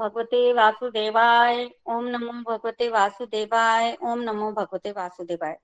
भगवते 0.00 0.52
वासुदेवाय, 0.52 1.70
ओम 1.86 2.04
नमो 2.04 2.32
भगवते 2.32 2.88
वासुदेवाय, 2.88 3.98
ओम 4.02 4.20
नमो 4.20 4.52
भगवते 4.52 4.90
वासुदेवाय। 4.90 5.58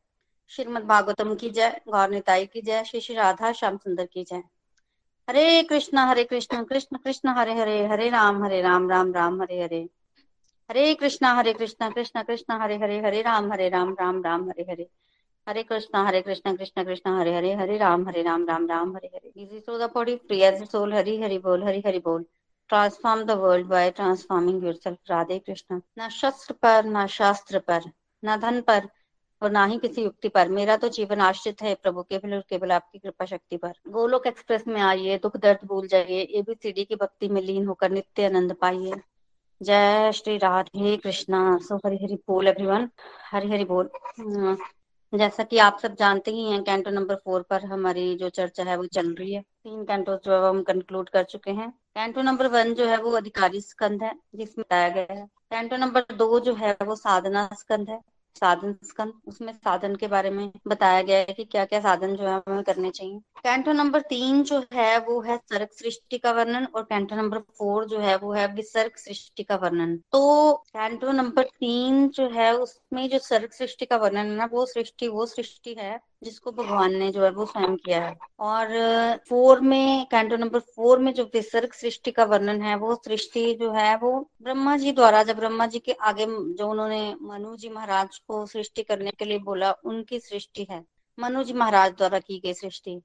श्रीमद 0.49 0.83
भागवतम 0.83 1.35
की 1.35 1.51
जय, 1.51 1.81
गौर 1.89 2.09
निताई 2.09 2.47
की 2.47 2.61
जय, 2.61 2.85
श्री 2.85 3.01
श्री 3.01 3.17
राधा 3.17 3.53
श्याम 3.53 3.77
सुंदर 3.77 4.07
की 4.07 4.25
जय। 4.25 4.43
Hare 5.29 5.63
Krishna 5.63 5.99
Hare 5.99 6.25
Krishna 6.25 6.65
Krishna 6.65 6.97
Krishna, 6.97 7.29
Hare 7.29 7.55
Hare 7.55 7.87
Hare 7.87 8.11
Ram 8.11 8.45
Hare 8.45 8.63
Ram 8.63 8.91
Ram 8.91 9.13
Ram, 9.15 9.43
Hare 9.43 9.63
Hare. 9.63 9.89
Hare 10.71 10.95
Krishna 10.95 11.27
Hare 11.27 11.53
Krishna 11.53 11.91
Krishna 11.91 12.23
Krishna, 12.23 12.61
Hare 12.61 12.77
Hare 12.77 13.01
Hare 13.01 13.23
Ram 13.23 13.53
Hare 13.53 13.69
Ram 13.69 13.97
Ram 14.01 14.23
Ram, 14.23 14.49
Hare 14.49 14.63
Hare. 14.71 14.89
Hare 15.49 15.63
Krishna 15.63 15.99
Hare 15.99 16.21
Krishna 16.21 16.57
Krishna 16.57 16.85
Krishna, 16.85 17.11
Hare 17.11 17.35
Hare 17.35 17.55
Hare 17.55 17.77
Ram 17.77 18.09
Hare 18.09 18.23
Ram 18.23 18.47
Ram 18.47 18.67
Ram, 18.67 18.97
Hare 18.97 19.11
Hare. 19.15 19.33
Easy 19.37 19.61
to 19.61 19.79
the 19.79 19.83
free 19.83 20.67
soul 20.67 20.95
Hari 20.95 21.23
Hari 21.23 21.39
बोल, 21.39 21.65
हरि 21.65 21.83
हरि 21.87 21.99
बोल। 21.99 22.25
Transform 22.71 23.23
the 23.25 23.31
world 23.39 23.67
by 23.67 23.91
transforming 23.91 24.65
yourself 24.65 25.11
Radhe 25.11 25.39
Krishna 25.39 25.81
न 25.99 26.09
शस्त्र 26.13 26.55
पर 26.63 26.85
न 26.87 27.07
शास्त्र 27.13 27.59
पर 27.69 27.91
न 28.23 28.37
धन 28.41 28.61
पर 28.61 28.89
और 29.43 29.51
ना 29.51 29.65
ही 29.65 29.79
किसी 29.79 30.03
युक्ति 30.03 30.29
पर 30.29 30.49
मेरा 30.49 30.77
तो 30.77 30.89
जीवन 30.89 31.21
आश्रित 31.21 31.63
है 31.63 31.75
प्रभु 31.75 32.03
केवल 32.03 32.35
और 32.35 32.41
केवल 32.51 32.73
आपकी 32.73 32.99
कृपा 32.99 33.25
शक्ति 33.25 33.57
पर 33.57 33.73
गोलोक 33.89 34.27
एक्सप्रेस 34.27 34.67
में 34.69 34.81
आइए 34.83 35.19
दुख 35.19 35.37
दर्द 35.37 35.67
भूल 35.67 35.87
जाइए 35.89 36.23
एबीसीडी 36.39 36.85
की 36.85 36.97
भक्ति 36.97 37.29
में 37.29 37.41
लीन 37.43 37.67
होकर 37.67 37.91
नित्य 37.91 38.27
आनंद 38.27 38.55
पाइए 38.61 39.01
जय 39.61 40.11
श्री 40.13 40.37
राधे 40.39 40.97
कृष्णा 40.97 41.59
सो 41.59 41.77
हरि 41.77 41.97
हरि 41.97 42.19
बोल 42.29 42.49
एवरीवन 42.49 42.89
हरि 43.31 43.51
हरि 43.51 43.65
बोल 43.65 43.91
जैसा 45.19 45.43
कि 45.43 45.59
आप 45.59 45.79
सब 45.79 45.95
जानते 45.95 46.31
ही 46.31 46.51
हैं 46.51 46.65
कैंटो 46.65 46.91
नंबर 46.91 47.15
फोर 47.15 47.43
पर 47.43 47.65
हमारी 47.65 48.17
जो 48.17 48.29
चर्चा 48.29 48.65
है, 48.65 48.77
वो 48.77 48.87
चल 48.87 49.15
रही 49.15 49.35
है। 49.35 49.41
तीन 49.41 49.85
कैंटो 49.85 50.17
जो 50.17 50.43
है 50.43 50.49
हम 50.49 50.63
कंक्लूड 50.63 51.09
कर 51.09 51.25
चुके 51.25 51.51
हैं। 51.51 51.71
कैंटो 51.71 52.23
नंबर 52.23 52.47
वन 52.47 52.75
जो 52.75 52.87
है, 52.87 52.97
वो 52.97 53.11
अधिकारी 53.11 53.61
स्कंद 53.61 54.03
है, 54.03 54.13
जिसमें 54.35 54.63
बताया 54.63 54.89
गया 54.89 55.15
है। 55.15 55.27
कैंटो 55.27 55.77
नंबर 55.77 56.15
दो 56.15 56.41
जो 56.41 56.55
है, 56.55 56.77
वो 56.83 56.97
साधना 56.97 57.49
स्कंद 57.53 57.91
है। 57.91 58.01
साधन 58.37 58.75
स्कंद, 58.85 59.13
उसमें 59.27 59.53
साधन 59.53 59.95
के 59.97 60.07
बारे 60.07 60.31
में 60.31 60.51
बताया 60.69 61.03
गया 61.03 61.19
है 61.19 61.25
कि 61.25 61.45
क्या 61.45 61.65
क्या 61.65 61.81
साधन 61.81 62.17
जो 62.17 62.25
है 62.25 62.43
हमें 62.49 62.63
करने 62.63 62.91
चाहिए। 62.91 63.19
कैंटो 63.43 63.73
नंबर 63.73 64.01
तीन 64.01 64.43
जो 64.43 64.59
है, 64.73 64.99
वो 64.99 65.21
है 65.21 65.37
सर्ग 65.37 65.69
सृष्टि 65.73 66.19
का 66.19 66.33
वर्णन 66.33 66.65
और 66.65 66.83
कैंटो 66.83 67.17
नंबर 67.17 67.39
फोर 67.39 67.85
जो 67.85 67.99
है, 67.99 68.17
वो 68.17 68.33
है 68.33 68.47
विसर्ग 68.55 68.97
सृष्टि 68.97 69.43
का 69.43 69.57
वर्णन। 69.57 69.97
तो 70.13 70.53
कैंटो 70.53 71.13
नंबर 71.13 71.43
तीन 71.43 72.09
जो 72.09 72.29
है, 72.31 72.53
उसमें 72.57 73.09
जो 73.09 73.19
सर्ग 73.19 73.51
सृष्टि 73.51 73.87
का 73.87 73.97
वर्णन 73.97 74.27
है 74.27 74.37
ना, 74.37 74.49
वो 74.53 74.67
सृष्टि 74.67 75.09
वो 75.09 75.27
सृष्टि 75.27 75.77
है। 75.79 75.99
जिसको 76.23 76.53
भगवान 76.53 76.95
ने 76.95 77.11
जो 77.13 77.23
है 77.25 77.31
वो 77.31 77.45
स्वयं 77.47 77.77
किया 77.77 78.01
है। 78.05 78.15
और 78.41 79.17
फोर 79.29 79.61
में, 79.61 80.07
कैंटो 80.11 80.37
नंबर 80.37 80.61
फोर 80.77 80.99
में 80.99 81.13
जो 81.15 81.25
विसर्ग 81.35 81.73
सृष्टि 81.73 82.11
का 82.11 82.25
वर्णन 82.25 82.63
है, 82.63 82.77
वो 82.77 82.95
सृष्टि 82.97 83.55
जो 83.55 83.71
है 83.73 83.97
वो 83.99 84.13
ब्रह्मा 84.43 84.77
जी 84.77 84.93
द्वारा, 84.93 85.23
जब 85.23 85.37
ब्रह्मा 85.37 85.67
जी 85.67 85.79
के 85.79 85.93
आगे 85.93 86.27
जो 86.27 86.71
उन्होंने 86.71 87.15
मनु 87.23 87.57
जी 87.57 87.69
महाराज 87.69 88.19
को 88.19 88.45
सृष्टि 88.47 88.83
करने 88.83 89.11
के 89.11 89.25
लिए 89.25 89.39
बोला, 89.41 89.73
उनकी 89.85 90.21
सृष्टि 90.21 90.67
है। 90.71 90.85
मनु 91.19 91.43
जी 91.45 91.53
महाराज 91.53 91.93
द्वारा 91.93 92.19
की 92.19 92.39
गई 92.39 92.55
सृष्टि। 92.55 93.01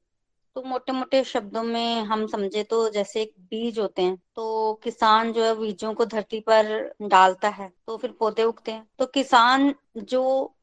तो 0.56 0.62
मोटे 0.64 0.92
मोटे 0.92 1.24
शब्दों 1.24 1.62
में 1.64 2.02
हम 2.04 2.26
समझे 2.28 2.64
तो 2.64 2.90
जैसे 2.90 3.22
एक 3.22 3.34
बीज 3.50 3.78
होते 3.80 4.02
हैं 4.02 4.16
तो 4.36 4.74
किसान 4.84 5.32
जो 5.34 5.44
है 5.44 5.54
बीजों 5.60 5.94
को 5.94 6.06
धरती 6.06 6.40
पर 6.40 6.74
डालता 7.04 7.50
है 7.50 7.72
तो 7.88 7.98
फिर 7.98 8.12
पौधे 8.12 8.44
उगते 8.44 8.72
हैं। 8.72 8.86
तो 9.00 9.06
किसान 9.06 9.74
जो 9.98 10.54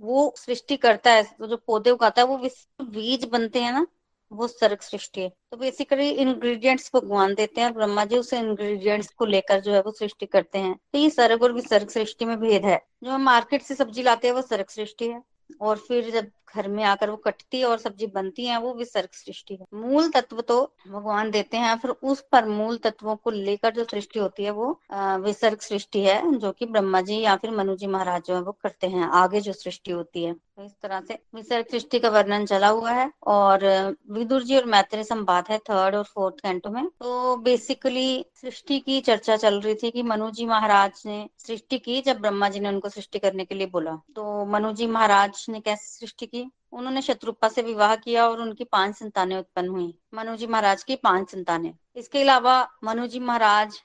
वो 0.00 0.32
सृष्टि 0.36 0.76
करता 0.76 1.10
है 1.10 1.22
तो 1.38 1.46
जो 1.46 1.56
पौधे 1.56 1.90
उगाता 1.90 2.22
है, 2.22 2.26
वो 2.28 2.36
बीज 2.82 3.24
बनते 3.24 3.62
हैं 3.62 3.72
ना, 3.72 3.86
वो 4.32 4.46
सर्ग 4.48 4.80
सृष्टि 4.80 5.20
है। 5.20 5.28
तो 5.50 5.56
बेसिकली 5.56 6.08
इंग्रेडिएंट्स 6.10 6.90
भगवान 6.94 7.34
देते 7.34 7.60
हैं 7.60 7.72
ब्रह्मा 7.74 8.04
जी 8.04 8.16
उस 8.18 8.32
इंग्रेडिएंट्स 8.32 9.08
को 9.10 9.24
लेकर 9.24 9.60
जो 9.60 9.72
है 9.72 9.80
वो 9.82 9.92
सृष्टि 9.92 10.26
करते 10.26 10.58
हैं। 10.58 10.74
तो 10.92 10.98
ये 10.98 11.10
सर्ग 11.10 11.42
और 11.42 11.52
विसर्ग 11.52 11.88
सृष्टि 11.88 12.24
में 12.24 12.38
भेद 12.40 12.64
है। 12.64 12.80
जो 13.04 13.10
हम 13.10 13.22
मार्केट 13.22 13.62
से 13.62 13.74
सब्ज़ी 13.74 14.02
लाते 14.02 14.28
हैं, 14.28 14.34
वो 14.34 14.42
सर्ग 14.42 14.68
सृष्टि 14.68 15.08
है। 15.08 15.22
और 15.60 15.76
फिर 15.78 16.10
जब 16.10 16.30
घर 16.54 16.68
में 16.68 16.82
आकर 16.84 17.10
वो 17.10 17.16
कटती 17.16 17.58
है 17.58 17.64
और 17.64 17.78
सब्ज़ी 17.78 18.06
बनती 18.06 18.44
है, 18.46 18.58
वो 18.60 18.72
विसर्ग 18.74 19.08
सृष्टि 19.12 19.54
है। 19.54 19.66
मूल 19.74 20.10
तत्व 20.10 20.40
तो 20.40 20.60
भगवान 20.88 21.30
देते 21.30 21.56
हैं, 21.56 21.76
फिर 21.78 21.90
उस 21.90 22.20
पर 22.32 22.46
मूल 22.46 22.76
तत्वों 22.76 23.16
को 23.16 23.30
लेकर 23.30 23.74
जो 23.74 23.84
सृष्टि 23.84 24.18
होती 24.18 24.44
है, 24.44 24.50
वो 24.50 24.80
विसर्ग 24.94 25.60
सृष्टि 25.60 26.00
है, 26.00 26.38
जो 26.38 26.52
कि 26.52 26.66
ब्रह्मा 26.66 27.00
जी 27.00 27.20
या 27.20 27.36
फिर 27.36 27.50
मनु 27.50 27.76
जी 27.76 27.86
महाराज 27.86 28.22
जो 28.22 28.34
है, 28.34 28.42
वो 28.42 28.52
करते 28.52 28.86
हैं, 28.86 29.04
आगे 29.04 29.40
जो 29.40 29.52
सृष्टि 29.52 29.90
होती 29.90 30.24
है। 30.24 30.34
इस 30.58 30.72
तरह 30.82 31.00
से। 31.00 31.18
विसर्ग 31.34 31.66
सृष्टि 31.70 31.98
का 31.98 32.08
वर्णन 32.08 32.44
चला 32.46 32.68
हुआ 32.68 32.92
है 32.92 33.10
और 33.26 33.64
विदुर 34.10 34.42
जी 34.42 34.56
और 34.56 34.64
मैत्री 34.64 35.04
संवाद 35.04 35.44
है 35.50 35.58
थर्ड 35.60 35.94
और 35.94 36.04
फोर्थ 36.04 36.40
कैंटो 36.40 36.70
में। 36.70 36.86
तो 36.88 37.36
बेसिकली 37.36 38.24
सृष्टि 38.40 38.78
की 38.80 39.00
चर्चा 39.00 39.36
चल 39.36 39.60
रही 39.60 39.74
थी 39.74 39.90
कि 39.90 40.02
मनु 40.02 40.30
जी 40.30 40.46
महाराज 40.46 41.02
ने 41.06 41.28
सृष्टि 41.38 41.78
की 41.78 42.00
जब 42.02 42.20
ब्रह्मा 42.20 42.48
जी 42.48 42.60
ने 42.60 42.68
उनको 42.68 42.88
सृष्टि 42.88 43.18
करने 43.18 43.44
के 43.44 43.54
लिए 43.54 43.66
बोला। 43.66 43.96
तो 44.16 44.44
मनु 44.46 44.72
जी 44.72 44.86
महाराज 44.86 45.44
ने 45.48 45.60
कैसे 45.60 45.98
सृष्टि 45.98 46.26
की? 46.26 46.50
उन्होंने 46.72 47.02
शत्रुपा 47.02 47.48
से 47.48 47.62
विवाह 47.62 47.94
किया 47.96 48.26
और 48.28 48.40
उनकी 48.40 48.64
पाँच 48.64 48.94
संतानें 48.96 49.36
उत्पन्न 49.36 49.68
हुई। 49.68 49.94
मनु 50.14 50.36
जी 50.36 50.46
महाराज 50.46 50.82
की 50.84 50.96
पाँच 50.96 51.30
संतानें। 51.30 51.72
इसके 51.96 52.20
अलावा 52.22 52.56
मनु 52.84 53.06
जी 53.06 53.20
महाराज 53.20 53.80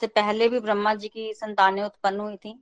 से 0.00 0.06
पहले 0.06 0.48
भी 0.48 0.60
ब्रह्मा 0.60 0.94
जी 0.94 1.08
की 1.08 1.32
संतानें 1.34 1.82
उत्पन्न 1.82 2.20
हुई 2.20 2.36
थी। 2.36 2.58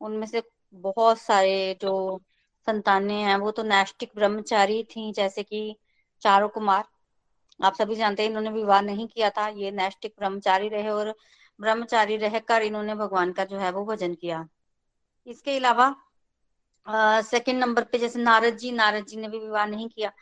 उनमें 0.00 0.26
से 0.26 0.42
बहुत 0.74 1.18
सारे 1.18 1.78
जो 1.82 2.20
संतानें 2.66 3.14
हैं, 3.14 3.36
वो 3.36 3.50
तो 3.50 3.62
नैष्टिक 3.64 4.10
ब्रह्मचारी 4.16 4.82
थी, 4.86 5.12
जैसे 5.12 5.42
कि 5.42 5.76
चारों 6.22 6.48
कुमार। 6.48 6.84
आप 7.60 7.74
सभी 7.74 7.96
जानते 7.96 8.22
हैं, 8.22 8.30
इन्होंने 8.30 8.50
विवाह 8.50 8.80
नहीं 8.82 9.06
किया 9.08 9.30
था, 9.30 9.48
ये 9.48 9.70
नैष्टिक 9.72 10.14
ब्रह्मचारी 10.18 10.68
रहे 10.68 10.88
और 10.90 11.14
ब्रह्मचारी 11.60 12.16
रहकर 12.16 12.62
इन्होंने 12.62 12.94
भगवान 12.94 13.32
का 13.32 13.44
जो 13.44 13.58
है 13.58 13.70
वो 13.72 13.84
भजन 13.86 14.14
किया। 14.14 14.46
इसके 15.26 15.56
अलावा 15.56 15.94
सेकंड 17.22 17.58
नंबर 17.58 17.84
पे 17.84 17.98
जैसे 17.98 18.18
नारद 18.20 18.56
जी 18.56 18.70
नारद 18.72 19.06
जी 19.06 19.16
ने 19.16 19.28
भी 19.28 19.38
विवाह 19.38 19.66
नहीं 19.66 19.88
किया। 19.88 20.12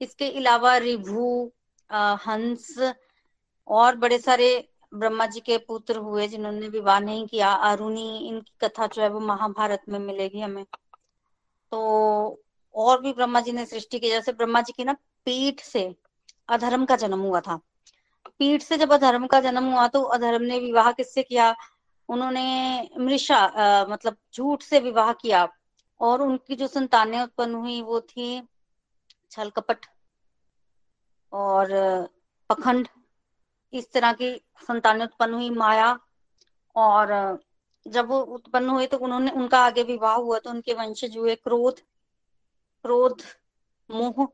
इसके 0.00 0.30
अलावा 0.30 0.76
रिभु 0.78 1.50
हंस 2.26 2.92
और 3.68 3.96
बड़े 3.96 4.18
सारे 4.18 4.48
ब्रह्मा 4.92 5.26
जी 5.26 5.40
के 5.40 5.58
पुत्र 5.58 5.96
हुए, 5.98 6.26
जिन्होंने 6.28 6.68
विवाह 6.68 6.98
नहीं 7.00 7.26
किया। 7.26 7.52
अरुणी 7.64 8.28
इनकी 8.28 8.52
कथा 8.62 8.86
जो 8.86 9.02
है 9.02 9.08
वो 9.08 9.20
महाभारत 9.22 9.82
में 9.88 9.98
मिलेगी 9.98 10.40
हमें। 10.40 10.64
तो 11.72 11.78
और 12.74 13.00
भी 13.02 13.12
ब्रह्मा 13.12 13.40
जी 13.40 13.52
ने 13.52 13.64
सृष्टि 13.66 13.98
की, 13.98 14.08
जैसे 14.08 14.32
ब्रह्मा 14.32 14.60
जी 14.60 14.72
की 14.76 14.84
ना 14.84 14.92
पीठ 15.26 15.60
से 15.62 15.94
अधर्म 16.48 16.84
का 16.84 16.96
जन्म 16.96 17.20
हुआ 17.20 17.40
था। 17.40 17.56
पीठ 18.38 18.62
से 18.62 18.76
जब 18.78 18.92
अधर्म 18.92 19.26
का 19.26 19.40
जन्म 19.40 19.64
हुआ 19.72 19.86
तो 19.88 20.02
अधर्म 20.14 20.42
ने 20.42 20.58
विवाह 20.60 20.90
किससे 20.92 21.22
किया? 21.22 21.54
उन्होंने 22.08 22.88
मृषा 22.98 23.86
मतलब 23.90 24.16
झूठ 24.34 24.62
से 24.62 24.80
विवाह 24.80 25.12
किया 25.14 25.46
और 26.00 26.22
उनकी 26.22 26.56
जो 26.56 26.66
संतानें 26.68 27.20
उत्पन्न 27.20 27.54
हुई 27.54 27.80
वो 27.82 28.00
थी 28.02 28.42
छल 29.32 29.50
कपट 29.50 29.86
और 31.32 31.68
पखंड। 32.50 32.88
इस 33.72 33.92
तरह 33.92 34.12
की 34.12 34.30
संतानें 34.62 35.04
उत्पन्न 35.04 35.34
हुई, 35.34 35.50
माया 35.50 35.98
और 36.76 37.12
जब 37.86 38.08
वो 38.08 38.20
उत्पन्न 38.20 38.68
हुए 38.68 38.86
तो 38.86 38.98
उन्होंने, 38.98 39.30
उनका 39.30 39.58
आगे 39.60 39.82
विवाह 39.84 40.14
हुआ 40.16 40.38
तो 40.38 40.50
उनके 40.50 40.74
वंशज 40.74 41.16
हुए 41.16 41.34
क्रोध 41.36 41.80
क्रोध, 42.84 43.22
मोह 43.90 44.24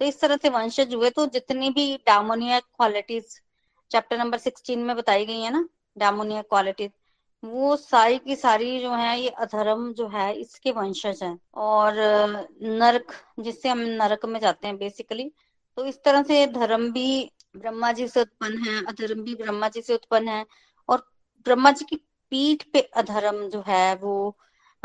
तो 0.00 0.04
इस 0.04 0.20
तरह 0.20 0.36
से 0.36 0.48
वंशज 0.50 0.94
हुए 0.94 1.10
तो 1.10 1.26
जितनी 1.28 1.70
भी 1.70 1.96
demoniac 2.06 2.58
qualities 2.60 3.40
chapter 3.90 4.18
number 4.18 4.38
sixteen 4.38 4.78
में 4.80 4.94
बताई 4.96 5.26
गई 5.26 5.40
है 5.40 5.50
ना, 5.52 5.68
डामोनिया 5.96 6.42
क्वालिटीज 6.42 6.90
वो 7.42 7.76
सारी 7.76 8.18
की 8.18 8.36
सारी 8.36 8.78
जो 8.80 8.90
है, 8.92 9.20
ये 9.20 9.28
अधर्म 9.28 9.92
जो 9.92 10.06
है, 10.08 10.32
इसके 10.34 10.70
वंशज 10.72 11.22
है। 11.22 11.36
और 11.56 11.94
नरक, 12.62 13.12
जिससे 13.40 13.68
हम 13.68 13.78
नरक 13.78 14.24
में 14.26 14.38
जाते 14.40 14.66
हैं 14.66 14.76
बेसिकली 14.78 15.30
तो 15.78 15.84
इस 15.86 16.02
तरह 16.04 16.22
से 16.22 16.46
धर्म 16.48 16.90
भी 16.92 17.30
ब्रह्मा 17.56 17.90
जी 17.92 18.06
से 18.08 18.20
उत्पन्न 18.20 18.64
है, 18.64 18.84
अधर्म 18.86 19.22
भी 19.22 19.34
ब्रह्मा 19.34 19.68
जी 19.68 19.82
से 19.82 19.94
उत्पन्न 19.94 20.28
है। 20.28 20.44
और 20.88 21.06
ब्रह्मा 21.46 21.70
जी 21.70 21.84
की 21.84 22.00
पीठ 22.34 22.62
पे 22.72 22.80
अधर्म 22.96 23.36
जो 23.48 23.62
है 23.66 23.94
वो 23.96 24.14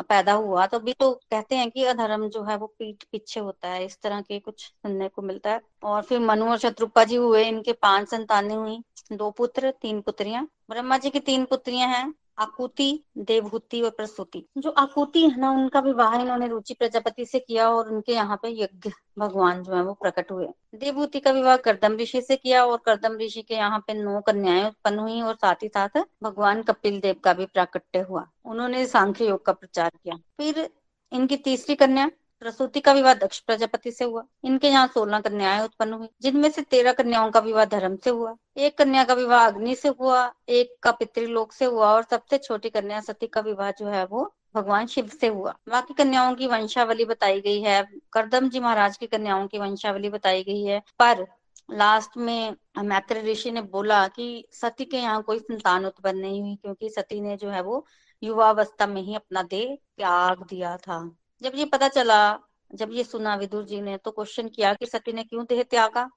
पैदा 0.10 0.34
हुआ 0.34 0.66
तो 0.68 0.80
भी 0.80 0.94
तो 0.94 1.12
कहते 1.32 1.56
हैं 1.56 1.70
कि 1.72 1.84
अधर्म 1.86 2.28
जो 2.30 2.44
है 2.44 2.56
वो 2.58 2.68
पीठ 2.80 3.04
पीछे 3.12 3.40
होता 3.40 3.68
है, 3.68 3.86
इस 3.86 3.98
तरह 4.02 4.22
के 4.22 4.40
कुछ 4.40 4.62
सुनने 4.62 5.08
को 5.08 5.22
मिलता 5.22 5.52
है। 5.52 5.62
और 5.84 6.02
फिर 6.02 6.20
मनु 6.20 6.50
और 6.52 6.58
शत्रुपा 6.58 7.04
जी 7.04 7.16
हुए, 7.16 7.44
इनके 7.44 7.74
पाँच 7.74 8.10
संतानें 8.10 8.56
हुई, 8.56 8.78
दो 9.12 9.30
पुत्र, 9.32 9.72
तीन 9.82 10.02
पुत्रियाँ। 10.02 10.48
ब्रह्मा 10.70 10.98
जी 10.98 11.10
की 11.10 11.20
तीन 11.22 11.46
पुत्रियाँ 11.46 11.88
हैं 11.90 12.14
आकुति, 12.40 13.04
देवहूति 13.18 13.82
और 13.82 13.90
प्रसूति। 13.90 14.46
जो 14.58 14.70
आकुति 14.70 15.24
है 15.24 15.40
ना, 15.40 15.52
उनका 15.52 15.80
विवाह 15.80 16.16
इन्होंने 16.22 16.48
रुचि 16.48 16.74
प्रजापति 16.74 17.26
से 17.26 17.40
किया 17.40 17.70
और 17.70 17.90
उनके 17.90 18.14
यहाँ 18.14 18.40
पे 18.44 18.50
यज्ञ 18.64 18.92
भगवान 19.20 19.64
जो 19.64 19.76
है 19.76 19.84
वो 19.84 19.94
प्रकट 19.94 20.32
हुए। 20.32 20.48
देवहूति 20.76 21.20
का 21.20 21.32
विवाह 21.32 21.58
करदम 21.58 21.96
ऋषि 21.96 22.22
से 22.22 22.36
किया 22.36 22.66
और 22.66 22.78
करदम 22.86 23.18
ऋषि 23.18 23.42
के 23.42 23.56
यहाँ 23.56 23.80
पे 23.80 23.94
नौ 23.94 24.22
कन्याएँ 24.22 24.66
उत्पन्न 24.68 25.00
हुई 25.00 25.22
और 25.22 25.36
साथ 25.36 25.64
ही 25.64 25.68
साथ 25.68 26.04
भगवान 26.24 26.62
कपिल 26.64 27.00
देव 27.00 27.16
का 27.24 27.34
भी 27.34 27.46
प्राकट्य 27.46 28.00
हुआ। 28.00 28.28
उन्होंने 28.46 28.86
सांख्य 28.88 29.28
योग 29.28 29.46
का 29.46 29.54
प्रचार 29.54 29.90
किया। 30.04 30.16
फिर 30.16 30.70
इनकी 31.12 31.38
तीसरी 31.38 31.76
कन्या 31.76 32.10
प्रसूति 32.42 32.80
का 32.80 32.92
विवाह 32.94 33.14
दक्ष 33.14 33.40
प्रजापति 33.40 33.92
से 33.92 34.06
हुआ। 34.06 34.24
इनके 34.46 34.68
यहाँ 34.68 34.88
सोलह 34.88 35.20
कन्याएँ 35.20 35.64
उत्पन्न 35.64 35.94
हुई, 35.94 36.08
जिनमें 36.22 36.50
से 36.52 36.62
तेरह 36.62 36.94
कन्याओं 36.94 37.32
का 37.32 37.40
विवाह 37.40 37.66
धर्म 37.66 37.96
से 37.96 38.10
हुआ, 38.10 38.36
एक 38.58 38.78
कन्या 38.78 39.04
का 39.04 39.14
विवाह 39.14 39.46
अग्नि 39.48 39.76
से 39.76 39.90
हुआ, 39.90 40.32
एक 40.50 40.76
का 40.84 40.92
पितृलोक 40.92 41.54
से 41.54 41.66
हुआ 41.66 41.94
और 41.94 42.04
सबसे 42.04 42.38
छोटी 42.38 42.70
कन्या 42.70 43.00
सती 43.02 43.28
का 43.28 43.42
विवाह 43.42 43.72
जो 43.72 43.88
है 43.88 44.06
वो 44.06 44.32
भगवान 44.56 44.88
शिव 44.88 45.08
से 45.22 45.28
हुआ। 45.28 45.54
बाकी 45.70 45.94
कन्याओं 45.94 46.36
की 46.36 46.48
वंशावली 46.48 47.06
बताई 47.06 47.42
गई 47.42 47.62
है, 47.62 47.84
करदम 48.14 48.50
जी 48.50 48.60
महाराज 48.60 48.98
की 48.98 49.08
कन्याओं 49.08 49.48
की 49.48 49.60
वंशावली 49.60 50.10
बताई 50.10 50.44
गई 50.44 50.64
है, 50.64 50.82
पर 51.00 51.26
लास्ट 51.70 52.18
में 52.18 52.56
मैत्र 52.80 53.22
ऋषि 53.24 53.52
ने 53.52 53.62
बोला 53.62 54.08
कि 54.08 54.48
सती 54.54 54.86
के 54.86 54.98
यहाँ 54.98 55.22
कोई 55.24 55.40
संतान 55.40 55.86
उत्पन्न 55.86 56.18
नहीं 56.18 56.42
हुई, 56.42 56.56
क्योंकि 56.56 56.90
सती 56.90 57.22
ने 57.22 57.38
जो 57.38 57.50
है 57.50 57.62
वो 57.62 57.86
युवावस्था 58.24 58.88
में 58.88 59.02
ही 59.02 59.16
अपना 59.16 59.44
देह 59.44 59.76
त्याग 59.98 60.44
दिया 60.50 60.76
था। 60.78 61.00
जब 61.42 61.52
ये 61.56 61.66
पता 61.66 61.88
चला, 61.88 62.40
जब 62.72 62.92
ये 62.92 63.04
सुना 63.04 63.36
विदुर 63.36 63.64
जी 63.66 63.82
ने 63.82 63.98
तो 63.98 64.12
क्वेश्चन 64.12 64.48
किया 64.48 64.74
कि 64.74 64.86
सती 64.86 65.14
ने 65.14 65.24
क्यों 65.24 65.46
देह 65.50 65.64
त्यागा? 65.64 66.10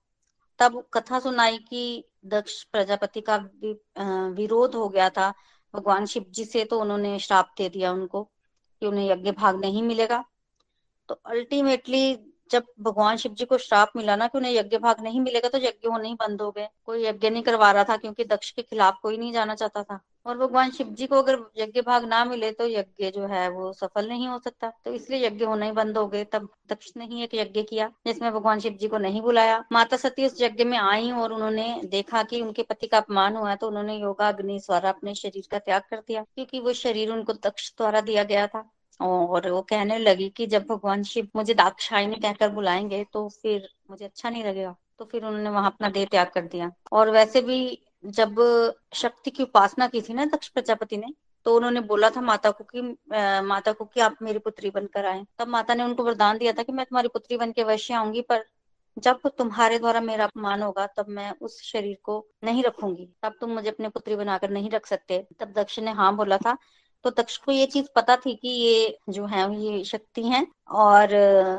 तब 0.59 0.83
कथा 0.95 1.19
सुनाई 1.21 1.59
कि 1.61 2.05
दक्ष 2.27 2.63
प्रजापति 2.65 3.21
का 3.21 3.37
विरोध 4.33 4.75
हो 4.75 4.89
गया 4.89 5.09
था। 5.11 5.33
भगवान 5.75 6.07
शिव 6.07 6.25
जी 6.31 6.45
से 6.45 6.65
तो 6.65 6.81
उन्होंने 6.81 7.19
श्राप 7.19 7.55
दे 7.59 7.69
दिया 7.69 7.93
उनको 7.93 8.23
कि 8.23 8.87
उन्हें 8.87 9.09
यज्ञ 9.11 9.31
भाग 9.33 9.61
नहीं 9.61 9.83
मिलेगा। 9.83 10.25
तो 11.09 11.15
अल्टीमेटली 11.27 12.15
जब 12.51 12.65
भगवान 12.81 13.17
शिव 13.17 13.33
जी 13.33 13.45
को 13.45 13.59
श्राप 13.59 13.93
मिला 13.97 14.17
ना 14.17 14.27
कि 14.29 14.39
उन्हें 14.39 14.53
यज्ञ 14.53 14.79
भाग 14.79 15.01
नहीं 15.01 15.21
मिलेगा 15.21 15.49
तो 15.49 15.59
यज्ञ 15.59 15.89
होने 15.89 16.09
ही 16.09 16.15
बंद 16.15 16.43
हो 16.43 16.51
गए। 16.51 16.69
कोई 16.87 17.05
यज्ञ 17.07 17.31
नहीं 17.31 17.43
करवा 17.43 17.71
रहा 17.73 17.85
था 17.85 17.97
क्योंकि 17.97 18.25
दक्ष 18.25 18.51
के 18.51 18.63
खिलाफ 18.63 18.99
कोई 19.03 19.17
नहीं 19.19 19.33
जाना 19.33 19.55
चाहता 19.55 19.83
था। 19.83 20.01
और 20.27 20.37
भगवान 20.39 20.71
शिव 20.71 20.87
जी 20.89 21.07
को 21.07 21.17
अगर 21.17 21.39
यज्ञ 21.59 21.81
भाग 21.81 22.05
ना 22.05 22.25
मिले 22.25 22.51
तो 22.53 22.67
यज्ञ 22.67 23.11
जो 23.11 23.27
है 23.27 23.49
वो 23.51 23.73
सफल 23.73 24.09
नहीं 24.09 24.29
हो 24.29 24.39
सकता। 24.39 24.73
तो 24.85 24.93
इसलिए 24.93 25.27
यज्ञ 25.27 25.45
होना 25.45 25.67
ही 25.67 25.73
बंद 25.73 25.99
हो 25.99 26.07
गए। 26.07 26.25
तब 26.25 26.49
दक्ष 26.69 26.93
ने 26.97 27.05
ही 27.05 27.23
एक 27.25 27.35
यज्ञ 27.35 27.63
किया, 27.63 27.91
जिसमें 28.07 28.31
भगवान 28.33 28.61
शिव 28.61 28.73
जी 28.73 28.89
को 28.89 28.99
नहीं 28.99 29.23
बुलाया। 29.23 29.63
माता 29.73 29.97
सती 29.97 30.27
उस 30.27 30.41
यज्ञ 30.43 30.65
में 30.65 30.77
आई 30.79 31.11
और 31.13 31.33
उन्होंने 31.33 31.81
देखा 31.87 32.23
कि 32.23 32.41
उनके 32.41 32.63
पति 32.63 32.87
का 32.87 32.99
अपमान 32.99 33.37
हुआ 33.37 33.55
तो 33.55 33.69
उन्होंने 33.69 33.97
योगा 33.97 34.29
अग्नि 34.29 34.59
द्वारा 34.59 34.89
अपने 34.89 35.15
शरीर 35.15 35.49
का 35.51 35.59
त्याग 35.59 35.83
कर 35.91 35.97
दिया, 35.99 36.23
क्योंकि 36.25 36.61
वो 36.61 36.73
शरीर 36.75 37.11
उनको 37.11 37.33
दक्ष 37.33 37.73
द्वारा 37.79 38.01
दिया 38.01 38.25
गया 38.25 38.47
था। 38.47 38.69
और 39.01 39.51
वो 39.51 39.61
कहने 39.63 39.99
लगी 39.99 40.29
कि 40.29 40.47
जब 40.47 40.67
भगवान 40.67 41.03
शिव 41.03 41.29
मुझे 41.37 41.55
दाक्षायणी 41.55 42.17
कहकर 42.17 42.49
बुलाएँगे 42.49 43.05
तो 43.13 43.29
फिर 43.43 43.69
मुझे 43.91 44.05
अच्छा 44.05 44.31
नहीं 44.31 44.45
लगेगा। 44.45 44.75
तो 44.99 45.05
फिर 45.05 45.25
उन्होंने 45.25 45.51
वहाँ 45.51 45.67
अपना 45.67 45.89
देह 45.89 46.05
त्याग 46.05 46.27
कर 46.27 46.43
दिया। 46.43 46.71
और 46.93 47.11
वैसे 47.11 47.41
भी 47.41 47.59
जब 48.05 48.35
शक्ति 48.95 49.31
की 49.31 49.43
उपासना 49.43 49.87
की 49.89 50.01
थी 50.03 50.15
ना 50.15 50.25
दक्ष 50.27 50.49
प्रजापति 50.49 50.97
ने 50.97 51.13
तो 51.47 51.55
उन्होंने 51.57 51.81
बोला 51.83 52.11
था 52.11 52.21
माता 52.21 52.51
को 52.51 52.65
कि 52.65 52.81
माता 53.47 53.73
को 53.73 53.85
कि 53.85 54.01
आप 54.01 54.17
मेरी 54.23 54.39
पुत्री 54.39 54.71
बनकर 54.71 55.07
आए। 55.07 55.25
तब 55.39 55.49
माता 55.49 55.75
ने 55.75 55.85
उनको 55.85 56.05
वरदान 56.05 56.39
दिया 56.39 56.53
था 56.53 56.63
कि 56.63 56.73
मैं 56.73 56.87
तुम्हारी 56.87 57.09
पुत्री 57.09 57.37
बन 57.37 57.53
के 57.53 57.65
वैश्य 57.65 57.95
आऊँगी, 57.95 58.21
पर 58.23 58.45
जब 58.97 59.21
तुम्हारे 59.39 59.79
द्वारा 59.79 60.01
मेरा 60.01 60.25
अपमान 60.25 60.63
होगा, 60.63 60.87
तब 60.87 61.07
मैं 61.09 61.33
उस 61.41 61.61
शरीर 61.63 61.97
को 62.05 62.27
नहीं 62.45 62.63
रखूँगी। 62.65 63.09
तब 63.23 63.35
तुम 63.41 63.51
मुझे 63.51 63.69
अपने 63.71 63.89
पुत्री 63.89 64.17
बनाकर 64.17 64.51
नहीं 64.51 64.71
रख 64.71 64.87
सकते। 64.87 65.19
तब 65.41 65.53
दक्ष 65.53 65.79
ने 65.79 65.91
हाँ 65.93 66.15
बोला 66.17 66.39
था 66.39 66.57
तो 67.05 67.11
दक्ष 67.11 67.37
को 67.37 67.53
ये 67.53 67.67
चीज़ 67.67 67.87
पता 67.97 68.17
थी 68.17 68.35
कि 68.35 68.49
ये 68.49 68.99
जो 69.09 69.27
है, 69.27 69.43
ये 69.57 69.85
शक्ति 69.85 70.23
है 70.23 70.47
और 70.71 71.13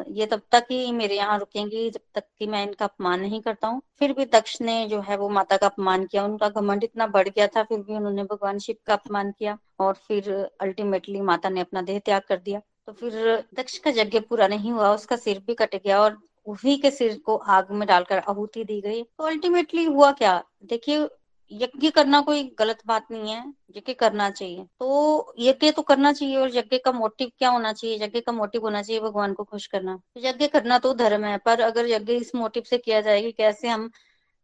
ये 0.10 0.25
तब 0.25 0.42
तक 0.51 0.68
ही 0.72 0.92
मेरे 0.92 1.16
यहाँ 1.16 1.38
रुकेंगी 1.40 1.90
जब 1.90 2.01
तक 2.16 2.24
कि 2.40 2.48
मैं 2.48 2.63
इनका 2.63 2.86
अपमान 2.86 3.19
नहीं 3.19 3.42
करता 3.42 3.68
हूँ। 3.68 3.81
फिर 4.00 4.13
भी 4.13 4.25
दक्ष 4.25 4.60
ने 4.62 4.86
जो 4.88 5.00
है 5.01 5.18
वो 5.18 5.30
माता 5.30 5.57
का 5.57 5.68
अपमान 5.68 6.06
किया, 6.06 6.24
उनका 6.25 6.50
घमंड 6.50 6.84
इतना 6.84 7.07
बढ़ 7.07 7.30
गया 7.30 7.48
था, 7.48 7.63
फिर 7.63 7.80
भी 7.80 7.95
उन्होंने 7.95 8.24
भगवान 8.24 8.60
शिव 8.60 8.75
का 8.86 8.94
अपमान 8.94 9.31
किया 9.31 9.57
और 9.80 9.94
फिर 10.07 10.31
अल्टीमेटली 10.62 11.22
माता 11.22 11.50
ने 11.50 11.62
अपना 11.62 11.81
देह 11.81 12.00
त्याग 12.00 12.22
कर 12.28 12.38
दिया। 12.38 12.62
तो 12.88 12.94
फिर 12.94 13.13
दक्ष 13.56 13.78
का 13.78 13.92
यज्ञ 13.96 14.19
पूरा 14.19 14.48
नहीं 14.48 14.72
हुआ, 14.72 14.94
उसका 14.94 15.16
सिर 15.16 15.44
भी 15.48 15.54
कट 15.54 15.75
गया 15.75 16.01
और 16.01 16.18
उसी 16.48 16.75
के 16.78 16.92
सिर 16.92 17.18
को 17.25 17.36
आग 17.36 17.72
में 17.72 17.88
डालकर 17.88 18.18
आहुति 18.19 18.63
दी 18.63 18.80
गई। 18.81 19.04
तो 19.04 19.24
अल्टीमेटली 19.24 19.84
हुआ 19.84 20.12
क्या? 20.12 20.44
देखिए 20.63 21.07
यज्ञ 21.54 21.90
करना 21.90 22.22
कोई 22.22 22.56
गलत 22.60 22.78
बात 22.88 23.06
नहीं 23.12 23.32
है, 23.32 23.54
यज्ञ 23.76 23.94
करना 23.94 24.30
चाहिए। 24.30 24.66
तो 24.80 25.34
यज्ञ 25.40 25.72
तो 25.72 25.82
करना 25.82 26.14
चाहिए 26.14 26.38
और 26.38 26.58
यज्ञ 26.58 26.78
का 26.78 26.92
मोटिव 26.92 27.32
क्या 27.40 27.50
होना 27.50 27.74
चाहिए? 27.74 28.04
यज्ञ 28.04 28.20
का 28.20 28.32
मोटिव 28.32 28.62
होना 28.62 28.82
चाहिए 28.82 29.02
भगवान 29.02 29.34
को 29.34 29.44
खुश 29.44 29.68
करना। 29.68 30.00
यज्ञ 30.18 30.48
करना 30.48 30.80
तो 30.80 30.94
धर्म 30.94 31.24
है, 31.24 31.38
पर 31.38 31.62
अगर 31.62 31.88
यज्ञ 31.88 32.14
इस 32.14 32.36
मोटिव 32.36 32.64
से 32.64 32.78
किया 32.78 33.02
जाए 33.02 33.22
कि 33.22 33.32
कैसे 33.32 33.68
हम 33.68 33.92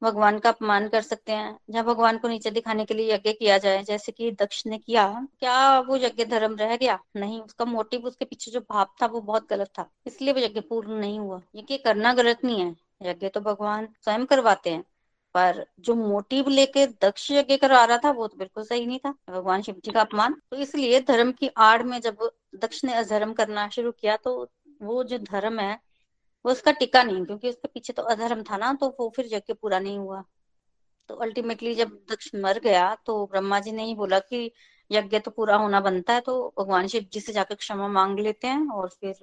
भगवान 0.03 0.39
का 0.39 0.49
अपमान 0.49 0.87
कर 0.87 1.01
सकते 1.01 1.31
हैं, 1.31 1.59
जहाँ 1.69 1.85
भगवान 1.85 2.17
को 2.17 2.27
नीचे 2.27 2.51
दिखाने 2.51 2.85
के 2.85 2.93
लिए 2.93 3.13
यज्ञ 3.13 3.33
किया 3.33 3.57
जाए, 3.57 3.83
जैसे 3.83 4.11
कि 4.11 4.31
दक्ष 4.31 4.65
ने 4.65 4.77
किया, 4.77 5.27
क्या 5.39 5.79
वो 5.79 5.97
यज्ञ 5.97 6.25
धर्म 6.25 6.55
रह 6.55 6.75
गया? 6.75 6.99
नहीं, 7.15 7.41
उसका 7.41 7.65
मोटिव 7.65 8.01
उसके 8.01 8.25
पीछे 8.25 8.51
जो 8.51 8.59
भाव 8.59 8.87
था, 9.01 9.05
वो 9.05 9.21
बहुत 9.21 9.49
गलत 9.49 9.67
था। 9.67 9.89
इसलिए 10.07 10.33
वो 10.33 10.39
यज्ञ 10.39 10.59
पूर्ण 10.59 10.93
नहीं 10.93 11.19
हुआ। 11.19 11.41
यज्ञ 11.55 11.77
करना 11.77 12.13
गलत 12.13 12.43
नहीं 12.43 12.61
है। 12.61 12.75
यज्ञ 13.03 13.29
तो 13.29 13.41
भगवान 13.41 13.87
स्वयं 14.03 14.25
करवाते 14.25 14.69
हैं। 14.69 14.83
पर 15.35 15.65
जो 15.79 15.95
मोटिव 15.95 16.47
लेके 16.49 16.85
दक्ष 17.01 17.29
यज्ञ 17.31 17.57
करा 17.57 17.83
रहा 17.85 17.97
था, 17.97 18.11
वो 18.11 18.27
तो 18.27 18.37
बिल्कुल 18.37 18.63
सही 18.63 18.85
नहीं 18.85 18.99
था, 18.99 19.13
भगवान 19.29 19.61
शिव 19.61 19.75
जी 19.85 19.91
का 19.91 20.01
अपमान। 20.01 20.35
तो 20.51 20.57
इसलिए 20.57 20.99
धर्म 21.01 21.31
की 21.31 21.49
आड़ 21.59 21.83
में 21.83 21.99
जब 22.01 22.29
दक्ष 22.55 22.83
ने 22.83 22.93
अधर्म 22.95 23.33
करना 23.33 23.67
शुरू 23.69 23.91
किया 23.91 24.15
तो 24.17 24.35
वो 24.81 25.03
जो 25.03 25.17
धर्म 25.21 25.59
है, 25.59 25.79
वो 26.45 26.51
उसका 26.51 26.71
टिका 26.71 27.03
नहीं, 27.03 27.25
क्योंकि 27.25 27.49
उसके 27.49 27.67
पीछे 27.67 27.93
तो 27.93 28.03
अधर्म 28.05 28.43
था 28.43 28.57
ना 28.57 28.73
तो 28.73 28.95
वो 28.99 29.11
फिर 29.15 29.29
यज्ञ 29.33 29.53
पूरा 29.53 29.79
नहीं 29.79 29.97
हुआ। 29.99 30.23
तो 31.09 31.15
अल्टीमेटली 31.17 31.73
जब 31.75 31.89
दक्ष 32.11 32.29
मर 32.35 32.59
गया 32.59 32.95
तो 33.05 33.25
ब्रह्मा 33.25 33.59
जी 33.59 33.71
ने 33.71 33.83
ही 33.83 33.95
बोला 33.95 34.19
कि 34.21 34.51
यज्ञ 34.91 35.19
तो 35.19 35.31
पूरा 35.31 35.55
होना 35.55 35.79
बनता 35.81 36.13
है 36.13 36.21
तो 36.21 36.53
भगवान 36.59 36.87
शिव 36.87 37.05
जी 37.13 37.19
से 37.19 37.33
जाकर 37.33 37.55
क्षमा 37.55 37.87
मांग 37.89 38.19
लेते 38.19 38.47
हैं 38.47 38.69
और 38.71 38.89
फिर 38.89 39.15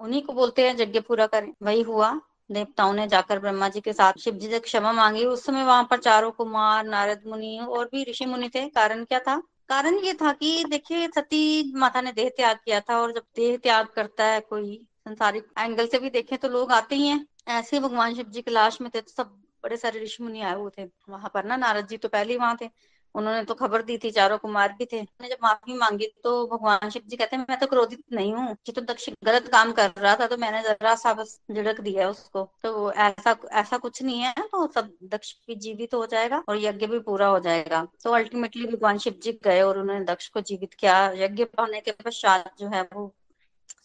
उन्हीं 0.00 0.22
को 0.22 0.32
बोलते 0.32 0.68
हैं, 0.68 0.76
यज्ञ 0.80 1.00
पूरा 1.00 1.26
करें। 1.26 1.52
वही 1.62 1.82
हुआ। 1.82 2.10
देवताओं 2.52 2.92
ने 2.92 3.06
जाकर 3.06 3.38
ब्रह्मा 3.38 3.68
जी 3.68 3.80
के 3.80 3.92
साथ 3.92 4.18
शिव 4.20 4.34
जी 4.34 4.48
से 4.48 4.58
क्षमा 4.58 4.92
मांगी। 4.92 5.24
उस 5.24 5.44
समय 5.46 5.64
वहाँ 5.64 5.86
पर 5.90 5.98
चारों 5.98 6.30
कुमार, 6.30 6.84
नारद 6.84 7.22
मुनि 7.26 7.58
और 7.58 7.84
भी 7.84 8.04
ऋषि 8.10 8.26
मुनि 8.26 8.48
थे। 8.48 8.68
कारण 8.68 9.04
क्या 9.04 9.18
था? 9.18 9.36
कारण 9.68 9.98
ये 9.98 10.12
था 10.12 10.32
कि 10.32 10.64
देखिए, 10.64 11.06
सती 11.08 11.72
माता 11.76 12.00
ने 12.00 12.12
देह 12.12 12.28
त्याग 12.28 12.56
किया 12.64 12.80
था 12.80 12.98
और 13.00 13.12
जब 13.12 13.22
देह 13.36 13.56
त्याग 13.56 13.86
करता 13.86 14.24
है 14.24 14.40
कोई 14.40 14.76
संसारिक 14.98 15.46
एंगल 15.58 15.86
से 15.86 15.98
भी 15.98 16.10
देखें 16.10 16.36
तो 16.38 16.48
लोग 16.48 16.72
आते 16.72 16.96
ही 16.96 17.06
हैं। 17.08 17.24
ऐसे 17.50 17.80
भगवान 17.80 18.14
शिव 18.14 18.26
जी 18.30 18.42
के 18.42 18.50
लाश 18.50 18.80
में 18.80 18.90
थे 18.94 19.00
तो 19.00 19.12
सब 19.12 19.38
बड़े 19.64 19.76
सारे 19.76 20.02
ऋषि 20.02 20.22
मुनि 20.22 20.40
आए 20.40 20.54
हुए 20.54 20.70
थे। 20.78 20.84
वहाँ 21.08 21.30
पर 21.34 21.44
ना 21.44 21.56
नारद 21.56 21.86
जी 21.88 21.96
तो 21.96 22.08
पहले 22.08 22.32
ही 22.32 22.38
वहाँ 22.38 22.56
थे। 22.60 22.66
उन्होंने 23.14 23.42
तो 23.44 23.54
खबर 23.54 23.82
दी 23.82 23.96
थी, 23.98 24.10
चारों 24.10 24.36
कुमार 24.38 24.74
भी 24.78 24.84
थे। 24.84 24.98
उन्होंने 24.98 25.28
जब 25.28 25.44
माफ़ी 25.44 25.74
मांगी 25.74 26.06
तो 26.24 26.46
भगवान 26.48 26.90
शिव 26.90 27.02
जी 27.06 27.16
कहते 27.16 27.36
हैं, 27.36 27.44
मैं 27.48 27.58
तो 27.60 27.66
क्रोधित 27.66 28.02
नहीं 28.12 28.32
हूँ 28.34 28.56
कि 28.66 28.72
तो 28.72 28.80
दक्ष, 28.82 29.08
गलत 29.24 29.48
काम 29.48 29.72
कर 29.72 29.90
रहा 29.98 30.14
था 30.16 30.26
तो 30.26 30.36
मैंने 30.36 30.62
जरा 30.62 30.94
सा 30.96 31.12
बस 31.14 31.38
झिड़क 31.52 31.80
दिया 31.80 32.08
उसको। 32.10 32.48
तो 32.62 32.92
ऐसा 32.92 33.36
ऐसा 33.54 33.78
कुछ 33.78 34.02
नहीं 34.02 34.20
है 34.20 34.34
तो 34.42 34.66
सब 34.74 34.90
दक्ष 35.12 35.34
भी 35.46 35.54
जीवित 35.56 35.94
हो 35.94 36.04
जाएगा 36.06 36.42
और 36.48 36.58
यज्ञ 36.58 36.86
भी 36.86 36.98
पूरा 37.00 37.26
हो 37.26 37.38
जाएगा। 37.40 37.86
तो 38.04 38.12
अल्टीमेटली 38.12 38.66
भगवान 38.66 38.98
शिव 38.98 39.18
जी 39.22 39.38
गए 39.44 39.60
और 39.62 39.78
उन्होंने 39.78 40.04
दक्ष 40.04 40.28
को 40.28 40.40
जीवित 40.42 40.74
किया। 40.74 40.96
यज्ञ 41.16 41.42
होने 41.60 41.80
के 41.80 41.92
पश्चात 42.04 42.52
जो 42.60 42.68
है 42.68 42.82
वो 42.94 43.12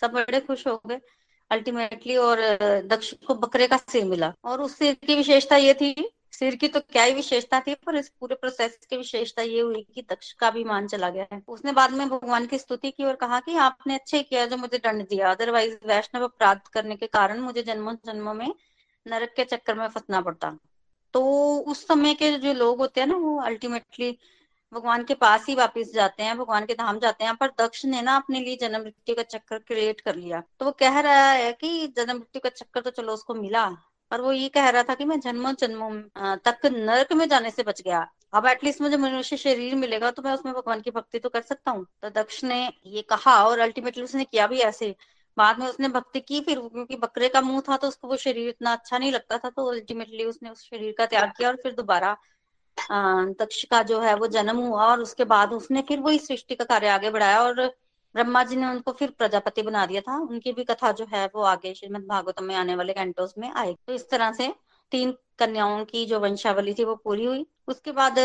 सब 0.01 0.11
बड़े 0.11 0.39
खुश 0.41 0.67
हो 0.67 0.81
गए। 0.87 0.99
अल्टीमेटली 1.51 2.15
और 2.17 2.39
दक्ष 2.85 3.13
को 3.27 3.35
बकरे 3.35 3.67
का 3.67 3.77
सिर 3.79 4.05
मिला 4.05 4.33
और 4.43 4.61
उस 4.61 4.77
सिर 4.77 4.93
की 5.05 5.15
विशेषता 5.15 5.57
ये 5.57 5.73
थी 5.73 5.93
सिर 6.33 6.55
की 6.55 6.67
तो 6.67 6.79
क्या 6.81 7.03
ही 7.03 7.13
विशेषता 7.13 7.59
थी, 7.59 7.73
पर 7.75 7.95
इस 7.95 8.09
पूरे 8.19 8.35
प्रोसेस 8.35 8.77
की 8.89 8.97
विशेषता 8.97 9.41
ये 9.41 9.61
हुई 9.61 9.85
कि 9.95 10.01
दक्ष 10.01 10.31
का 10.33 10.51
भी 10.51 10.63
मान 10.63 10.87
चला 10.87 11.09
गया 11.09 11.27
है। 11.33 11.41
उसने 11.47 11.71
बाद 11.71 11.91
में 11.91 12.07
भगवान 12.09 12.45
की 12.45 12.57
स्तुति 12.57 12.91
की 12.91 13.03
और 13.03 13.15
कहा 13.15 13.39
कि 13.39 13.55
आपने 13.57 13.95
अच्छे 13.95 14.23
किया 14.23 14.45
जो 14.45 14.57
मुझे 14.57 14.77
दंड 14.77 15.07
दिया। 15.07 15.31
अदरवाइज़ 15.31 15.75
वैष्णव 15.87 16.23
अपराध 16.23 16.61
करने 16.73 16.95
के 16.95 17.07
कारण 17.07 17.39
मुझे 17.39 17.63
जन्मों 17.63 17.93
जन्मों 18.05 18.33
में 18.33 18.53
नरक 19.05 19.33
के 19.35 19.43
चक्कर 19.45 19.75
में 19.75 19.87
फंसना 19.87 20.21
पड़ता। 20.21 20.57
तो 21.13 21.23
उस 21.61 21.85
समय 21.87 22.13
के 22.13 22.31
जो 22.31 22.53
लोग 22.53 22.79
होते 22.79 23.01
हैं 23.01 23.07
ना, 23.07 23.15
वो 23.15 23.39
अल्टीमेटली 23.41 24.17
भगवान 24.73 25.03
के 25.03 25.13
पास 25.13 25.45
ही 25.47 25.55
वापस 25.55 25.91
जाते 25.93 26.23
हैं, 26.23 26.37
भगवान 26.37 26.65
के 26.65 26.73
धाम 26.73 26.99
जाते 26.99 27.23
हैं, 27.23 27.35
पर 27.35 27.51
दक्ष 27.59 27.85
ने 27.85 28.01
ना 28.01 28.15
अपने 28.15 28.39
लिए 28.39 28.55
जन्म 28.55 28.81
मृत्यु 28.81 29.15
का 29.15 29.23
चक्कर 29.23 29.59
क्रिएट 29.59 30.01
कर 30.01 30.15
लिया। 30.15 30.43
तो 30.59 30.65
वो 30.65 30.71
कह 30.71 30.99
रहा 30.99 31.31
है 31.31 31.51
कि 31.53 31.87
जन्म 31.87 32.15
मृत्यु 32.15 32.41
का 32.41 32.49
चक्कर 32.49 32.81
तो 32.81 32.89
चलो 32.91 33.13
उसको 33.13 33.33
मिला 33.33 33.65
और 34.11 34.21
वो 34.21 34.31
ये 34.31 34.47
कह 34.49 34.69
रहा 34.69 34.83
था 34.83 34.93
कि 34.95 35.05
मैं 35.05 35.19
जन्मों 35.19 35.53
जन्मों 35.59 35.91
तक 36.45 36.65
नरक 36.65 37.13
में 37.13 37.27
जाने 37.29 37.51
से 37.51 37.63
बच 37.63 37.81
गया। 37.81 38.07
अब 38.33 38.45
एटलीस्ट 38.47 38.81
मुझे 38.81 38.97
मनुष्य 38.97 39.37
शरीर 39.37 39.75
मिलेगा 39.75 40.11
तो 40.11 40.21
मैं 40.21 40.33
उसमें 40.33 40.53
भगवान 40.53 40.81
की 40.81 40.91
भक्ति 40.91 41.19
तो 41.19 41.29
कर 41.29 41.41
सकता 41.41 41.71
हूँ। 41.71 41.85
तो 42.01 42.09
दक्ष 42.11 42.43
ने 42.43 42.65
ये 42.85 43.01
कहा 43.09 43.35
और 43.43 43.59
अल्टीमेटली 43.59 44.03
उसने 44.03 44.23
किया 44.23 44.47
भी 44.47 44.59
ऐसे। 44.61 44.95
बाद 45.37 45.59
में 45.59 45.67
उसने 45.67 45.87
भक्ति 45.89 46.19
की 46.19 46.39
फिर 46.41 46.59
क्योंकि 46.59 46.95
बकरे 46.95 47.29
का 47.29 47.41
मुँह 47.41 47.61
था 47.69 47.77
तो 47.77 47.87
उसको 47.87 48.07
वो 48.07 48.15
शरीर 48.17 48.49
इतना 48.49 48.71
अच्छा 48.73 48.97
नहीं 48.97 49.11
लगता 49.11 49.37
था 49.37 49.49
तो 49.49 49.65
अल्टीमेटली 49.71 50.23
उसने 50.25 50.49
उस 50.49 50.63
शरीर 50.63 50.95
का 50.97 51.05
त्याग 51.05 51.31
किया 51.37 51.49
और 51.49 51.55
फिर 51.55 51.73
दोबारा 51.73 52.15
दक्ष 52.91 53.63
का 53.63 53.81
जो 53.83 53.99
है 54.01 54.13
वो 54.15 54.27
जन्म 54.27 54.57
हुआ 54.57 54.85
और 54.85 55.01
उसके 55.01 55.25
बाद 55.25 55.53
उसने 55.53 55.81
फिर 55.81 55.99
वही 55.99 56.19
सृष्टि 56.19 56.55
का 56.55 56.65
कार्य 56.65 56.87
आगे 56.87 57.09
बढ़ाया 57.09 57.41
और 57.43 57.61
ब्रह्मा 58.15 58.43
जी 58.43 58.55
ने 58.55 58.67
उनको 58.67 58.91
फिर 58.91 59.09
प्रजापति 59.09 59.61
बना 59.61 59.85
दिया 59.85 60.01
था। 60.01 60.17
उनकी 60.19 60.51
भी 60.51 60.63
कथा 60.63 60.91
जो 60.91 61.05
है 61.05 61.25
वो 61.35 61.41
आगे 61.41 61.73
श्रीमद 61.73 62.01
भागवतम 62.01 62.43
में 62.43 62.55
आने 62.55 62.75
वाले 62.75 62.93
कैंटोस 62.93 63.33
में 63.37 63.51
आएगी। 63.51 63.77
तो 63.87 63.93
इस 63.93 64.09
तरह 64.09 64.31
से 64.31 64.53
तीन 64.91 65.11
कन्याओं 65.39 65.85
की 65.85 66.05
जो 66.05 66.19
वंशावली 66.19 66.73
थी 66.73 66.83
वो 66.83 66.95
पूरी 66.95 67.25
हुई। 67.25 67.45
उसके 67.67 67.91
बाद 67.91 68.15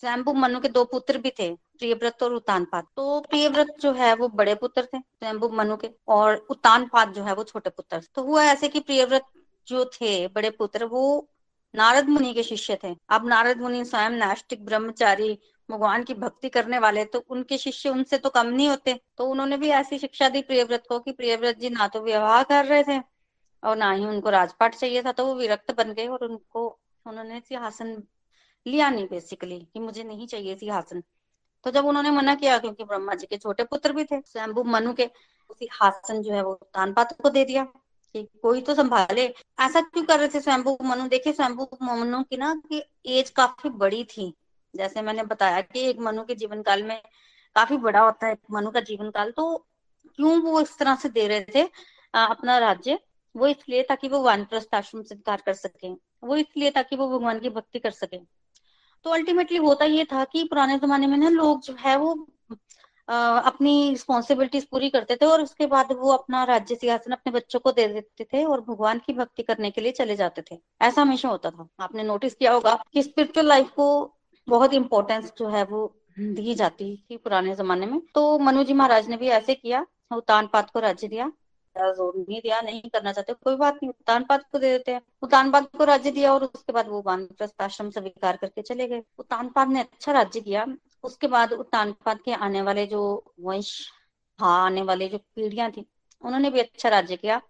स्वयंभू 0.00 0.32
मनु 0.32 0.60
के 0.60 0.68
दो 0.68 0.84
पुत्र 0.84 1.18
भी 1.18 1.30
थे, 1.30 1.54
प्रियव्रत 1.54 2.22
और 2.22 2.34
उतानपाद। 2.34 2.84
तो 2.96 3.20
प्रियव्रत 3.20 3.66
जो 3.80 3.92
है 3.92 4.14
वो 4.14 4.28
बड़े 4.28 4.54
पुत्र 4.54 4.84
थे, 4.84 4.98
स्वयंभू 4.98 5.48
मनु 5.48 5.76
के, 5.76 5.90
और 6.08 6.46
उतानपाद 6.50 7.12
जो 7.12 7.22
है 7.22 7.34
वो 7.34 7.44
छोटे 7.44 7.70
पुत्र। 7.70 8.00
तो 8.14 8.22
हुआ 8.22 8.44
ऐसे 8.44 8.68
कि 8.68 8.80
प्रियव्रत 8.80 9.22
जो 9.68 9.84
थे, 9.84 10.28
बड़े 10.28 10.50
पुत्र, 10.50 10.84
वो 10.84 11.28
नारद 11.74 12.08
मुनि 12.08 12.34
के 12.34 12.42
शिष्य 12.42 12.78
थे। 12.84 12.96
अब 13.08 13.26
नारद 13.28 13.60
मुनि 13.60 13.84
स्वयं 13.84 14.10
नास्तिक 14.10 14.64
ब्रह्मचारी 14.64 15.38
भगवान 15.68 16.04
की 16.04 16.14
भक्ति 16.14 16.48
करने 16.48 16.78
वाले 16.78 17.04
तो 17.04 17.24
उनके 17.30 17.58
शिष्य 17.58 17.88
उनसे 17.88 18.18
तो 18.18 18.30
कम 18.30 18.46
नहीं 18.46 18.68
होते। 18.68 18.94
तो 19.18 19.26
उन्होंने 19.26 19.56
भी 19.56 19.68
ऐसी 19.72 19.98
शिक्षा 19.98 20.28
दी 20.28 20.42
प्रियव्रत 20.42 20.84
को 20.88 20.98
कि 21.00 21.12
प्रियव्रत 21.12 21.58
जी 21.58 21.70
ना 21.70 21.88
तो 21.88 22.00
विवाह 22.00 22.42
कर 22.42 22.64
रहे 22.64 22.82
थे 22.84 23.00
और 23.62 23.76
ना 23.76 23.90
ही 23.92 24.04
उनको 24.04 24.30
राजपाट 24.30 24.74
चाहिए 24.74 25.02
था 25.02 25.12
तो 25.12 25.26
वो 25.26 25.34
विरक्त 25.34 25.74
बन 25.76 25.92
गए 25.92 26.06
और 26.06 26.24
उनको, 26.24 26.68
उन्होंने 27.06 27.40
सिंहासन 27.40 28.02
लिया 28.66 28.90
नहीं 28.90 29.06
बेसिकली 29.08 29.58
कि 29.72 29.80
मुझे 29.80 30.04
नहीं 30.04 30.26
चाहिए 30.26 30.54
सिंहासन। 30.56 31.02
तो 31.64 31.70
जब 31.70 31.86
उन्होंने 31.86 32.10
मना 32.10 32.34
किया, 32.34 32.58
क्योंकि 32.58 32.84
ब्रह्मा 32.84 33.14
जी 33.14 33.26
के 33.26 33.36
छोटे 33.36 33.64
पुत्र 33.64 33.92
भी 33.92 34.04
थे, 34.04 34.20
स्वयंभू 34.20 34.62
मनु 34.64 34.92
के 34.92 35.06
सिंहासन 35.50 36.22
जो 36.22 36.32
है 36.32 36.42
वो 36.44 36.54
तानपात 36.74 37.16
को 37.22 37.30
दे 37.30 37.44
दिया 37.44 37.64
कि 37.64 38.22
कोई 38.42 38.60
तो 38.60 38.74
संभाले। 38.74 39.26
ऐसा 39.60 39.80
क्यों 39.80 40.04
कर 40.04 40.18
रहे 40.18 40.28
थे 40.28 40.40
स्वयंभू 40.40 40.76
मनु? 40.82 41.08
देखिए, 41.08 41.32
स्वयंभू 41.32 41.68
मनु 41.82 42.22
की 42.22 42.36
ना 42.36 42.54
कि 42.68 42.82
एज 43.06 43.30
काफ़ी 43.30 43.70
बड़ी 43.70 44.04
थी। 44.06 44.32
जैसे 44.76 45.02
मैंने 45.02 45.22
बताया 45.24 45.60
कि 45.60 45.80
एक 45.80 45.98
मनु 46.00 46.22
के 46.22 46.34
जीवन 46.34 46.62
काल 46.62 46.82
में 46.82 47.00
काफ़ी 47.56 47.76
बड़ा 47.76 48.00
होता 48.00 48.26
है 48.26 48.36
मनु 48.50 48.70
का 48.70 48.80
जीवन 48.80 49.10
काल 49.10 49.30
तो 49.30 49.56
क्यों 50.16 50.40
वो 50.42 50.60
इस 50.60 50.78
तरह 50.78 50.96
से 50.96 51.08
दे 51.08 51.26
रहे 51.28 51.44
थे 51.54 51.62
अपना 52.14 52.58
राज्य? 52.58 52.98
वो 53.34 53.46
इसलिए 53.46 53.82
ताकि 53.82 54.08
वो 54.08 54.22
वानप्रस्थ 54.22 54.74
आश्रम 54.74 55.02
स्वीकार 55.02 55.42
कर 55.46 55.54
सके। 55.54 55.92
वो 56.24 56.36
इसलिए 56.36 56.70
ताकि 56.70 56.96
वो 56.96 57.08
भगवान 57.08 57.38
की 57.38 57.50
भक्ति 57.50 57.78
कर 57.78 57.90
सके। 57.90 58.18
तो 59.04 59.10
अल्टीमेटली 59.10 59.58
होता 59.58 59.84
ये 59.84 60.04
था 60.04 60.24
कि 60.24 60.44
पुराने 60.44 60.78
जमाने 60.78 61.06
में 61.06 61.16
ना 61.18 61.28
लोग 61.28 61.62
जो 61.62 61.76
है 61.80 61.96
वो 61.96 62.26
आ, 63.08 63.38
अपनी 63.40 63.90
रिस्पॉन्सिबिलिटीज 63.90 64.64
पूरी 64.64 64.90
करते 64.90 65.16
थे 65.16 65.26
और 65.26 65.42
उसके 65.42 65.66
बाद 65.66 65.92
वो 65.92 66.12
अपना 66.12 66.44
राज्य 66.44 66.74
सिंहासन 66.74 67.12
अपने 67.12 67.32
बच्चों 67.32 67.60
को 67.60 67.72
दे 67.72 67.86
देते 67.88 68.24
थे 68.24 68.44
और 68.44 68.60
भगवान 68.60 68.98
की 68.98 69.12
भक्ति 69.12 69.42
करने 69.42 69.70
के 69.70 69.80
लिए 69.80 69.92
चले 69.92 70.16
जाते 70.16 70.42
थे। 70.50 70.58
ऐसा 70.82 71.02
हमेशा 71.02 71.28
होता 71.28 71.50
था। 71.50 71.68
आपने 71.80 72.02
नोटिस 72.02 72.34
किया 72.34 72.52
होगा 72.52 72.84
कि 72.92 73.02
स्पिरिचुअल 73.02 73.46
लाइफ 73.46 73.70
को 73.70 74.15
बहुत 74.48 74.74
इंपॉर्टेंस 74.74 75.32
जो 75.38 75.48
है 75.48 75.62
वो 75.64 75.86
दी 76.18 76.54
जाती 76.54 76.96
थी 77.10 77.16
पुराने 77.16 77.54
जमाने 77.54 77.86
में। 77.86 78.00
तो 78.14 78.38
मनु 78.38 78.64
जी 78.64 78.72
महाराज 78.72 79.08
ने 79.08 79.16
भी 79.16 79.28
ऐसे 79.30 79.54
किया, 79.54 79.86
उतान 80.12 80.46
पात 80.46 80.70
को 80.70 80.80
राज्य 80.80 81.08
दिया। 81.08 81.30
ज़ोर 81.76 82.12
नहीं 82.18 82.40
दिया, 82.40 82.60
नहीं 82.60 82.80
करना 82.82 83.12
चाहते, 83.12 83.32
कोई 83.34 83.56
बात 83.56 83.74
नहीं, 83.74 83.88
उतान 83.90 84.24
पात 84.24 84.44
को 84.52 84.58
दे 84.58 84.68
देते 84.68 84.92
हैं। 84.92 85.00
उतान 85.22 85.50
पात 85.50 85.68
को 85.76 85.84
राज्य 85.84 86.10
दिया 86.10 86.32
और 86.34 86.44
उसके 86.44 86.72
बाद 86.72 86.88
वो 86.88 87.02
वानप्रस्थ 87.06 87.62
आश्रम 87.62 87.90
स्वीकार 87.90 88.36
करके 88.36 88.62
चले 88.62 88.86
गए। 88.88 89.02
उतान 89.18 89.48
पात 89.48 89.68
ने 89.68 89.80
अच्छा 89.80 90.12
राज्य 90.12 90.40
किया। 90.40 90.66
उसके 91.04 91.26
बाद 91.26 91.52
उत्तानपाद 91.52 92.20
के 92.20 92.32
आने 92.32 92.62
वाले 92.62 92.86
जो 92.86 93.02
वंश 93.40 93.72
हाँ 94.38 94.64
आने 94.64 94.82
वाले 94.82 95.08
जो 95.08 95.18
पीढ़ियाँ 95.18 95.70
थी, 95.70 95.86
उन्होंने 96.24 96.50
भी 96.50 96.60
अच्छा 96.60 96.88
राज्य 96.88 97.16
किया। 97.16 97.40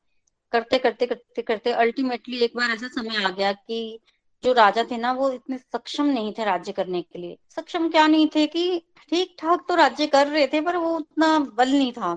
करते 0.52 0.78
करते 0.78 1.06
करते 1.06 1.42
करते 1.42 1.72
अल्टीमेटली 1.74 2.38
एक 2.38 2.56
बार 2.56 2.70
ऐसा 2.70 2.88
समय 2.90 3.24
आ 3.24 3.30
गया 3.30 3.52
कि 3.52 3.98
जो 4.46 4.52
राजा 4.54 4.84
थे 4.90 4.96
ना 4.98 5.12
वो 5.12 5.30
इतने 5.30 5.58
सक्षम 5.58 6.06
नहीं 6.08 6.32
थे 6.32 6.44
राज्य 6.44 6.72
करने 6.72 7.02
के 7.02 7.18
लिए। 7.18 7.36
सक्षम 7.50 7.88
क्या 7.90 8.06
नहीं 8.06 8.28
थे 8.34 8.46
कि 8.46 8.82
ठीक 9.12 9.36
ठाक 9.38 9.64
तो 9.68 9.74
राज्य 9.74 10.06
कर 10.06 10.26
रहे 10.28 10.46
थे 10.46 10.60
पर 10.60 10.76
वो 10.76 10.96
उतना 10.96 11.38
बल 11.38 11.68
नहीं 11.68 11.92
था। 11.92 12.12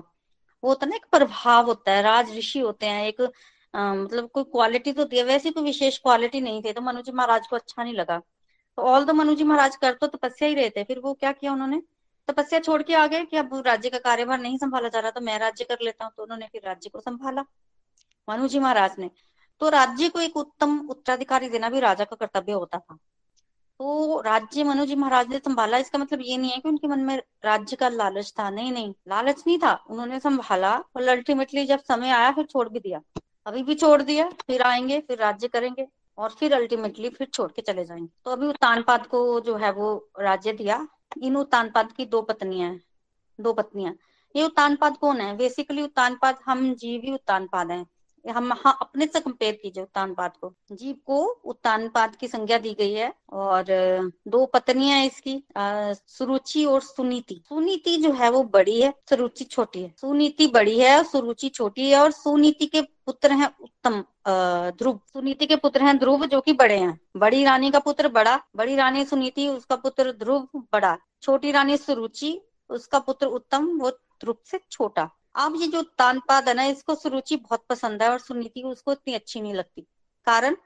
वो 0.64 0.68
होता 0.68 0.86
ना 0.86 0.96
एक 0.96 1.06
प्रभाव 1.12 1.66
होता 1.66 1.92
है 1.92 2.02
राज 2.02 2.36
ऋषि 2.36 2.58
होते 2.60 2.86
हैं 2.86 3.06
एक 3.06 3.20
आ, 3.74 3.94
मतलब 3.94 4.28
कोई 4.34 4.44
क्वालिटी 4.44 4.92
तो 4.92 5.04
थी 5.06 5.22
वैसी 5.22 5.50
कोई 5.50 5.64
विशेष 5.64 5.98
क्वालिटी 5.98 6.40
नहीं 6.40 6.62
थी 6.62 6.72
तो 6.72 6.80
मनुजी 6.80 7.12
महाराज 7.12 7.46
को 7.46 7.56
अच्छा 7.56 7.82
नहीं 7.82 7.94
लगा। 7.94 8.18
तो 8.78 8.82
ऑल 8.84 9.04
दो 9.04 9.12
मनुजी 9.12 9.44
महाराज 9.44 9.76
कर 9.76 9.92
तो 9.94 10.06
तपस्या 10.08 10.48
ही 10.48 10.54
रहते 10.54 10.84
फिर 10.84 10.98
वो 10.98 11.12
क्या 11.14 11.32
किया 11.32 11.52
उन्होंने? 11.52 11.80
तपस्या 12.28 12.60
छोड़ 12.60 12.82
के 12.82 12.94
आ 12.94 13.06
गए 13.06 13.24
कि 13.24 13.36
अब 13.36 13.54
राज्य 13.66 13.90
का 13.90 13.98
कार्यभार 14.00 14.38
नहीं 14.40 14.58
संभाला 14.58 14.88
जा 14.88 15.00
रहा 15.00 15.10
तो 15.10 15.20
मैं 15.20 15.38
राज्य 15.38 15.64
कर 15.64 15.78
लेता 15.82 16.04
हूँ 16.04 16.12
तो 16.16 16.22
उन्होंने 16.22 16.48
फिर 16.52 16.62
राज्य 16.66 16.90
को 16.90 17.00
संभाला। 17.00 17.44
मनुजी 18.28 18.58
महाराज 18.58 18.98
ने। 18.98 19.10
तो 19.60 19.68
राज्य 19.68 20.08
को 20.08 20.20
एक 20.20 20.36
उत्तम 20.36 20.78
उत्तराधिकारी 20.90 21.48
देना 21.48 21.70
भी 21.70 21.80
राजा 21.80 22.04
का 22.04 22.16
कर्तव्य 22.16 22.52
होता 22.52 22.78
था। 22.78 22.98
तो 23.78 24.20
राज्य 24.20 24.64
मनु 24.64 24.86
जी 24.86 24.94
महाराज 24.94 25.28
ने 25.28 25.38
संभाला, 25.38 25.78
इसका 25.78 25.98
मतलब 25.98 26.18
ये 26.22 26.36
नहीं 26.36 26.50
है 26.50 26.58
कि 26.58 26.68
उनके 26.68 26.88
मन 26.88 26.98
में 26.98 27.22
राज्य 27.44 27.76
का 27.76 27.88
लालच 27.88 28.34
था। 28.38 28.50
नहीं 28.50 28.72
नहीं, 28.72 28.94
लालच 29.08 29.44
नहीं 29.46 29.58
था। 29.58 29.84
उन्होंने 29.90 30.20
संभाला 30.20 30.76
और 30.76 31.08
अल्टीमेटली 31.08 31.66
जब 31.66 31.78
समय 31.78 32.10
आया, 32.10 32.30
फिर 32.30 32.44
छोड़ 32.44 32.68
भी 32.68 32.80
दिया। 32.80 33.00
अभी 33.46 33.62
भी 33.62 33.74
छोड़ 33.74 34.02
दिया, 34.02 34.28
फिर 34.28 34.62
आएँगे, 34.62 35.00
फिर 35.00 35.18
राज्य 35.18 35.48
करेंगे 35.48 35.88
और 36.18 36.30
फिर 36.30 36.54
अल्टीमेटली 36.54 37.08
फिर 37.08 37.26
छोड़ 37.26 37.52
के 37.52 37.62
चले 37.62 37.84
जाएँगे। 37.84 38.08
तो 38.24 38.30
अभी 38.30 38.46
उत्तानपाद 38.46 39.06
को 39.06 39.40
जो 39.40 39.56
है 39.56 39.72
वो 39.72 40.08
राज्य 40.20 40.52
दिया। 40.52 40.88
इन 41.22 41.36
उत्तानपाद 41.36 41.92
की 41.92 42.04
दो 42.04 42.22
पत्नियाँ 42.22 42.78
दो 43.40 43.52
पत्नियाँ। 43.52 43.94
ये 44.36 44.44
उत्तानपाद 44.44 44.96
कौन 44.96 45.20
है? 45.20 45.36
बेसिकली 45.36 45.82
उत्तानपाद 45.82 46.38
हम 46.44 46.74
जीवी 46.74 47.12
उत्तानपाद 47.12 47.70
हैं। 47.70 47.86
हम 48.24 48.52
हाँ 48.54 48.76
अपने 48.80 49.06
से 49.06 49.20
कंपेयर 49.20 49.58
कीजिए 49.62 49.82
उत्तानपाद 49.82 50.32
को। 50.40 50.52
जीव 50.72 50.94
को 51.06 51.22
उत्तानपाद 51.44 52.16
की 52.16 52.28
संज्ञा 52.28 52.58
दी 52.58 52.72
गई 52.74 52.92
है 52.92 53.12
और 53.32 53.64
दो 54.28 54.44
पत्नियाँ 54.46 55.02
इसकी 55.04 55.42
सुरुचि 55.56 56.64
और 56.64 56.80
सुनीति। 56.80 57.40
सुनीति 57.48 57.96
जो 57.96 58.12
है 58.12 58.30
वो 58.30 58.42
बड़ी 58.44 58.80
है, 58.80 58.92
सुरुचि 59.10 59.44
छोटी 59.44 59.82
है। 59.82 59.94
सुनीति 60.00 60.46
बड़ी 60.46 60.78
है, 60.80 61.02
सुरुचि 61.04 61.48
छोटी 61.48 61.90
है 61.90 62.00
और 62.00 62.10
सुनीति 62.10 62.66
के 62.66 62.82
पुत्र 62.82 63.32
हैं 63.32 63.48
उत्तम 63.60 64.02
ध्रुव। 64.78 65.00
सुनीति 65.12 65.46
के 65.46 65.56
पुत्र 65.56 65.82
हैं 65.82 65.96
ध्रुव 65.98 66.26
जो 66.26 66.40
कि 66.40 66.52
बड़े 66.52 66.76
हैं। 66.78 66.98
बड़ी 67.16 67.44
रानी 67.44 67.70
का 67.70 67.78
पुत्र 67.78 68.08
बड़ा, 68.08 68.36
बड़ी 68.56 68.76
रानी 68.76 69.04
सुनीति, 69.04 69.48
उसका 69.48 69.76
पुत्र 69.76 70.12
ध्रुव 70.12 70.48
बड़ा। 70.72 70.96
छोटी 71.22 71.50
रानी 71.52 71.76
सुरुचि, 71.76 72.40
उसका 72.70 72.98
पुत्र 72.98 73.26
उत्तम, 73.28 73.66
वो 73.78 73.90
ध्रुव 73.90 74.36
से 74.44 74.60
छोटा। 74.70 75.08
अब 75.34 75.54
ये 75.60 75.66
जो 75.66 75.82
तानपाद 75.82 76.48
है 76.48 76.54
ना, 76.54 76.64
इसको 76.64 76.94
सुरुचि 76.94 77.36
बहुत 77.36 77.64
पसंद 77.68 78.02
है 78.02 78.10
और 78.10 78.18
सुनीति 78.18 78.62
उसको 78.62 78.92
इतनी 78.92 79.14
अच्छी 79.14 79.40
नहीं 79.40 79.54
लगती। 79.54 79.86
कारण, 80.26 80.56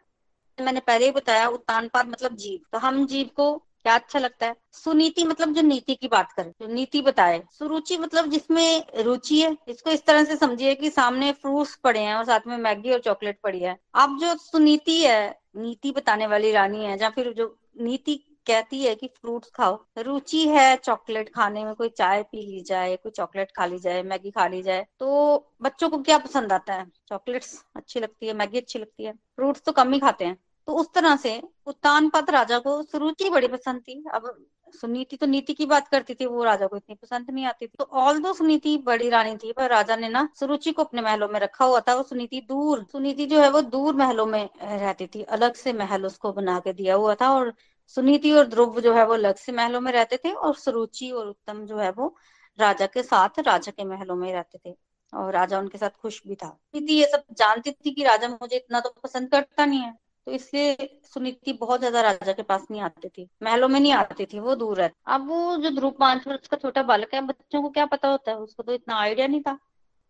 मैंने 0.61 0.81
पहले 0.81 1.05
ही 1.05 1.11
बताया 1.11 1.49
उत्तानपाद 1.49 2.09
मतलब 2.09 2.37
जीव। 2.37 2.61
तो 2.73 2.79
हम 2.79 3.07
जीव 3.07 3.31
को 3.37 3.57
क्या 3.57 3.95
अच्छा 3.95 4.19
लगता 4.19 4.47
है? 4.47 4.57
सुनीति 4.73 5.25
मतलब 5.25 5.53
जो 5.53 5.63
नीति 5.63 5.95
की 5.95 6.09
बात 6.09 6.33
करे, 6.33 6.51
जो 6.51 6.67
नीति 6.67 7.03
बताए। 7.03 7.43
सुरुचि 7.59 7.99
मतलब 7.99 8.31
जिसमें 8.31 8.85
रुचि 8.99 9.41
है, 9.41 9.57
इसको 9.69 9.91
इस 9.91 10.05
तरह 10.07 10.25
से 10.25 10.37
समझिए 10.37 10.75
कि 10.75 10.91
सामने 10.91 11.33
फ्रूट्स 11.33 11.77
पड़े 11.77 12.01
हैं 12.01 12.15
और 12.15 12.25
साथ 12.25 12.41
में 12.47 12.57
मैगी 12.57 12.93
और 12.93 13.01
चॉकलेट 13.01 13.39
पड़ी 13.43 13.61
है। 13.61 13.79
अब 13.95 14.19
जो 14.21 14.37
सुनीति 14.37 15.01
है, 15.01 15.41
नीति 15.57 15.91
बताने 15.91 16.27
वाली 16.27 16.53
रानी 16.53 16.85
है, 16.85 16.99
या 17.01 17.11
फिर 17.11 17.33
जो 17.33 17.59
नीति 17.81 18.34
कहती 18.47 18.83
है 18.83 18.95
कि 18.95 19.07
फ्रूट्स 19.17 19.51
खाओ। 19.51 19.79
रुचि 19.99 20.47
है 20.49 20.77
चॉकलेट 20.77 21.29
खाने 21.35 21.65
में, 21.65 21.75
कोई 21.75 21.89
चाय 21.89 22.23
पी 22.23 22.47
ली 22.47 22.61
जाए, 22.63 22.97
कोई 22.97 23.13
चॉकलेट 23.13 23.53
खा 23.57 23.67
ली 23.67 23.79
जाए, 23.79 24.03
मैगी 24.03 24.31
खा 24.31 24.47
ली 24.47 24.63
जाए 24.63 24.87
तो 25.01 25.53
बच्चों 25.63 25.91
को 25.91 25.99
क्या 25.99 26.19
पसंद 26.19 26.53
आता 26.53 26.75
है? 26.75 26.87
चॉकलेट्स 27.09 27.63
अच्छी 27.77 28.01
लगती 28.01 28.27
है, 28.27 28.33
मैगी 28.35 28.59
अच्छी 28.59 28.79
लगती 28.79 29.05
है। 29.05 29.13
फ्रूट्स 29.13 29.63
तो 29.63 29.73
कम 29.73 29.93
ही 29.93 29.99
खाते 30.01 30.25
हैं। 30.25 30.39
तो 30.69 30.75
उस 30.75 30.93
तरह 30.95 31.17
से 31.17 31.41
उत्तान 31.67 32.09
पद 32.09 32.31
राजा 32.31 32.59
को 32.59 32.83
सुरुचि 32.83 33.31
बड़ी 33.31 33.49
पसंद 33.49 33.81
थी। 33.81 34.05
अब 34.15 34.35
सुनीति 34.75 35.17
तो 35.17 35.27
नीति 35.27 35.55
की 35.55 35.67
बात 35.67 35.89
करती 35.89 36.15
थी, 36.15 36.27
वो 36.27 36.45
राजा 36.45 36.67
को 36.67 36.77
इतनी 36.77 36.95
पसंद 36.95 37.31
नहीं 37.31 37.45
आती 37.47 37.67
थी। 37.67 37.77
तो 37.79 37.85
ऑल 37.85 38.19
दो 38.19 38.33
सुनीति 38.33 38.77
बड़ी 38.79 39.09
रानी 39.09 39.37
थी, 39.37 39.53
पर 39.53 39.71
राजा 39.71 39.97
ने 39.97 40.09
ना 40.09 40.29
सुरुचि 40.41 40.73
को 40.73 40.85
अपने 40.85 41.03
महलों 41.03 41.29
में 41.29 41.39
रखा 41.41 41.65
हुआ 41.65 41.81
था, 41.81 41.95
वो 41.95 42.03
सुनीति 42.03 42.41
दूर, 42.49 42.85
सुनीति 42.93 43.27
जो 43.27 43.41
है 43.41 43.51
वो 43.51 43.61
दूर 43.61 43.95
महलों 43.95 44.27
में 44.27 44.49
रहती 44.63 45.07
थी, 45.07 45.23
अलग 45.23 45.55
से 45.55 45.73
महल 45.73 46.07
उसको 46.07 46.33
बना 46.33 46.59
के 46.61 46.73
दिया 46.73 46.95
हुआ 46.95 47.15
था 47.15 47.31
और 47.31 47.53
सुनीति 47.89 48.31
और 48.33 48.47
ध्रुव 48.47 48.81
जो 48.81 48.95
है 48.95 49.05
वो 49.07 49.15
अलग 49.15 49.37
से 49.37 49.53
महलों 49.53 49.81
में 49.81 49.91
रहते 49.93 50.17
थे 50.17 50.33
और 50.33 50.55
सुरुचि 50.57 51.11
और 51.11 51.27
उत्तम 51.29 51.65
जो 51.67 51.79
है 51.79 51.91
वो 51.93 52.15
राजा 52.59 52.87
के 52.87 53.03
साथ 53.03 53.39
राजा 53.41 53.73
के 53.73 53.85
महलों 53.85 54.17
में 54.17 54.33
रहते 54.33 54.59
थे 54.59 54.75
और 55.13 55.33
राजा 55.33 55.59
उनके 55.59 55.79
साथ 55.79 55.91
खुश 56.03 56.21
भी 56.27 56.35
था। 56.35 56.49
सुनीति 56.49 56.95
ये 56.95 57.07
सब 57.07 57.23
जानती 57.39 57.71
थी 57.73 57.91
कि 57.91 58.05
राजा 58.05 58.29
मुझे 58.31 58.57
इतना 58.57 58.81
तो 58.81 58.95
पसंद 59.03 59.31
करता 59.31 59.65
नहीं 59.65 59.81
है 59.81 59.93
तो 60.27 60.33
इसलिए 60.33 60.89
सुनीति 61.05 61.53
बहुत 61.55 61.81
ज़्यादा 61.81 62.01
राजा 62.01 62.33
के 62.33 62.43
पास 62.43 62.67
नहीं 62.71 62.81
आती 62.81 63.09
थी, 63.09 63.29
महलों 63.43 63.69
में 63.69 63.79
नहीं 63.81 63.93
आती 63.93 64.25
थी, 64.27 64.39
वो 64.39 64.55
दूर 64.55 64.77
रहती 64.77 64.95
अब 65.07 65.27
वो 65.29 65.57
जो 65.57 65.71
ध्रुव 65.71 65.91
पाँच 65.91 66.27
वर्ष 66.29 66.47
का 66.49 66.57
छोटा 66.57 66.83
बालक 66.83 67.15
है, 67.15 67.21
बच्चों 67.23 67.63
को 67.63 67.69
क्या 67.71 67.85
पता 67.87 68.09
होता 68.09 68.31
है, 68.31 68.37
उसको 68.39 68.63
तो 68.63 68.73
इतना 68.73 68.97
आइडिया 68.97 69.27
नहीं 69.27 69.41
था। 69.43 69.59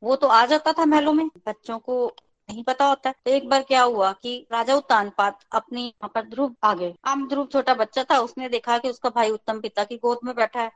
वो 0.02 0.16
तो 0.16 0.26
आ 0.28 0.45
जाता 0.47 0.73
था 0.73 0.85
महलों 0.87 1.12
में, 1.12 1.26
बच्चों 1.47 1.78
को 1.78 2.07
नहीं 2.48 2.62
पता 2.64 2.84
होता। 2.84 3.08
है 3.08 3.14
तो 3.24 3.30
एक 3.30 3.48
बार 3.48 3.62
क्या 3.62 3.82
हुआ 3.82 4.12
कि 4.12 4.36
राजा 4.52 4.74
उत्तान 4.74 5.10
पात 5.18 5.38
अपनी 5.52 5.84
यहाँ 5.84 6.10
पर 6.14 6.28
ध्रुव 6.28 6.54
आ 6.64 6.72
गए। 6.74 6.94
आम 7.04 7.26
ध्रुव 7.28 7.46
छोटा 7.46 7.74
बच्चा 7.74 8.04
था, 8.04 8.18
उसने 8.18 8.48
देखा 8.48 8.78
कि 8.78 8.90
उसका 8.90 9.10
भाई 9.10 9.30
उत्तम 9.30 9.60
पिता 9.60 9.84
की 9.84 9.96
गोद 9.96 10.18
में 10.24 10.34
बैठा 10.36 10.60
है। 10.60 10.70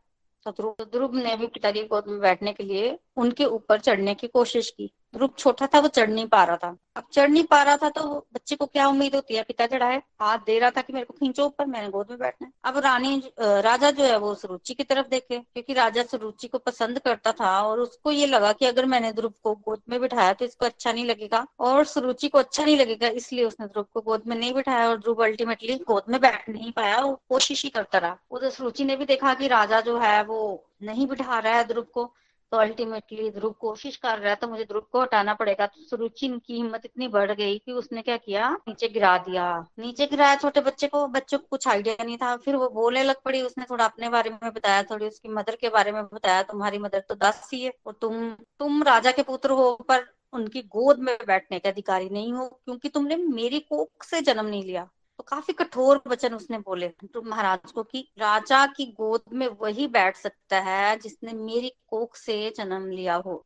तो 0.47 0.51
ध्रुव 0.53 0.85
ध्रुव 0.85 1.15
ने 1.17 1.37
भी 1.37 1.47
पिता 1.47 1.71
की 1.71 1.83
गोद 1.85 2.05
में 2.09 2.19
बैठने 2.21 2.53
के 2.53 2.65
लिए 2.65 2.99
उनके 3.17 3.45
ऊपर 3.47 3.81
चढ़ने 3.81 4.15
की 4.15 4.27
कोशिश 4.29 4.71
की। 4.71 4.91
ध्रुव 5.15 5.31
छोटा 5.39 5.67
था, 5.67 5.79
वो 5.81 5.89
चढ़ 5.89 6.09
नहीं 6.11 6.27
पा 6.29 6.43
रहा 6.45 6.57
था। 6.57 6.77
अब 6.97 7.05
चढ़ 7.13 7.29
नहीं 7.31 7.43
पा 7.45 7.63
रहा 7.63 7.77
था 7.77 7.89
तो 7.91 8.03
बच्चे 8.35 8.57
को 8.57 8.67
क्या 8.67 8.87
उम्मीद 8.89 9.15
होती 9.15 9.35
है? 9.35 9.43
पिता 9.43 9.67
चढ़ाए 9.67 9.97
हाथ 10.21 10.39
दे 10.47 10.59
रहा 10.59 10.71
था 10.71 10.81
कि 10.83 10.93
मेरे 10.93 11.07
को 11.07 11.15
खींचो 11.17 11.45
ऊपर, 11.45 11.67
मैंने 11.67 11.89
गोद 11.89 12.07
में 12.11 12.19
बैठना 12.19 12.47
है। 12.47 12.53
अब 12.65 12.79
रानी 12.79 13.23
राजा 13.39 13.91
जो 13.91 14.05
है 14.05 14.17
वो 14.19 14.35
सुरुचि 14.35 14.75
की 14.75 14.85
तरफ़ 14.85 15.09
देखे, 15.09 15.39
क्योंकि 15.39 15.73
राजा 15.75 16.03
सुरुचि 16.05 16.49
को 16.49 16.59
पसंद 16.61 16.99
करता 16.99 17.33
था 17.33 17.61
और 17.63 17.81
उसको 17.81 18.13
ये 18.13 18.27
लगा 18.27 18.53
कि 18.53 18.67
अगर 18.67 18.87
मैंने 18.87 19.13
ध्रुव 19.13 19.33
को 19.43 19.55
गोद 19.57 19.81
में 19.91 20.01
बिठाया 20.01 20.33
तो 20.33 20.45
इसको 20.45 20.67
अच्छा 20.67 20.93
नहीं 20.93 21.05
लगेगा 21.07 21.47
और 21.61 21.85
सुरुचि 21.87 22.29
को 22.29 22.39
अच्छा 22.39 22.65
नहीं 22.65 22.77
लगेगा, 22.77 23.09
इसलिए 23.09 23.45
उसने 23.45 23.67
ध्रुव 23.67 23.87
को 23.95 24.01
गोद 24.01 24.23
में 24.27 24.37
नहीं 24.37 24.53
बिठाया 24.55 24.89
और 24.89 24.99
ध्रुव 24.99 25.25
अल्टीमेटली 25.25 25.77
गोद 25.89 26.03
में 26.09 26.21
बैठ 26.21 26.49
नहीं 26.49 26.73
पाया 26.73 27.01
वो 27.01 27.15
कोशिश 27.29 27.65
ही 27.65 27.71
करता 27.71 27.99
रहा। 27.99 28.17
उधर 28.31 28.51
सुरुचि 28.51 28.85
ने 28.85 28.97
भी 28.97 29.05
देखा 29.07 29.35
कि 29.35 29.49
राजा 29.49 29.81
जो 29.81 29.99
है 29.99 30.23
वो 30.25 30.65
नहीं 30.83 31.07
बिठा 31.07 31.39
रहा 31.39 31.57
है 31.57 31.67
ध्रुव 31.69 31.85
को 31.95 32.13
तो 32.53 32.57
अल्टीमेटली 32.57 33.31
ध्रुव 33.31 33.53
कोशिश 33.61 33.97
कर 33.97 34.19
रहा 34.19 34.31
है 34.31 34.37
तो 34.37 34.49
मुझे 34.49 34.65
ध्रुव 34.65 34.83
को 34.93 35.01
हटाना 35.01 35.35
पड़ेगा। 35.35 35.67
तो 35.67 35.83
सुरुचि 35.83 36.29
की 36.47 36.57
हिम्मत 36.57 36.85
इतनी 36.85 37.09
बढ़ 37.09 37.33
गई 37.33 37.59
कि 37.59 37.73
उसने 37.73 38.03
क्या 38.03 38.17
किया? 38.17 38.51
नीचे 38.69 38.89
गिरा 38.89 39.17
दिया। 39.19 39.49
नीचे 39.79 40.07
गिराया, 40.07 40.37
छोटे 40.37 40.61
बच्चे 40.61 40.87
को, 40.87 41.07
बच्चों 41.07 41.39
को 41.39 41.47
कुछ 41.51 41.69
आइडिया 41.69 42.05
नहीं 42.05 42.17
था। 42.19 42.37
फिर 42.37 42.57
वो 42.57 42.69
बोलने 42.69 43.03
लग 43.03 43.23
पड़ी, 43.25 43.43
उसने 43.43 43.65
थोड़ा 43.71 43.85
अपने 43.85 44.09
बारे 44.09 44.31
में 44.31 44.53
बताया, 44.53 44.83
थोड़ी 44.83 45.07
उसकी 45.07 45.29
मदर 45.29 45.57
के 45.57 45.69
बारे 45.69 45.93
में 45.93 46.03
बताया। 46.05 46.43
तुम्हारी 46.43 46.79
मदर 46.79 47.01
तो 47.01 47.15
दस 47.15 47.51
ही 47.55 47.63
है, 47.63 47.73
और 47.87 47.99
तुम 48.01 48.31
तुम 48.59 48.83
राजा 48.83 49.13
के 49.13 49.23
पुत्र 49.23 49.51
हो, 49.51 49.75
पर 49.89 50.07
उनकी 50.33 50.63
गोद 50.63 50.99
में 50.99 51.17
बैठने 51.27 51.59
के 51.59 51.69
अधिकारी 51.69 52.09
नहीं 52.09 52.33
हो, 52.33 52.47
क्योंकि 52.65 52.89
तुमने 52.89 53.17
मेरी 53.17 53.61
कोख 53.61 54.05
से 54.05 54.21
जन्म 54.21 54.47
नहीं 54.47 54.65
लिया। 54.65 54.89
काफ़ी 55.29 55.53
कठोर 55.55 56.01
वचन 56.07 56.35
उसने 56.35 56.59
बोले 56.59 56.89
तो 56.89 57.23
महाराज 57.23 57.73
को 57.73 57.83
कि 57.83 58.01
राजा 58.19 58.65
की 58.67 58.87
गोद 58.93 59.23
में 59.33 59.47
वही 59.61 59.87
बैठ 59.89 60.17
सकता 60.17 60.61
है 60.61 60.97
जिसने 60.99 61.33
मेरी 61.33 61.73
कोख 61.87 62.17
से 62.17 62.53
जन्म 62.57 62.89
लिया 62.91 63.15
हो। 63.17 63.45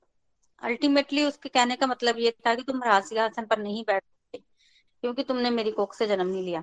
अल्टीमेटली 0.63 1.25
उसके 1.25 1.49
कहने 1.49 1.77
का 1.77 1.87
मतलब 1.87 2.19
ये 2.19 2.31
था 2.47 2.55
कि 2.55 2.63
तुम 2.63 2.83
राजसिंहासन 2.83 3.47
पर 3.47 3.59
नहीं 3.59 3.83
बैठ 3.85 4.03
सकते 4.03 4.39
क्योंकि 4.39 5.23
तुमने 5.23 5.51
मेरी 5.51 5.71
कोख 5.71 5.95
से 5.95 6.07
जन्म 6.07 6.27
नहीं 6.27 6.43
लिया। 6.45 6.63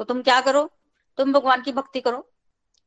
तो 0.00 0.04
तुम 0.04 0.22
क्या 0.22 0.40
करो? 0.40 0.68
तुम 1.18 1.32
भगवान 1.32 1.62
की 1.62 1.72
भक्ति 1.72 2.00
करो 2.00 2.28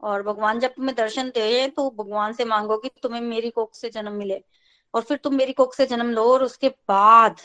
और 0.03 0.23
भगवान 0.23 0.59
जब 0.59 0.73
तुम्हें 0.73 0.95
दर्शन 0.95 1.29
दे 1.29 1.67
तो 1.67 1.89
भगवान 1.89 2.33
से 2.33 2.45
मांगो 2.45 2.77
कि 2.77 2.89
तुम्हें 3.03 3.21
मेरी 3.21 3.49
कोख 3.49 3.75
से 3.75 3.89
जन्म 3.89 4.13
मिले 4.13 4.41
और 4.93 5.01
फिर 5.01 5.17
तुम 5.17 5.35
मेरी 5.35 5.53
कोख 5.53 5.73
से 5.73 5.85
जन्म 5.85 6.11
लो 6.11 6.23
और 6.33 6.43
उसके 6.43 6.69
बाद 6.69 7.41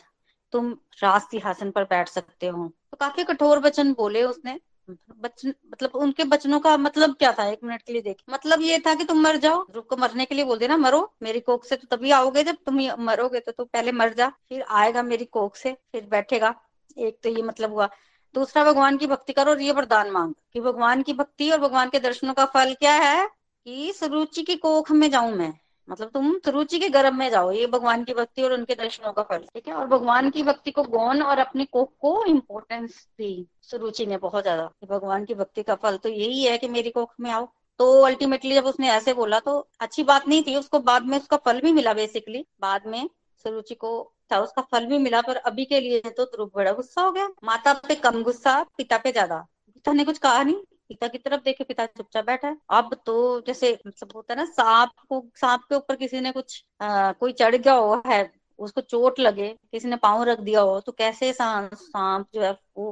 तुम 0.52 0.70
राज 1.02 1.20
सिंहासन 1.22 1.70
पर 1.70 1.84
बैठ 1.84 2.08
सकते 2.08 2.46
हो। 2.46 2.66
तो 2.90 2.96
काफ़ी 2.96 3.24
कठोर 3.24 3.58
वचन 3.58 3.92
बोले 3.92 4.22
उसने। 4.22 4.58
बचन 4.90 5.48
मतलब 5.48 5.90
उनके 5.94 6.24
बचनों 6.24 6.58
का 6.60 6.76
मतलब 6.76 7.14
क्या 7.14 7.32
था? 7.32 7.46
एक 7.46 7.58
मिनट 7.64 7.82
के 7.82 7.92
लिए 7.92 8.02
देख। 8.02 8.22
मतलब 8.30 8.60
ये 8.60 8.78
था 8.78 8.94
कि 8.94 9.04
तुम 9.04 9.20
मर 9.22 9.36
जाओ। 9.36 9.64
रुक 9.74 9.88
को 9.88 9.96
मरने 9.96 10.24
के 10.24 10.34
लिए 10.34 10.44
बोल 10.44 10.58
देना 10.58 10.76
मरो। 10.76 11.00
मेरी 11.22 11.40
कोख 11.40 11.64
से 11.64 11.76
तो 11.76 11.96
तभी 11.96 12.10
आओगे 12.10 12.44
जब 12.44 12.56
तुम 12.66 12.80
मरोगे 12.98 13.40
तो, 13.40 13.52
तो 13.52 13.64
पहले 13.64 13.92
मर 13.92 14.12
जा। 14.12 14.28
फिर 14.48 14.62
आएगा 14.62 15.02
मेरी 15.02 15.24
कोख 15.24 15.56
से 15.56 15.72
फिर 15.92 16.06
बैठेगा। 16.10 16.54
एक 16.98 17.18
तो 17.22 17.28
ये 17.28 17.42
मतलब 17.42 17.72
हुआ। 17.72 17.88
दूसरा 18.34 18.64
भगवान 18.64 18.96
की 18.96 19.06
भक्ति 19.06 19.32
करो 19.32 19.50
और 19.50 19.60
ये 19.60 19.72
वरदान 19.72 20.10
मांग 20.10 20.34
कि 20.52 20.60
भगवान 20.60 21.02
की 21.02 21.12
भक्ति 21.12 21.50
और 21.50 21.60
भगवान 21.60 21.90
के 21.90 21.98
दर्शनों 21.98 22.34
का 22.34 22.44
फल 22.44 22.74
क्या 22.74 22.92
है 22.92 23.26
कि 23.66 23.92
सुरुचि 23.92 24.42
की 24.42 24.56
कोख 24.56 24.90
में 24.90 25.10
जाऊँ 25.10 25.32
मैं। 25.32 25.52
मतलब 25.90 26.08
तुम 26.08 26.32
सुरुचि 26.44 26.78
के 26.78 26.88
गर्भ 26.88 27.14
में 27.14 27.28
जाओ, 27.30 27.50
ये 27.52 27.66
भगवान 27.68 28.04
की 28.04 28.14
भक्ति 28.14 28.42
और 28.42 28.52
उनके 28.52 28.74
दर्शनों 28.74 29.12
का 29.12 29.22
फल, 29.22 29.44
ठीक 29.54 29.68
है? 29.68 29.74
और 29.74 29.86
भगवान 29.88 30.30
की 30.30 30.42
भक्ति 30.42 30.70
को 30.70 30.82
गौन 30.84 31.22
और 31.22 31.38
अपनी 31.38 31.64
कोख 31.66 31.92
को 32.00 32.24
इम्पोर्टेंस 32.26 33.06
दी 33.18 33.46
सुरुचि 33.62 34.06
ने 34.06 34.16
बहुत 34.18 34.42
ज़्यादा 34.42 34.70
भगवान 34.88 35.24
की 35.24 35.34
भक्ति 35.34 35.62
का 35.62 35.74
फल 35.76 35.96
तो 35.96 36.08
यही 36.08 36.44
है 36.44 36.56
कि 36.58 36.68
मेरी 36.68 36.90
कोख 36.90 37.14
में 37.20 37.30
आओ। 37.30 37.48
तो 37.80 37.90
अल्टीमेटली 38.02 38.54
जब 38.54 38.66
उसने 38.66 38.88
ऐसे 38.90 39.12
बोला 39.14 39.38
तो 39.40 39.58
अच्छी 39.80 40.02
बात 40.04 40.28
नहीं 40.28 40.42
थी, 40.42 40.56
उसको 40.56 40.78
बाद 40.80 41.06
में 41.06 41.16
उसका 41.18 41.36
फल 41.36 41.60
भी 41.60 41.72
मिला 41.72 41.94
बेसिकली 41.94 42.44
बाद 42.60 42.86
में 42.86 43.08
सुरुचि 43.44 43.74
को 43.74 44.12
था, 44.32 44.38
उसका 44.40 44.62
फल 44.62 44.86
भी 44.86 44.98
मिला, 44.98 45.20
पर 45.20 45.36
अभी 45.36 45.64
के 45.64 45.80
लिए 45.80 46.00
तो 46.10 46.24
ध्रुव 46.26 46.50
बड़ा 46.56 46.72
गुस्सा 46.72 47.02
हो 47.02 47.12
गया। 47.12 47.28
माता 47.44 47.72
पे 47.88 47.94
कम 47.96 48.22
गुस्सा, 48.22 48.62
पिता 48.78 48.98
पे 48.98 49.12
ज़्यादा। 49.12 49.38
पिता 49.68 49.92
ने 49.92 50.04
कुछ 50.04 50.18
कहा 50.18 50.42
नहीं। 50.42 50.56
पिता 50.90 51.08
की 51.08 51.18
तरफ़ 51.18 51.42
देखे 51.42 51.64
पिता 51.64 51.86
चुपचाप 51.86 52.24
बैठा 52.26 52.48
है। 52.48 52.56
अब 52.70 52.94
तो 53.06 53.40
जैसे 53.40 53.72
मतलब 53.86 54.12
होता 54.14 54.34
है 54.34 54.38
ना 54.38 54.44
सांप 54.46 54.90
को 55.08 55.24
सांप 55.36 55.64
के 55.64 55.74
ऊपर 55.74 55.96
किसी 55.96 56.20
ने 56.20 56.32
कुछ 56.32 56.64
आ, 56.80 57.12
कोई 57.12 57.32
चढ़ 57.32 57.56
गया 57.56 57.74
हो 57.74 58.02
है 58.06 58.22
उसको 58.58 58.80
चोट 58.82 59.20
लगे 59.20 59.48
किसी 59.72 59.88
ने 59.88 59.96
पाँव 59.98 60.22
रख 60.24 60.40
दिया 60.40 60.60
हो 60.60 60.80
तो 60.80 60.92
कैसे 60.92 61.32
सांप 61.32 62.26
जो 62.34 62.42
है 62.42 62.50
वो 62.76 62.90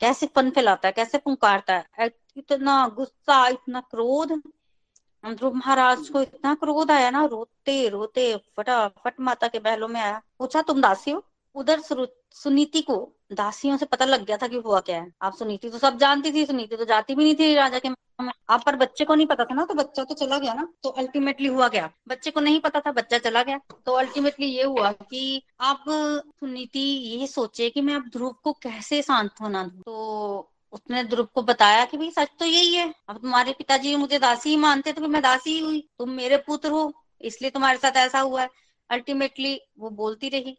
कैसे 0.00 0.26
फन 0.26 0.50
फैलाता 0.50 0.88
है 0.88 0.92
कैसे 0.92 1.18
पुकारता 1.18 1.74
है? 1.98 2.10
इतना 2.36 2.86
गुस्सा 2.96 3.46
इतना 3.48 3.80
क्रोध। 3.80 4.32
ध्रुव 5.24 5.54
महाराज 5.54 6.08
को 6.08 6.20
इतना 6.22 6.54
क्रोध 6.54 6.90
आया 6.90 7.10
ना 7.10 7.24
रोते 7.26 7.88
रोते 7.88 8.24
फटाफट 8.56 9.20
माता 9.20 9.48
के 9.48 9.58
बहलों 9.60 9.88
में 9.88 10.00
आया। 10.00 10.20
पूछा 10.38 10.62
तुम 10.62 10.80
दासी 10.80 11.10
हो? 11.10 11.24
उधर 11.56 11.80
सुनीति 11.80 12.82
को 12.82 12.96
दासियों 13.30 13.76
से 13.76 13.86
पता 13.86 14.04
लग 14.04 14.24
गया 14.24 14.36
था 14.36 14.46
कि 14.48 14.56
हुआ 14.56 14.80
क्या 14.80 14.96
है। 14.96 15.10
आप 15.22 15.34
सुनीति 15.34 15.70
तो 15.70 15.78
सब 15.78 15.98
जानती 15.98 16.32
थी, 16.32 16.44
सुनीति 16.46 16.76
तो 16.76 16.84
जाती 16.84 17.14
भी 17.14 17.24
नहीं 17.24 17.34
थी 17.34 17.54
राजा 17.54 17.78
के 17.78 17.88
आप, 18.50 18.62
पर 18.66 18.76
बच्चे 18.76 19.04
को 19.04 19.14
नहीं 19.14 19.26
पता 19.26 19.44
था 19.44 19.54
ना 19.54 19.64
तो 19.64 19.74
बच्चा 19.74 20.02
तो 20.04 20.14
चला 20.14 20.38
गया 20.38 20.52
ना। 20.54 20.66
तो 20.82 20.88
अल्टीमेटली 20.90 21.48
हुआ 21.48 21.68
क्या? 21.68 21.90
बच्चे 22.08 22.30
को 22.30 22.40
नहीं 22.40 22.60
पता 22.60 22.80
था, 22.80 22.92
बच्चा 22.92 23.18
चला 23.18 23.42
गया। 23.42 23.60
तो 23.86 23.92
अल्टीमेटली 23.92 24.46
ये 24.46 24.64
हुआ 24.64 24.92
कि 24.92 25.42
आप 25.60 25.84
सुनीति 25.88 26.80
ये 26.80 27.26
सोचे 27.26 27.68
कि 27.70 27.80
मैं 27.80 27.94
अब 27.94 28.08
ध्रुव 28.12 28.34
को 28.44 28.52
कैसे 28.52 29.00
सांत्वना 29.02 29.64
दू? 29.64 29.80
तो 29.82 30.52
उसने 30.72 31.02
ध्रुव 31.04 31.26
को 31.34 31.42
बताया 31.42 31.84
कि 31.84 31.96
भाई, 31.96 32.10
सच 32.10 32.30
तो 32.38 32.44
यही 32.44 32.74
है। 32.74 32.92
अब 33.08 33.18
तुम्हारे 33.18 33.52
पिताजी 33.52 33.94
मुझे 33.96 34.18
दासी 34.18 34.50
ही 34.50 34.56
मानते 34.56 34.92
थे 34.92 35.00
तो 35.00 35.08
मैं 35.08 35.22
दासी 35.22 35.52
ही 35.52 35.58
हुई। 35.58 35.80
तुम 35.98 36.10
मेरे 36.12 36.36
पुत्र 36.38 36.70
हो, 36.70 36.92
इसलिए 37.20 37.50
तुम्हारे 37.50 37.78
साथ 37.78 37.96
ऐसा 37.98 38.20
हुआ 38.20 38.42
है। 38.42 38.48
अल्टीमेटली 38.90 39.60
वो 39.78 39.90
बोलती 39.92 40.28
रही। 40.28 40.56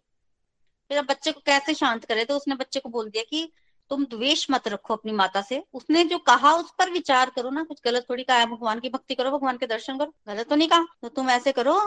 फिर 0.90 0.98
अब 0.98 1.06
बच्चे 1.06 1.32
को 1.32 1.42
कैसे 1.46 1.74
शांत 1.74 2.06
करे? 2.06 2.26
तो 2.26 2.36
उसने 2.36 2.56
बच्चे 2.56 2.80
को 2.80 2.90
बोल 2.90 3.10
दिया 3.10 3.24
कि 3.30 3.50
तुम 3.92 4.04
द्वेष 4.06 4.46
मत 4.52 4.68
रखो 4.68 4.94
अपनी 4.94 5.12
माता 5.14 5.42
से। 5.42 5.64
उसने 5.74 6.04
जो 6.06 6.18
कहा, 6.20 6.52
उस 6.54 6.74
पर 6.80 6.90
विचार 6.92 7.30
करो 7.30 7.50
ना। 7.50 7.64
कुछ 7.64 7.82
गलत 7.86 8.06
थोड़ी 8.10 8.24
कहा 8.24 8.46
भगवान 8.46 8.80
की 8.80 8.90
भक्ति 8.90 9.16
करो, 9.16 9.32
भगवान 9.32 9.58
के 9.58 9.68
दर्शन 9.68 9.98
करो। 9.98 10.14
गलत 10.28 10.50
तो 10.50 10.56
नहीं 10.56 10.68
कहा। 10.68 10.86
तो 11.02 11.10
तुम 11.10 11.30
ऐसे 11.30 11.52
करो, 11.52 11.80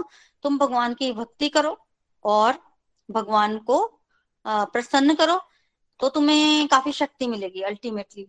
तुम 0.44 0.58
भगवान 0.58 0.94
की 0.94 1.12
भक्ति 1.12 1.48
करो 1.48 1.76
और 2.24 2.58
भगवान 3.08 3.58
को 3.60 3.86
प्रसन्न 4.46 5.14
करो 5.14 5.40
तो 6.00 6.08
तुम्हें 6.08 6.66
काफ़ी 6.68 6.92
शक्ति 6.92 7.26
मिलेगी 7.26 7.60
अल्टीमेटली 7.62 8.26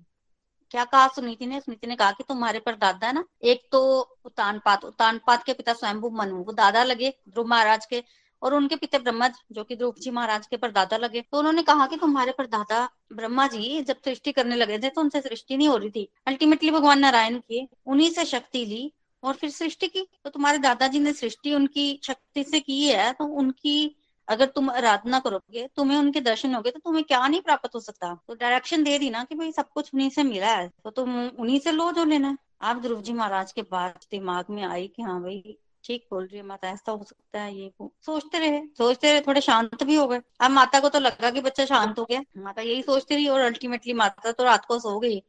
क्या 0.71 0.83
कहा 0.85 1.07
सुनीति 1.07 1.45
ने? 1.45 1.59
सुनीति 1.61 1.87
ने 1.87 1.95
कहा 1.95 2.11
कि 2.11 2.23
तुम्हारे 2.23 2.59
पर 2.59 2.75
दादा 2.75 3.07
है 3.07 3.13
ना? 3.13 3.23
एक 3.43 3.67
तो 3.71 3.79
उतानपात 4.25 4.83
उतानपात 4.85 5.43
के 5.43 5.53
पिता 5.53 5.73
स्वयंभू 5.73 6.09
मनु। 6.11 6.43
वो 6.43 6.51
दादा 6.53 6.83
लगे 6.83 7.13
ध्रुव 7.29 7.47
महाराज 7.47 7.85
के। 7.85 8.03
और 8.41 8.53
उनके 8.53 8.75
पिता 8.75 8.99
ब्रह्मा 8.99 9.27
जी 9.27 9.53
जो 9.53 9.63
कि 9.63 9.75
जी 9.75 10.11
महाराज 10.11 10.47
के 10.47 10.57
परदादा 10.57 10.97
लगे। 10.97 11.21
तो 11.21 11.39
उन्होंने 11.39 11.63
कहा 11.63 11.87
कि 11.87 11.97
तुम्हारे 11.97 12.31
परदादा 12.31 12.87
ब्रह्मा 13.13 13.47
जी 13.47 13.81
जब 13.81 14.01
सृष्टि 14.05 14.31
करने 14.31 14.55
लगे 14.55 14.79
थे 14.79 14.89
तो 14.89 15.01
उनसे 15.01 15.21
सृष्टि 15.21 15.57
नहीं 15.57 15.67
हो 15.67 15.77
रही 15.77 15.89
थी। 15.89 16.07
अल्टीमेटली 16.27 16.71
भगवान 16.71 16.99
नारायण 16.99 17.39
की 17.39 17.67
उन्हीं 17.87 18.09
से 18.11 18.25
शक्ति 18.25 18.65
ली 18.65 18.91
और 19.23 19.33
फिर 19.33 19.49
सृष्टि 19.51 19.87
की। 19.87 20.07
तो 20.23 20.29
तुम्हारे 20.29 20.57
दादाजी 20.59 20.99
ने 20.99 21.13
सृष्टि 21.13 21.53
उनकी 21.55 21.99
शक्ति 22.03 22.43
से 22.43 22.59
की 22.59 22.83
है 22.83 23.11
तो 23.13 23.25
उनकी 23.25 23.95
अगर 24.27 24.45
तुम 24.45 24.69
आराधना 24.69 25.19
करोगे, 25.19 25.67
तुम्हें 25.75 25.97
उनके 25.97 26.21
दर्शन 26.21 26.53
होगे 26.55 26.71
तो 26.71 26.79
तुम्हें 26.79 27.03
क्या 27.03 27.27
नहीं 27.27 27.41
प्राप्त 27.41 27.75
हो 27.75 27.79
सकता? 27.79 28.13
तो 28.27 28.33
डायरेक्शन 28.35 28.83
दे 28.83 28.97
दी 28.99 29.09
ना 29.09 29.23
कि 29.23 29.35
भाई 29.35 29.51
सब 29.51 29.69
कुछ 29.69 29.89
उन्हीं 29.93 30.09
से 30.09 30.23
मिला 30.23 30.53
है। 30.55 30.67
तो 30.83 30.89
तुम 30.91 31.17
उन्हीं 31.19 31.59
से 31.59 31.71
लो 31.71 31.91
जो 31.91 32.03
लेना 32.05 32.37
आप 32.61 32.81
ध्रुव 32.81 33.01
जी 33.01 33.13
महाराज 33.13 33.51
के 33.51 33.61
बाद 33.63 33.99
दिमाग 34.11 34.45
में 34.49 34.63
आई 34.63 34.87
कि 34.87 35.01
हाँ 35.01 35.21
भाई 35.21 35.57
ठीक 35.83 36.05
बोल 36.11 36.25
रही 36.25 36.37
है 36.37 36.43
माता, 36.43 36.69
ऐसा 36.69 36.91
हो 36.91 37.03
सकता 37.03 37.41
है, 37.41 37.55
ये 37.57 37.71
वो। 37.81 37.91
सोचते 38.05 38.39
रहे 38.39 38.61
सोचते 38.77 39.11
रहे, 39.11 39.21
थोड़े 39.21 39.41
शांत 39.41 39.83
भी 39.83 39.95
हो 39.95 40.07
गए। 40.07 40.21
अब 40.39 40.51
माता 40.51 40.79
को 40.79 40.89
तो 40.89 40.99
लगा 40.99 41.29
कि 41.31 41.41
बच्चा 41.41 41.65
शांत 41.65 41.99
हो 41.99 42.05
गया। 42.05 42.23
माता 42.37 42.61
यही 42.61 42.81
सोचती 42.83 43.15
रही 43.15 43.27
और 43.27 43.41
अल्टीमेटली 43.41 43.93
माता 43.93 44.31
तो 44.31 44.43
रात 44.43 44.65
को 44.65 44.79
सो 44.79 44.99
गई। 44.99 45.23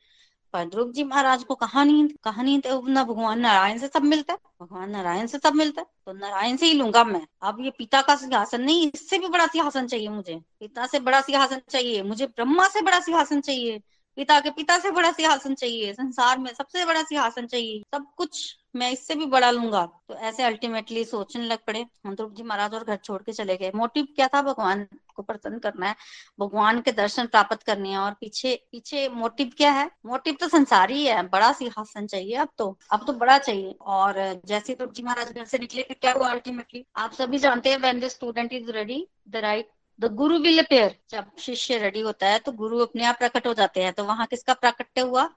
पर 0.52 0.64
ध्रुव 0.64 0.92
जी 0.92 1.04
महाराज 1.04 1.44
को 1.44 1.54
कहा 1.54 1.84
नींद 1.84 2.12
कहा 2.24 2.42
नींद? 2.42 2.66
ना 2.88 3.04
भगवान 3.04 3.40
नारायण 3.40 3.78
से 3.78 3.88
सब 3.88 4.02
मिलता 4.02 4.32
है। 4.32 4.38
भगवान 4.62 4.90
नारायण 4.90 5.26
से 5.26 5.38
सब 5.38 5.54
मिलता 5.54 5.80
है। 5.80 5.86
तो 6.06 6.12
नारायण 6.12 6.56
से 6.56 6.66
ही 6.66 6.72
लूँगा 6.72 7.04
मैं। 7.04 7.26
अब 7.42 7.60
ये 7.60 7.70
पिता 7.70 8.02
का 8.02 8.16
सिंहासन 8.16 8.60
नहीं, 8.60 8.90
इससे 8.94 9.18
भी 9.18 9.28
बड़ा 9.28 9.46
सिंहासन 9.46 9.86
चाहिए 9.86 10.08
मुझे। 10.08 10.40
पिता 10.60 10.86
से 10.86 11.00
बड़ा 11.00 11.20
सिंहासन 11.20 11.60
चाहिए, 11.70 12.02
मुझे 12.02 12.26
ब्रह्मा 12.26 12.68
से 12.68 12.82
बड़ा 12.82 13.00
सिंहासन 13.00 13.40
चाहिए। 13.40 13.80
पिता 14.16 14.40
के 14.40 14.50
पिता 14.50 14.78
से 14.78 14.90
बड़ा 14.90 15.12
सिंहासन 15.12 15.54
चाहिए, 15.54 15.92
संसार 15.92 16.38
में 16.38 16.52
सबसे 16.54 16.84
बड़ा 16.84 17.02
सिंहासन 17.02 17.46
चाहिए, 17.46 17.82
सब 17.94 18.06
कुछ। 18.16 18.61
मैं 18.74 18.90
इससे 18.92 19.14
भी 19.14 19.26
बड़ा 19.26 19.50
लूँगा। 19.50 19.84
तो 20.08 20.14
ऐसे 20.16 20.42
अल्टीमेटली 20.42 21.04
सोचने 21.04 21.44
लग 21.44 21.58
पड़े। 21.66 21.84
ध्रुव 22.06 22.32
जी 22.34 22.42
महाराज 22.42 22.74
और 22.74 22.84
घर 22.84 22.96
छोड़ 22.96 23.20
के 23.22 23.32
चले 23.32 23.56
गए। 23.56 23.70
मोटिव 23.74 24.06
क्या 24.16 24.28
था? 24.28 24.42
भगवान 24.42 24.86
को 25.16 25.22
प्रसन्न 25.22 25.58
करना 25.58 25.86
है। 25.86 25.94
भगवान 26.40 26.80
के 26.80 26.92
दर्शन 26.92 27.26
प्राप्त 27.26 27.62
करने 27.62 27.88
हैं 27.88 27.98
और 27.98 28.12
पीछे 28.20 28.54
पीछे 28.72 29.08
मोटिव 29.08 29.50
क्या 29.56 29.70
है? 29.72 29.90
मोटिव 30.06 30.36
तो 30.40 30.48
संसार 30.48 30.90
ही। 30.90 31.04
है 31.06 31.22
बड़ा 31.28 31.52
सिंहासन 31.52 32.06
चाहिए 32.06 32.36
अब 32.36 32.48
तो। 32.58 32.76
अब 32.92 33.04
तो 33.06 33.12
बड़ा 33.14 33.38
चाहिए। 33.38 33.74
और 33.80 34.14
जैसे 34.46 34.74
ध्रुव 34.74 34.92
जी 34.92 35.02
महाराज 35.02 35.32
घर 35.32 35.44
से 35.44 35.58
निकले, 35.58 35.82
फिर 35.82 35.96
क्या 36.00 36.12
हुआ 36.12 36.30
अल्टीमेटली 36.30 36.84
आप 36.96 37.12
सभी 37.12 37.38
जानते 37.38 37.70
हैं 37.70 37.78
when 37.78 38.00
the 38.00 38.08
student 38.08 38.52
is 38.52 38.70
ready 38.70 39.06
the 39.28 39.36
right 39.38 39.70
the 39.98 40.12
guru 40.14 40.38
will 40.38 40.58
appear 40.58 40.96
जब 41.10 41.24
शिष्य 41.38 41.78
रेडी 41.78 42.00
होता 42.00 42.26
है 42.26 42.38
तो 42.38 42.52
गुरु 42.54 42.78
अपने 42.80 43.04
आप 43.04 43.18
प्रकट 43.18 43.46
हो 43.46 43.52
जाते 43.54 43.82
हैं। 43.82 43.92
तो 43.92 44.04
वहाँ 44.04 44.26
किसका 44.26 44.54
प्राकट्य 44.54 45.00
हुआ? 45.00 45.28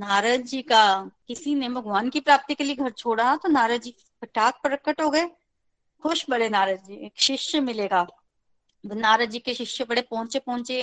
नारद 0.00 0.42
जी 0.42 0.60
का, 0.62 1.10
किसी 1.28 1.54
ने 1.54 1.68
भगवान 1.68 2.08
की 2.10 2.20
प्राप्ति 2.20 2.54
के 2.54 2.64
लिए 2.64 2.74
घर 2.74 2.90
छोड़ा 2.90 3.34
तो 3.36 3.48
नारद 3.48 3.80
जी 3.82 3.94
फटाक 4.22 4.60
प्रकट 4.62 5.00
हो 5.00 5.10
गए। 5.10 5.26
खुश 6.02 6.24
बड़े 6.30 6.48
नारद 6.48 6.78
जी, 6.86 6.94
एक 6.96 7.12
शिष्य 7.18 7.60
मिलेगा। 7.60 8.06
नारद 8.84 9.30
जी 9.30 9.38
के 9.38 9.54
शिष्य 9.54 9.84
बड़े 9.84 10.02
पहुँचे 10.02 10.38
पहुँचे 10.38 10.82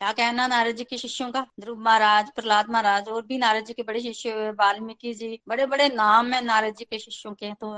क्या 0.00 0.12
कहना 0.12 0.46
नारद 0.46 0.76
जी 0.76 0.84
के 0.84 0.96
शिष्यों 0.98 1.30
का? 1.32 1.46
ध्रुव 1.60 1.78
महाराज, 1.80 2.30
प्रहलाद 2.30 2.70
महाराज 2.70 3.08
और 3.08 3.22
भी 3.26 3.38
नारद 3.38 3.64
जी 3.64 3.72
के 3.72 3.82
बड़े 3.82 4.00
शिष्य 4.00 4.30
हुए, 4.30 4.50
वाल्मीकि 4.50 5.12
जी 5.14 5.38
बड़े 5.48 5.66
बड़े 5.66 5.88
नाम 5.88 6.32
है 6.32 6.44
नारद 6.44 6.74
जी 6.74 6.84
के 6.84 6.98
शिष्यों 6.98 7.32
के। 7.34 7.52
तो 7.54 7.76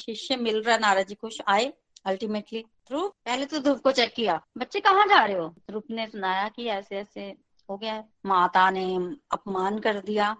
शिष्य 0.00 0.36
मिल 0.36 0.62
रहा 0.62 0.76
नारद 0.78 1.06
जी 1.06 1.14
कुछ 1.14 1.40
आए 1.48 1.72
अल्टीमेटली 2.06 2.64
ध्रुव, 2.88 3.08
पहले 3.08 3.46
तो 3.46 3.58
ध्रुव 3.58 3.78
को 3.78 3.92
चेक 3.92 4.14
किया। 4.14 4.40
बच्चे 4.58 4.80
कहाँ 4.80 5.06
जा 5.06 5.24
रहे 5.24 5.36
हो? 5.36 5.48
ध्रुव 5.68 5.82
ने 5.90 6.06
सुनाया 6.06 6.48
कि 6.48 6.66
ऐसे 6.68 6.96
ऐसे 6.96 7.34
हो 7.68 7.76
गया 7.76 7.94
है। 7.94 8.04
माता 8.26 8.68
ने 8.70 8.84
अपमान 9.30 9.78
कर 9.78 10.00
दिया। 10.00 10.32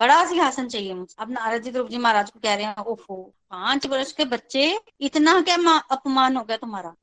बड़ा 0.00 0.24
सिंहासन 0.26 0.68
चाहिए 0.68 0.94
मुझे। 0.94 1.14
अब 1.18 1.30
नारद 1.30 1.62
जी, 1.62 1.70
ध्रुव 1.70 1.88
जी 1.88 1.98
महाराज 1.98 2.30
को 2.30 2.40
कह 2.40 2.54
रहे 2.54 2.64
हैं 2.64 2.84
ओफो 2.84 3.16
पाँच 3.50 3.86
वर्ष 3.86 4.12
के 4.12 4.24
बच्चे, 4.24 4.78
इतना 5.00 5.40
क्या 5.40 5.78
अपमान 5.90 6.36
हो 6.36 6.44
गया 6.44 6.56
तुम्हारा? 6.56 6.94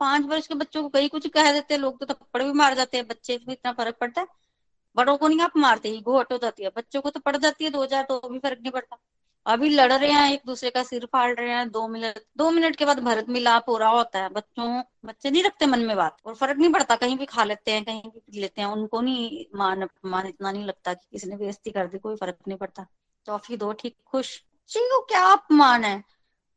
पाँच 0.00 0.26
वर्ष 0.26 0.46
के 0.46 0.54
बच्चों 0.54 0.82
को 0.82 0.88
कई 0.88 1.08
कुछ 1.08 1.26
कह 1.26 1.52
देते 1.52 1.74
हैं, 1.74 1.80
लोग 1.80 1.98
तो 2.00 2.06
थप्पड़ 2.06 2.42
भी 2.42 2.52
मार 2.52 2.74
जाते 2.74 2.96
हैं। 2.96 3.06
बच्चे 3.08 3.36
को 3.38 3.52
इतना 3.52 3.72
फ़र्क 3.72 3.96
पड़ता 4.00 4.20
है। 4.20 4.26
बड़ों 4.96 5.16
को 5.16 5.28
नहीं 5.28 5.40
आप 5.40 5.56
मारते 5.56 5.88
ही 5.88 6.00
घोट 6.00 6.32
हो 6.32 6.38
जाती 6.38 6.62
है। 6.62 6.70
बच्चों 6.76 7.00
को 7.02 7.10
तो 7.10 7.20
पड़ 7.20 7.36
जाती 7.36 7.64
है, 7.64 7.70
दो 7.70 7.82
हज़ार 7.82 8.02
तो 8.02 8.20
भी 8.28 8.38
फ़र्क 8.38 8.58
नहीं 8.60 8.72
पड़ता। 8.72 8.96
अभी 9.46 9.68
लड़ 9.68 9.92
रहे 9.92 10.10
हैं, 10.10 10.32
एक 10.32 10.40
दूसरे 10.46 10.70
का 10.70 10.82
सिर 10.82 11.04
फाड़ 11.12 11.34
रहे 11.34 11.50
हैं, 11.50 11.68
दो 11.70 11.86
मिनट 11.88 12.18
दो 12.36 12.50
मिनट 12.50 12.76
के 12.76 12.84
बाद 12.84 12.98
भरत 13.00 13.28
मिलाप 13.28 13.68
हो 13.68 13.76
रहा 13.78 13.90
होता 13.90 14.18
है। 14.18 14.28
बच्चों, 14.28 14.82
बच्चे 15.04 15.30
नहीं 15.30 15.42
रखते 15.44 15.66
मन 15.66 15.80
में 15.80 15.96
बात, 15.96 16.16
और 16.26 16.34
फ़र्क 16.34 16.58
नहीं 16.58 16.72
पड़ता, 16.72 16.96
कहीं 16.96 17.16
भी 17.18 17.26
खा 17.26 17.44
लेते 17.44 17.70
हैं, 17.70 17.84
कहीं 17.84 18.02
भी 18.02 18.20
पी 18.20 18.40
लेते 18.40 18.60
हैं, 18.60 18.68
उनको 18.68 19.00
नहीं 19.00 19.44
मान 19.54 19.88
मान 20.04 20.26
इतना 20.26 20.52
नहीं 20.52 20.64
लगता 20.64 20.94
कि 20.94 21.06
किसी 21.12 21.28
ने 21.28 21.36
बेइज्जती 21.36 21.70
कर 21.70 21.86
दी, 21.86 21.98
कोई 21.98 22.16
फ़र्क 22.16 22.36
नहीं 22.48 22.58
पड़ता। 22.58 22.86
टॉफी 23.26 23.56
दो, 23.56 23.72
ठीक, 23.72 23.96
खुश। 24.06 24.36
चलो, 24.70 25.00
क्या 25.00 25.24
अपमान 25.26 25.84
है? 25.84 26.02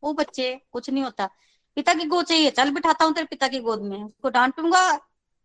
वो 0.03 0.13
बच्चे, 0.13 0.53
कुछ 0.71 0.89
नहीं 0.89 1.03
होता। 1.03 1.29
पिता 1.77 1.93
की 1.93 2.05
गोद 2.05 2.25
चाहिए, 2.25 2.49
चल 2.51 2.71
बिठाता 2.71 3.05
हूँ 3.05 3.13
तेरे 3.13 3.27
पिता 3.27 3.47
की 3.47 3.59
गोद 3.59 3.81
में, 3.81 4.03
उसको 4.03 4.29
डांटूँगा 4.29 4.91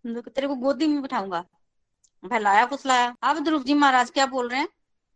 तेरे 0.05 0.49
को 0.49 0.55
गोदी 0.57 0.87
में 0.87 1.01
बिठाऊँगा। 1.03 1.41
फैलाया 2.23 2.67
फुसलाया। 2.67 3.15
अब 3.23 3.39
ध्रुव 3.45 3.63
जी 3.65 3.75
महाराज 3.75 4.11
क्या 4.11 4.27
बोल 4.27 4.49
रहे 4.49 4.61
हैं? 4.61 4.69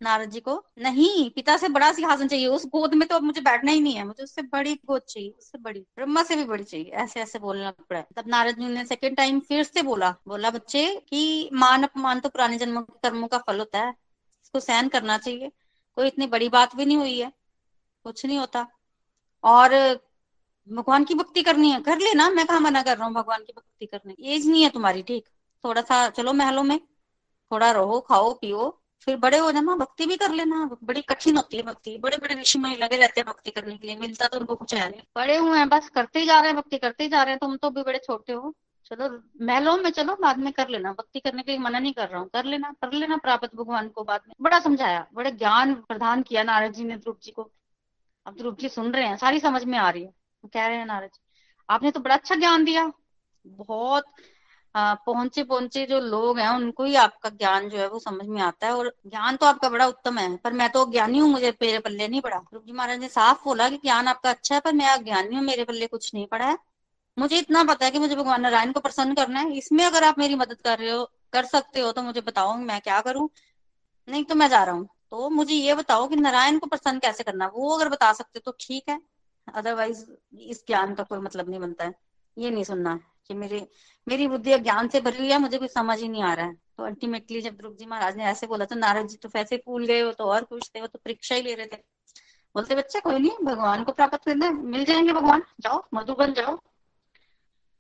नारद 0.03 0.31
जी 0.31 0.41
को, 0.41 0.55
नहीं, 0.79 1.31
पिता 1.31 1.57
से 1.57 1.69
बड़ा 1.69 1.93
सिंहासन 1.93 2.29
चाहिए, 2.29 2.47
उस 2.47 2.67
गोद 2.67 2.95
में 2.95 3.07
तो 3.09 3.17
अब 3.17 3.23
मुझे 3.23 3.41
बैठना 3.41 3.73
ही 3.73 3.81
नहीं 3.81 3.95
है, 3.95 4.05
मुझे 4.05 4.23
उससे 4.23 4.43
बड़ी 4.43 4.75
गोद 4.87 5.03
चाहिए, 5.03 5.31
उससे 5.31 5.59
बड़ी, 5.59 5.81
ब्रह्मा 5.97 6.23
से 6.23 6.37
भी 6.37 6.45
बड़ी 6.45 6.65
चाहिए 6.65 6.91
ऐसे 7.03 7.21
ऐसे 7.21 7.39
बोलना 7.39 7.71
पड़ा 7.71 8.01
तब 8.17 8.29
नारद 8.29 8.59
जी 8.59 8.69
ने 8.69 8.85
सेकेंड 8.87 9.17
टाइम 9.17 9.41
फिर 9.41 9.65
से 9.65 9.83
बोला 9.83 10.11
बोला, 10.29 10.51
बच्चे, 10.51 10.85
की 11.01 11.51
मान, 11.53 11.83
अपमान 11.83 12.21
तो 12.21 12.29
पुराने 12.29 12.59
जन्मों 12.59 12.83
कर्मों 12.83 13.29
का 13.29 13.39
फल 13.39 13.59
होता 13.59 13.79
है, 13.79 13.91
इसको 14.45 14.61
सहन 14.61 14.89
करना 14.89 15.19
चाहिए, 15.19 15.51
कोई 15.97 16.07
इतनी 16.07 16.27
बड़ी 16.27 16.49
बात 16.49 16.77
भी 16.77 16.85
नहीं 16.87 16.97
हुई 16.97 17.19
है, 17.21 17.33
कुछ 18.05 18.25
नहीं 18.27 18.39
होता। 18.39 18.67
और 19.45 19.75
भगवान 20.69 21.05
की 21.05 21.15
भक्ति 21.15 21.43
करनी 21.43 21.71
है, 21.71 21.81
कर 21.83 21.99
लेना, 21.99 22.29
मैं 22.31 22.47
कहा 22.47 22.59
मना 22.61 22.83
कर 22.83 22.97
रहा 22.97 23.07
हूँ 23.07 23.15
भगवान 23.15 23.45
की 23.45 23.53
भक्ति 23.57 23.87
करने, 23.87 24.15
एज 24.21 24.47
नहीं 24.49 24.63
है 24.63 24.71
तुम्हारी, 24.71 25.03
ठीक? 25.03 25.25
थोड़ा 25.65 25.83
सा 25.83 26.09
चलो 26.11 26.33
महलों 26.33 26.63
में, 26.63 26.79
थोड़ा 27.51 27.71
रहो, 27.73 28.01
खाओ, 28.01 28.33
पियो 28.35 28.79
फिर 29.07 29.17
बड़े 29.17 29.39
हो 29.39 29.51
जाना, 29.53 29.75
भक्ति 29.77 30.07
भी 30.07 30.17
कर 30.17 30.31
लेना। 30.31 30.65
बड़ी 30.85 31.03
कठिन 31.03 31.37
होती 31.37 31.57
है 31.57 31.63
भक्ति। 31.63 31.97
बड़े 31.99 32.17
बड़े 32.17 32.35
ऋषि 32.35 32.59
में 32.59 32.77
लगे 32.79 32.97
रहते 32.97 33.21
हैं 33.21 33.27
भक्ति 33.29 33.51
करने 33.51 33.77
के 33.77 33.87
लिए। 33.87 33.97
मिलता 33.97 34.27
तो 34.27 34.39
उनको 34.39 34.55
कुछ 34.55 34.75
है 34.75 34.91
नहीं। 34.91 35.01
बड़े 35.17 35.37
हुए 35.37 35.59
हैं, 35.59 35.69
बस 35.69 35.89
करते 35.89 36.21
ही 36.21 36.27
जा 36.27 36.39
रहे 36.41 36.49
हैं, 36.49 36.57
भक्ति 36.57 36.79
करते 36.79 37.05
ही 37.05 37.11
जा 37.11 37.23
रहे 37.23 37.33
हैं। 37.33 37.39
तुम 37.39 37.57
तो 37.57 37.71
भी 37.71 37.83
बड़े 37.83 37.99
छोटे 37.99 38.33
हो। 38.33 38.55
चलो, 38.87 39.09
महलों 39.45 39.77
में 39.77 39.91
चलो, 39.91 40.15
बाद 40.15 40.39
में 40.39 40.53
कर 40.53 40.69
लेना। 40.69 40.93
भक्ति 40.93 41.21
करने 41.21 41.43
के 41.43 41.53
लिए 41.53 41.61
मना 41.61 41.79
नहीं 41.79 41.93
कर 41.93 42.09
रहा 42.09 42.21
हूँ। 42.21 42.29
कर 42.29 42.45
लेना 42.45 42.71
कर 42.83 42.93
लेना 42.93 43.17
प्राप्त 43.17 43.55
भगवान 43.55 43.89
को 43.89 44.05
बाद 44.05 44.21
में। 44.29 44.35
बड़ा 44.41 44.61
समझाया, 44.61 45.07
बड़े 45.15 45.31
ज्ञान 45.31 45.75
प्रदान 45.75 46.23
किया 46.23 46.43
नारद 46.43 46.73
जी 46.73 46.85
ने 46.85 46.97
ध्रुव 46.97 47.17
जी 47.23 47.31
को। 47.31 47.51
अब 48.27 48.37
ध्रुव 48.37 48.57
जी 48.61 48.69
सुन 48.69 48.93
रहे 48.93 49.07
हैं, 49.07 49.17
सारी 49.17 49.41
समझ 49.41 49.65
में 49.65 49.79
आ 49.79 49.91
रही 49.91 50.03
है। 50.03 50.13
कह 50.45 50.67
रहे 50.67 50.77
हैं, 50.77 50.87
नारद 50.87 51.11
जी, 51.15 51.21
आपने 51.69 51.91
तो 51.91 52.01
बड़ा 52.01 52.15
अच्छा 52.15 52.35
ज्ञान 52.35 52.65
दिया। 52.65 52.93
बहुत 53.47 54.05
पहुँचे 54.75 55.43
पहुँचे 55.45 55.85
जो 55.87 55.99
लोग 56.01 56.39
हैं, 56.39 56.49
उनको 56.49 56.85
ही 56.85 56.95
आपका 56.95 57.29
ज्ञान 57.31 57.69
जो 57.69 57.79
है 57.79 57.89
वो 57.89 57.99
समझ 57.99 58.27
में 58.27 58.41
आता 58.43 58.67
है। 58.67 58.73
और 58.73 58.93
ज्ञान 59.07 59.37
तो 59.37 59.47
आपका 59.47 59.69
बड़ा 59.69 59.87
उत्तम 59.87 60.19
है, 60.19 60.37
पर 60.37 60.53
मैं 60.53 60.69
तो 60.71 60.85
ज्ञानी 60.91 61.19
हूँ, 61.19 61.31
मुझे 61.31 61.51
मेरे 61.63 61.79
पल्ले 61.79 62.09
नहीं 62.09 62.21
पड़ा। 62.21 62.41
रूप 62.55 62.65
जी 62.67 62.73
महाराज 62.73 62.99
ने 62.99 63.09
साफ़ 63.09 63.45
बोला 63.45 63.69
कि 63.71 63.77
ज्ञान 63.77 64.09
आपका 64.09 64.31
अच्छा 64.31 64.55
है, 64.55 64.61
पर 64.61 64.73
मैं 64.73 65.05
ज्ञानी 65.05 65.37
हूँ, 65.37 65.45
मेरे 65.45 65.65
पल्ले 65.65 65.87
कुछ 65.87 66.15
नहीं 66.15 66.27
पड़ा 66.27 66.47
है। 66.47 66.59
मुझे 67.17 67.39
इतना 67.39 67.65
पता 67.65 67.85
है 67.87 67.91
कि 67.91 67.99
मुझे 67.99 68.17
भगवान 68.17 68.41
नारायण 68.41 68.73
को 68.73 68.81
प्रसन्न 68.81 69.15
करना 69.15 69.41
है। 69.41 69.57
इसमें 69.57 69.85
अगर 69.85 70.05
आप 70.05 70.19
मेरी 70.19 70.35
मदद 70.35 70.61
कर 70.61 70.79
रहे 70.79 70.91
हो, 70.91 71.05
कर 71.33 71.45
सकते 71.45 71.81
हो 71.81 71.93
तो 71.93 72.03
मुझे 72.03 72.21
बताओ, 72.21 72.57
मैं 72.57 72.81
क्या 72.81 73.01
करूँ? 73.01 73.29
नहीं 74.09 74.25
तो 74.25 74.35
मैं 74.35 74.49
जा 74.49 74.63
रहा 74.65 74.75
हूँ। 74.75 74.89
तो 75.11 75.29
मुझे 75.31 75.55
ये 75.55 75.75
बताओ 75.75 76.07
कि 76.09 76.17
नारायण 76.17 76.59
को 76.59 76.67
प्रसन्न 76.67 76.99
कैसे 76.99 77.25
करना 77.25 77.47
वो 77.55 77.77
अगर 77.77 77.89
बता 77.89 78.13
सकते 78.13 78.41
तो 78.41 78.57
ठीक 78.61 78.89
है। 78.89 79.01
अदरवाइज़ 79.55 80.05
इस 80.39 80.65
ज्ञान 80.67 80.95
का 80.95 81.03
कोई 81.03 81.19
मतलब 81.19 81.49
नहीं 81.51 81.61
बनता 81.61 81.85
है। 81.85 81.95
ये 82.37 82.51
नहीं 82.51 82.65
सुनना 82.65 82.97
कि 83.29 83.35
मेरी 83.35 83.61
मेरी 84.07 84.27
बुद्धि 84.27 84.59
ज्ञान 84.59 84.89
से 84.89 85.01
भरी 85.01 85.19
हुई 85.19 85.31
है, 85.31 85.39
मुझे 85.39 85.59
कुछ 85.59 85.71
समझ 85.71 85.99
ही 86.01 86.09
नहीं 86.09 86.23
आ 86.23 86.33
रहा 86.35 86.47
है। 86.47 86.55
तो 86.55 86.85
अल्टीमेटली 86.85 87.41
जब 87.41 87.57
ध्रुव 87.57 87.75
जी 87.75 87.87
महाराज 87.87 88.17
ने 88.17 88.25
ऐसे 88.25 88.47
बोला 88.47 88.65
तो 88.65 88.77
नारद 88.77 89.09
जी 89.09 89.17
तो 89.17 89.29
वैसे 89.29 89.57
फूल 89.57 89.87
गए 89.87 90.01
हो 90.01 90.13
तो 90.13 90.25
और 90.25 90.45
खुश 90.45 90.71
थे, 90.75 90.81
वो 90.81 90.87
तो 90.87 90.99
परीक्षा 90.99 91.35
ही 91.35 91.43
ले 91.43 91.55
रहे 91.55 91.67
थे। 91.67 91.77
बोलते, 92.55 92.75
बच्चे, 92.75 93.01
कोई 93.01 93.19
नहीं, 93.19 93.45
भगवान 93.45 93.85
को 93.85 93.93
प्राप्त 93.93 94.25
करना 94.25 94.47
है, 94.47 94.53
मिल 94.53 94.85
जाएँगे 94.85 95.13
भगवान, 95.13 95.43
जाओ, 95.61 95.83
मधुबन 95.95 96.33
जाओ 96.33 96.57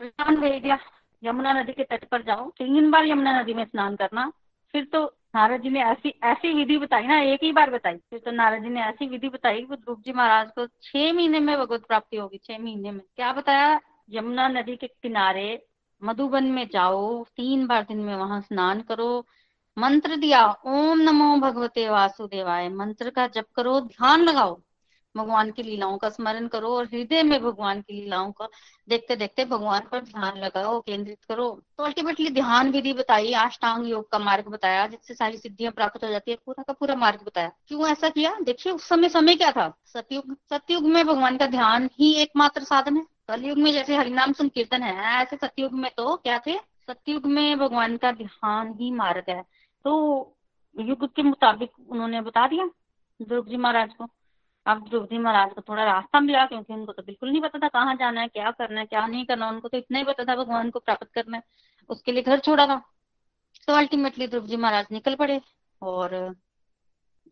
भेज 0.00 0.62
दिया 0.62 0.78
यमुना 1.22 1.52
नदी 1.52 1.72
के 1.72 1.85
तट 1.85 2.04
पर 2.04 2.22
जाओ, 2.22 2.48
तीन 2.50 2.90
बार 2.90 3.06
यमुना 3.06 3.40
नदी 3.40 3.54
में 3.54 3.64
स्नान 3.64 3.96
करना। 3.96 4.30
फिर 4.74 4.85
तो 4.85 5.04
नारद 5.35 5.62
जी 5.62 5.70
ने 5.70 5.82
ऐसी 5.82 6.12
ऐसी 6.24 6.52
विधि 6.54 6.76
बताई 6.78 7.06
ना, 7.06 7.20
एक 7.22 7.42
ही 7.42 7.52
बार 7.52 7.70
बताई, 7.70 7.96
फिर 8.11 8.18
तो 8.18 8.30
नारद 8.30 8.62
जी 8.62 8.68
ने 8.68 8.80
ऐसी 8.80 9.06
विधि 9.06 9.28
बताई 9.28 9.61
कि 9.61 9.76
ध्रुव 9.76 10.00
जी 10.00 10.12
महाराज 10.12 10.50
को 10.50 10.66
छह 10.66 11.12
महीने 11.12 11.40
में 11.40 11.56
भगवत 11.58 11.85
प्राप्ति 11.87 12.16
होगी, 12.16 12.40
छह 12.44 12.58
महीने 12.58 12.90
में। 12.90 13.00
क्या 13.16 13.32
बताया? 13.32 13.80
यमुना 14.11 14.48
नदी 14.50 14.76
के 14.76 14.87
किनारे 14.87 15.46
मधुबन 16.04 16.44
में 16.44 16.68
जाओ, 16.72 17.24
तीन 17.24 17.66
बार 17.66 17.82
दिन 17.82 17.98
में 17.98 18.16
वहाँ 18.16 18.40
स्नान 18.40 18.80
करो। 18.80 19.26
मंत्र 19.78 20.16
दिया, 20.16 20.56
ओम 20.66 20.98
नमो 20.98 21.36
भगवते 21.36 21.88
वासुदेवाय। 21.88 22.68
मंत्र 22.68 23.10
का 23.10 23.26
जप 23.26 23.46
करो, 23.56 23.80
ध्यान 23.80 24.20
लगाओ। 24.20 24.60
भगवान 25.16 25.50
की 25.50 25.62
लीलाओं 25.62 25.98
का 25.98 26.08
स्मरण 26.08 26.46
करो 26.48 26.68
और 26.68 26.84
हृदय 26.84 27.22
में 27.22 27.42
भगवान 27.42 27.80
की 27.80 28.02
लीलाओं 28.02 28.32
का 28.32 28.48
देखते 28.88 29.16
देखते 29.16 29.44
भगवान 29.44 29.82
पर 29.92 30.00
ध्यान 30.00 30.38
लगाओ, 30.38 30.80
केंद्रित 30.80 31.18
करो। 31.28 31.62
तो 31.78 31.84
अल्टीमेटली 31.84 32.30
ध्यान 32.30 32.70
विधि 32.70 32.92
बताई, 32.92 33.32
अष्टांग 33.32 33.88
योग 33.88 34.10
का 34.10 34.18
मार्ग 34.18 34.48
बताया, 34.48 34.86
जिससे 34.86 35.14
सारी 35.14 35.36
सिद्धियाँ 35.36 35.72
प्राप्त 35.72 36.04
हो 36.04 36.08
जाती 36.08 36.30
है, 36.30 36.38
पूरा 36.46 36.62
का 36.62 36.72
पूरा 36.72 36.94
मार्ग 36.94 37.20
बताया। 37.26 37.52
क्यों 37.68 37.88
ऐसा 37.88 38.08
किया? 38.08 38.36
देखिए, 38.42 38.72
उस 38.72 38.88
समय 38.88 39.08
समय 39.08 39.34
क्या 39.34 39.52
था? 39.52 39.78
सतयुग 39.86 40.36
सतयुग 40.50 40.82
में 40.82 41.06
भगवान 41.06 41.36
का 41.36 41.46
ध्यान 41.46 41.90
ही 41.98 42.12
एकमात्र 42.12 42.64
साधन 42.64 42.96
है। 42.96 43.02
कलयुग 43.33 43.59
में 43.59 43.73
जैसे 43.73 43.97
हरिनाम 43.97 44.33
संकीर्तन 44.33 44.83
है, 44.83 45.23
ऐसे 45.23 45.37
सतयुग 45.37 45.73
में 45.73 45.90
तो 45.97 46.16
क्या 46.16 46.38
थे? 46.38 46.57
सतयुग 46.88 47.27
में 47.27 47.59
भगवान 47.59 47.97
का 47.97 48.11
ध्यान 48.12 48.73
ही 48.81 48.90
मार्ग 48.90 49.31
है। 49.31 49.42
तो 49.85 49.92
युग 50.77 51.07
के 51.14 51.23
मुताबिक 51.23 51.71
उन्होंने 51.90 52.21
बता 52.21 52.47
दिया 52.47 52.66
ध्रुव 53.21 53.47
जी 53.47 53.57
महाराज 53.57 53.95
को। 53.95 54.09
अब 54.66 54.85
ध्रुव 54.88 55.07
जी 55.07 55.18
महाराज 55.18 55.53
को 55.53 55.61
थोड़ा 55.61 55.85
रास्ता 55.85 56.21
मिला, 56.21 56.45
क्योंकि 56.47 56.73
उनको 56.75 56.92
तो 56.92 57.03
बिल्कुल 57.03 57.31
नहीं 57.31 57.40
पता 57.42 57.59
था 57.59 57.68
कहाँ 57.68 57.95
जाना 57.97 58.21
है, 58.21 58.29
क्या 58.29 58.51
करना 58.51 58.81
है, 58.81 58.87
क्या 58.87 59.07
नहीं 59.07 59.25
करना, 59.27 59.49
उनको 59.49 59.68
तो 59.68 59.79
इतना 59.79 59.99
ही 59.99 60.05
पता 60.05 60.25
था 60.25 60.37
भगवान 60.37 60.71
को 60.71 60.79
प्राप्त 60.79 61.09
करना 61.14 61.37
है। 61.37 61.42
उसके 61.90 62.12
लिए 62.12 62.23
घर 62.23 62.38
छोड़ा 62.38 62.66
था। 62.66 62.83
तो 63.66 63.73
अल्टीमेटली 63.73 64.27
ध्रुव 64.29 64.47
जी 64.47 64.57
महाराज 64.57 64.87
निकल 64.92 65.14
पड़े 65.14 65.40
और 65.83 66.35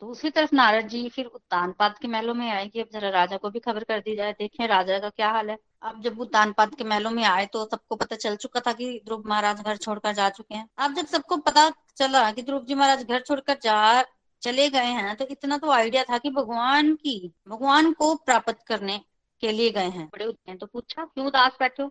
दूसरी 0.02 0.30
तरफ़ 0.30 0.54
नारद 0.54 0.88
जी 0.88 1.08
फिर 1.08 1.26
उत्तान 1.26 1.72
पाद 1.72 1.98
के 1.98 2.08
महलों 2.08 2.34
में 2.34 2.50
आए 2.50 2.68
कि 2.68 2.80
अब 2.80 2.88
जरा 2.92 3.08
राजा 3.10 3.36
को 3.36 3.50
भी 3.50 3.58
खबर 3.58 3.84
कर 3.84 4.00
दी 4.00 4.16
जाए, 4.16 4.32
देखें 4.32 4.66
राजा 4.66 4.98
का 4.98 5.08
क्या 5.08 5.30
हाल 5.30 5.50
है। 5.50 5.56
अब 5.82 6.00
जब 6.02 6.20
उत्तान 6.20 6.52
पाद 6.52 6.74
के 6.74 6.84
महलों 6.84 7.10
में 7.10 7.22
आए 7.24 7.44
तो 7.46 7.64
सबको 7.64 7.96
पता 7.96 8.16
चल 8.16 8.36
चुका 8.36 8.60
था 8.60 8.72
कि 8.72 9.00
ध्रुव 9.06 9.22
महाराज 9.26 9.60
घर 9.60 9.76
छोड़कर 9.76 10.12
जा 10.12 10.28
चुके 10.30 10.54
हैं। 10.54 10.68
अब 10.78 10.94
जब 10.94 11.06
सबको 11.06 11.36
पता 11.38 11.68
चला 11.96 12.30
कि 12.32 12.42
ध्रुव 12.42 12.64
जी 12.64 12.74
महाराज 12.74 13.04
घर 13.04 13.20
छोड़कर 13.20 13.58
जा, 13.62 14.02
चले 14.42 14.68
गए 14.70 14.90
हैं 14.96 15.14
तो 15.16 15.26
इतना 15.26 15.58
तो 15.58 15.70
आइडिया 15.70 16.02
था 16.04 16.18
कि 16.18 16.30
भगवान 16.30 16.94
की, 16.94 17.32
भगवान 17.48 17.92
को 17.92 18.14
प्राप्त 18.16 18.58
करने 18.66 19.00
के 19.42 19.52
लिए 19.52 19.70
गए 19.70 19.88
हैं। 19.88 20.06
बड़े 20.06 20.32
हैं 20.48 20.56
तो 20.58 20.66
पूछा, 20.66 21.04
क्यों 21.04 21.26
उदास 21.26 21.56
बैठे 21.60 21.82
हो? 21.82 21.90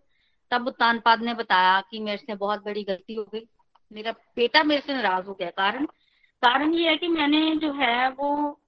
तब 0.51 0.67
उत्तानपाद 0.67 1.21
ने 1.21 1.33
बताया 1.33 1.79
कि 1.81 1.99
मेरे 1.99 2.17
से 2.17 2.35
बहुत 2.35 2.63
बड़ी 2.65 2.83
गलती 2.83 3.13
हो 3.13 3.23
गई। 3.23 3.47
मेरा 3.91 4.11
बेटा 4.35 4.63
मेरे 4.63 4.81
से 4.81 4.93
नाराज़ 4.93 5.25
हो 5.25 5.33
गया। 5.33 5.49
कारण 5.49 5.85
कारण 6.43 6.73
ये 6.73 6.89
है 6.89 6.97
कि 6.97 7.07
मैंने 7.07 7.55
जो 7.55 7.71
है 7.73 8.09
वो 8.09 8.59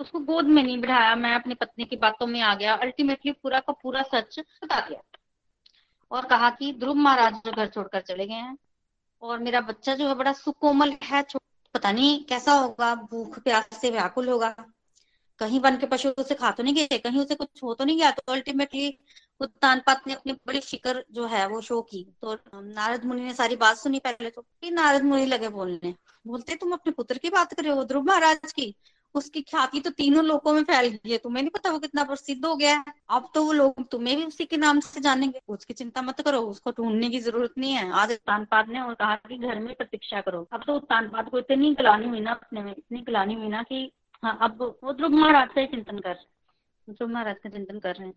उसको 0.00 0.20
गोद 0.20 0.44
में 0.44 0.62
नहीं 0.62 0.80
बिठाया 0.80 1.14
मैं, 1.14 1.34
अपनी 1.34 1.54
पत्नी 1.54 1.84
की 1.84 1.96
बातों 1.96 2.26
में 2.26 2.40
आ 2.40 2.54
गया। 2.54 2.74
अल्टीमेटली 2.74 3.32
पूरा 3.32 3.60
का 3.60 3.72
पूरा 3.72 4.02
सच 4.02 4.38
बता 4.38 4.80
दिया। 4.80 5.00
और 6.10 6.24
कहा 6.24 6.50
कि, 6.50 6.72
ध्रुव 6.72 6.94
महाराज 6.94 7.50
घर 7.56 7.66
छोड़कर 7.66 8.00
चले 8.00 8.26
गए 8.26 8.34
हैं 8.34 8.58
और 9.22 9.38
मेरा 9.38 9.60
बच्चा 9.60 9.94
जो 9.94 10.08
है 10.08 10.14
बड़ा 10.14 10.32
सुकोमल 10.32 10.96
है 11.04 11.24
पता 11.74 11.92
नहीं 11.92 12.24
कैसा 12.24 12.52
होगा, 12.52 12.94
भूख, 12.94 13.38
प्यास 13.38 13.68
से 13.80 13.90
व्याकुल 13.90 14.28
होगा। 14.28 14.54
कहीं 15.38 15.60
बन 15.60 15.76
के 15.76 15.86
पशु 15.86 16.08
उसे 16.08 16.34
खा 16.34 16.50
तो 16.50 16.62
नहीं 16.62 16.74
गए, 16.74 16.98
कहीं 16.98 17.20
उसे 17.20 17.34
कुछ 17.34 17.62
हो 17.62 17.74
तो 17.74 17.84
नहीं 17.84 17.98
गया। 17.98 18.10
तो 18.10 18.32
अल्टीमेटली 18.32 18.98
उत्तान 19.40 19.80
पात 19.86 20.06
ने 20.06 20.14
अपनी 20.14 20.32
बड़ी 20.32 20.60
फ़िक्र 20.60 21.04
जो 21.10 21.26
है 21.26 21.46
वो 21.48 21.60
शो 21.60 21.82
की। 21.82 22.04
तो 22.22 22.38
नारद 22.54 23.04
मुनि 23.04 23.22
ने 23.22 23.34
सारी 23.34 23.56
बात 23.56 23.76
सुनी 23.76 23.98
पहले 23.98 24.30
तो। 24.30 24.44
नारद 24.64 25.02
मुनि 25.02 25.26
लगे 25.26 25.48
बोलने, 25.48 25.94
बोलते 26.26 26.56
तुम 26.56 26.72
अपने 26.72 26.92
पुत्र 26.92 27.18
की 27.18 27.30
बात 27.30 27.54
कर 27.54 27.64
रहे 27.64 27.72
हो, 27.72 27.84
ध्रुव 27.84 28.04
महाराज 28.04 28.52
की? 28.52 28.74
उसकी 29.14 29.40
ख्याति 29.42 29.80
तो 29.80 29.90
तीनों 29.90 30.24
लोगों 30.24 30.52
में 30.52 30.62
फैल 30.64 30.88
गई 30.88 31.10
है। 31.10 31.18
तुम्हें 31.18 31.42
नहीं 31.42 31.50
पता 31.50 31.70
वो 31.70 31.78
कितना 31.78 32.04
प्रसिद्ध 32.04 32.44
हो 32.46 32.54
गया 32.56 32.76
है? 32.76 32.92
अब 33.10 33.30
तो 33.34 33.44
वो 33.44 33.52
लोग 33.52 33.88
तुम्हें 33.88 34.16
भी 34.16 34.24
उसी 34.24 34.44
के 34.44 34.56
नाम 34.56 34.80
से 34.80 35.00
जानेंगे। 35.00 35.40
उसकी 35.48 35.74
चिंता 35.74 36.02
मत 36.02 36.20
करो, 36.20 36.40
उसको 36.40 36.70
ढूँढने 36.70 37.10
की 37.10 37.20
ज़रूरत 37.20 37.54
नहीं 37.58 37.72
है। 37.72 37.90
आज 37.92 38.12
उत्तानपाद 38.12 38.68
ने 38.68 38.80
और 38.80 38.94
कहा 38.94 39.14
कि 39.28 39.38
घर 39.38 39.58
में 39.60 39.74
प्रतीक्षा 39.74 40.20
करो। 40.20 40.46
अब 40.52 40.64
तो 40.66 40.76
उत्तानपाद 40.76 41.28
को 41.28 41.38
इतनी 41.38 41.74
गलानी 41.74 42.08
हुई 42.08 42.20
ना 42.20 42.32
अपने 42.32 42.62
में, 42.62 42.72
इतनी 42.72 43.00
गलानी 43.00 43.34
हुई 43.34 43.48
ना 43.48 43.62
कि 43.62 43.90
हाँ 44.22 44.38
अब 44.42 44.62
वो 44.84 44.92
ध्रुव 44.92 45.10
महाराज 45.10 45.48
से 45.48 45.66
चिंतन 45.66 45.98
कर 45.98 46.14
ध्रुव 46.88 47.10
महाराज 47.10 47.36
का 47.42 47.50
चिंतन 47.50 47.78
कर 47.78 47.94
रहे 47.94 48.06
हैं। 48.08 48.14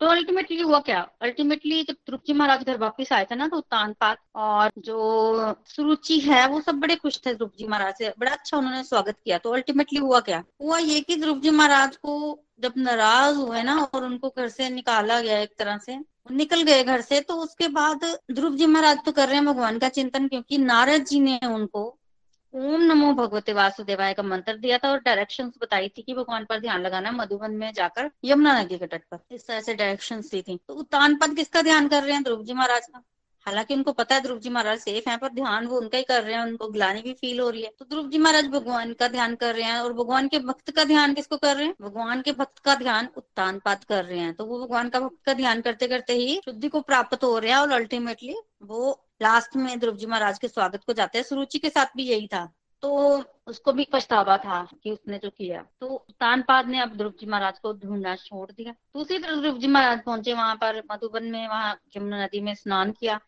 तो 0.00 0.06
अल्टीमेटली 0.06 0.60
हुआ 0.60 0.78
क्या? 0.80 0.98
अल्टीमेटली 1.22 1.82
जब 1.84 1.94
ध्रुव 2.06 2.34
महाराज 2.34 2.62
घर 2.64 2.76
वापिस 2.78 3.12
आए 3.12 3.24
थे 3.30 3.34
ना 3.34 3.46
तो 3.48 3.56
उत्तान 3.56 3.92
पात 4.00 4.18
और 4.34 4.70
जो 4.78 5.54
सुरुचि 5.66 6.18
है, 6.20 6.46
वो 6.48 6.60
सब 6.60 6.74
बड़े 6.74 6.96
खुश 6.96 7.20
थे 7.26 7.34
ध्रुव 7.34 7.50
जी 7.58 7.66
महाराज 7.66 7.94
से। 7.98 8.12
बड़ा 8.20 8.32
अच्छा 8.32 8.56
उन्होंने 8.56 8.82
स्वागत 8.84 9.16
किया। 9.24 9.38
तो 9.38 9.50
अल्टीमेटली 9.50 9.98
हुआ 9.98 10.20
क्या? 10.20 10.42
हुआ 10.62 10.78
ये 10.78 11.00
कि 11.00 11.16
ध्रुव 11.16 11.40
जी 11.40 11.50
महाराज 11.50 11.96
को 11.96 12.44
जब 12.60 12.72
नाराज़ 12.76 13.36
हुए 13.36 13.62
ना 13.62 13.78
और 13.84 14.04
उनको 14.04 14.28
घर 14.28 14.48
से 14.48 14.68
निकाला 14.70 15.20
गया 15.20 15.38
एक 15.40 15.54
तरह 15.58 15.78
से, 15.78 15.98
निकल 16.30 16.62
गए 16.62 16.82
घर 16.84 17.00
से 17.00 17.20
तो 17.20 17.34
उसके 17.34 17.68
बाद 17.70 18.04
ध्रुव 18.32 18.56
जी 18.56 18.66
महाराज 18.66 19.04
तो 19.04 19.12
कर 19.12 19.26
रहे 19.28 19.36
हैं 19.36 19.46
भगवान 19.46 19.78
का 19.78 19.88
चिंतन, 19.90 20.28
क्योंकि 20.28 20.58
नारद 20.58 21.04
जी 21.04 21.20
ने 21.20 21.38
उनको 21.46 21.97
ओम 22.54 22.82
नमो 22.82 23.12
भगवते 23.12 23.52
वासुदेवाय 23.52 24.14
का 24.14 24.22
मंत्र 24.22 24.56
दिया 24.56 24.78
था 24.78 24.90
और 24.90 24.98
डायरेक्शंस 24.98 25.52
बताई 25.62 25.88
थी 25.88 26.02
कि 26.02 26.14
भगवान 26.14 26.44
पर 26.44 26.60
ध्यान 26.60 26.82
लगाना 26.82 27.10
मधुबन 27.10 27.50
में 27.50 27.72
जाकर 27.72 28.10
यमुना 28.24 28.62
नदी 28.62 28.78
के 28.78 28.86
तट 28.86 29.02
पर। 29.10 29.34
इस 29.34 29.46
तरह 29.46 29.60
से 29.60 29.74
डायरेक्शंस 29.74 30.30
दी 30.30 30.42
थी। 30.42 30.60
तो 30.68 30.74
उत्तान 30.74 31.16
पद 31.16 31.36
किसका 31.36 31.62
ध्यान 31.62 31.88
कर 31.88 32.02
रहे 32.02 32.12
हैं? 32.12 32.22
ध्रुव 32.22 32.44
जी 32.44 32.52
महाराज 32.52 32.86
का। 32.86 33.02
हालाँकि 33.46 33.74
उनको 33.74 33.92
पता 33.92 34.14
है 34.14 34.20
ध्रुव 34.20 34.38
जी 34.38 34.50
महाराज 34.50 34.78
सेफ़ 34.78 35.10
हैं, 35.10 35.18
पर 35.18 35.28
ध्यान 35.28 35.66
वो 35.66 35.78
उनका 35.78 35.98
ही 35.98 36.04
कर 36.04 36.22
रहे 36.22 36.34
हैं, 36.34 36.42
उनको 36.42 36.68
ग्लानी 36.68 37.02
भी 37.02 37.12
फील 37.12 37.40
हो 37.40 37.50
रही 37.50 37.62
है। 37.62 37.72
तो 37.78 37.84
ध्रुव 37.84 38.08
जी 38.10 38.18
महाराज 38.18 38.46
भगवान 38.46 38.92
का 38.92 39.08
ध्यान 39.08 39.34
कर 39.34 39.54
रहे 39.54 39.64
हैं 39.64 39.78
और 39.78 39.92
भगवान 39.92 40.28
के 40.28 40.38
भक्त 40.38 40.70
का 40.70 40.84
ध्यान 40.84 41.14
किसको 41.14 41.36
कर 41.36 41.56
रहे 41.56 41.66
हैं? 41.66 41.74
भगवान 41.80 42.22
के 42.22 42.32
भक्त 42.32 42.58
का 42.58 42.74
ध्यान 42.74 43.08
उत्तान 43.16 43.58
पात 43.58 43.84
कर 43.84 44.04
रहे 44.04 44.18
हैं। 44.18 44.34
तो 44.34 44.44
वो 44.44 44.66
भगवान 44.66 44.88
का 44.88 45.00
भक्त 45.00 45.24
का 45.26 45.32
ध्यान 45.32 45.60
करते 45.60 45.88
करते 45.88 46.12
ही 46.12 46.40
शुद्धि 46.44 46.68
को 46.68 46.80
प्राप्त 46.80 47.24
हो 47.24 47.38
रहे 47.38 47.50
हैं 47.50 47.58
और 47.58 47.72
अल्टीमेटली 47.72 48.36
वो 48.62 49.04
लास्ट 49.22 49.56
में 49.56 49.78
ध्रुव 49.78 49.96
जी 49.96 50.06
महाराज 50.06 50.38
के 50.38 50.48
स्वागत 50.48 50.84
को 50.86 50.92
जाते 50.92 51.18
हैं। 51.18 51.24
सुरुचि 51.24 51.58
के 51.58 51.70
साथ 51.70 51.86
भी 51.96 52.02
यही 52.02 52.26
था। 52.26 52.54
तो 52.82 53.22
उसको 53.46 53.72
भी 53.72 53.88
पछतावा 53.92 54.36
था 54.36 54.68
कि 54.82 54.90
उसने 54.90 55.18
जो 55.18 55.30
किया। 55.30 55.64
तो 55.80 56.06
तानपाद 56.10 56.68
ने 56.68 56.80
अब 56.80 57.12
जी 57.20 57.26
महाराज 57.26 57.58
को 57.58 57.72
ढूंढना 57.72 58.16
छोड़ 58.16 58.50
दिया। 58.50 58.72
दूसरी 58.72 59.18
तरफ़ 59.18 59.40
ध्रुव 59.40 59.58
जी 59.58 59.66
महाराज 59.66 60.02
पहुँचे 60.04 60.32
वहाँ 60.32 60.56
पर, 60.56 60.82
मधुबन 60.92 61.24
में, 61.24 61.48
वहाँ 61.48 61.80
यमुना 61.96 62.24
नदी 62.24 62.40
में 62.40 62.54
स्नान 62.54 62.92
किया। 62.92 63.20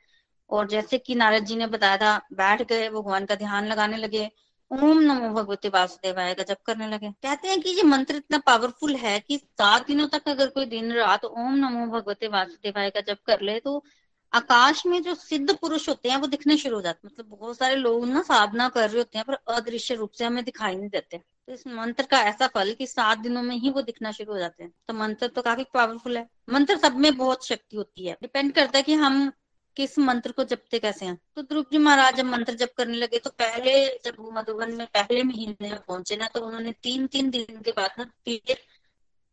और 0.50 0.68
जैसे 0.68 0.98
कि 0.98 1.14
नारद 1.14 1.44
जी 1.44 1.57
ने 1.57 1.66
बताया 1.66 1.96
था, 1.96 2.18
बैठ 2.33 2.62
गए, 2.62 2.90
भगवान 2.90 3.24
का 3.24 3.35
ध्यान 3.35 3.66
लगाने 3.66 3.96
लगे। 3.96 4.31
ओम 4.72 4.98
नमो 4.98 5.29
भगवते 5.29 5.68
वासुदेवाय 5.68 6.35
का 6.35 6.42
जप 6.42 6.59
करने 6.66 6.88
लगे। 6.88 7.11
कहते 7.11 7.48
हैं 7.48 7.61
कि 7.61 7.70
ये 7.70 7.83
मंत्र 7.83 8.16
इतना 8.16 8.38
पावरफुल 8.38 8.96
है 8.96 9.20
कि 9.20 9.38
सात 9.38 9.87
दिनों 9.87 10.09
तक 10.09 10.29
अगर 10.29 10.46
कोई 10.46 10.64
दिन, 10.64 10.92
रात 10.92 11.24
ओम 11.24 11.55
नमो 11.55 11.87
भगवते 11.87 12.29
वासुदेवाय 12.29 12.90
का 12.90 13.00
जप 13.00 13.18
कर 13.26 13.40
ले 13.40 13.61
तो 13.61 13.85
आकाश 14.33 14.87
में 14.87 15.03
जो 15.03 15.14
सिद्ध 15.14 15.57
पुरुष 15.57 15.88
होते 15.88 16.09
हैं, 16.09 16.16
वो 16.16 16.27
दिखने 16.27 16.57
शुरू 16.57 16.77
हो 16.77 16.83
जाते 16.83 17.09
हैं। 17.09 17.12
मतलब 17.14 17.38
बहुत 17.38 17.59
सारे 17.59 17.77
लोग 17.77 18.07
ना 18.07 18.23
साधना 18.23 18.69
कर 18.69 18.88
रहे 18.90 18.99
होते 18.99 19.19
हैं, 19.19 19.25
पर 19.29 19.35
अदृश्य 19.55 19.95
रूप 19.95 20.11
से 20.11 20.25
हमें 20.25 20.45
दिखाई 20.45 20.77
नहीं 20.77 20.88
देते। 20.88 21.19
तो 21.19 21.53
इस 21.53 21.66
मंत्र 21.66 22.03
का 22.03 22.21
ऐसा 22.21 22.47
फल 22.47 22.73
कि 22.73 22.87
सात 22.87 23.19
दिनों 23.19 23.43
में 23.43 23.57
ही 23.57 23.71
वो 23.71 23.83
दिखना 23.83 24.12
शुरू 24.12 24.33
हो 24.33 24.38
जाते 24.38 24.62
हैं। 24.62 24.73
तो 24.88 24.95
मंत्र 24.95 25.29
तो 25.29 25.43
काफ़ी 25.43 25.64
पावरफुल 25.75 26.16
है। 26.16 26.29
मंत्र 26.51 26.77
सब 26.77 26.97
में 26.97 27.16
बहुत 27.16 27.47
शक्ति 27.47 27.77
होती 27.77 28.07
है। 28.07 28.16
डिपेंड 28.23 28.53
करता 28.53 28.79
है 28.79 28.83
कि 28.83 28.95
हम 28.95 29.33
किस 29.77 29.99
मंत्र 29.99 30.33
को 30.33 30.45
जपते 30.45 30.79
कैसे 30.79 31.07
हैं। 31.07 31.19
तो 31.37 31.43
ध्रुव 31.43 31.64
जी 31.73 31.79
महाराज 31.79 32.16
जब 32.16 32.25
मंत्र 32.25 32.55
जप 32.55 32.71
करने 32.77 32.97
लगे 32.97 33.19
तो 33.19 33.31
पहले 33.31 33.87
जब 34.05 34.16
मधुबन 34.33 34.75
में 34.75 34.87
पहले 34.87 35.23
महीने 35.23 35.71
में 35.71 35.79
पहुँचे 35.88 36.16
ना 36.16 36.27
तो 36.27 36.40
उन्होंने 36.40 36.73
तीन 36.73 37.07
तीन 37.07 37.31
दिन 37.31 37.62
के 37.62 37.71
बाद 37.71 37.90
ना 37.99 38.05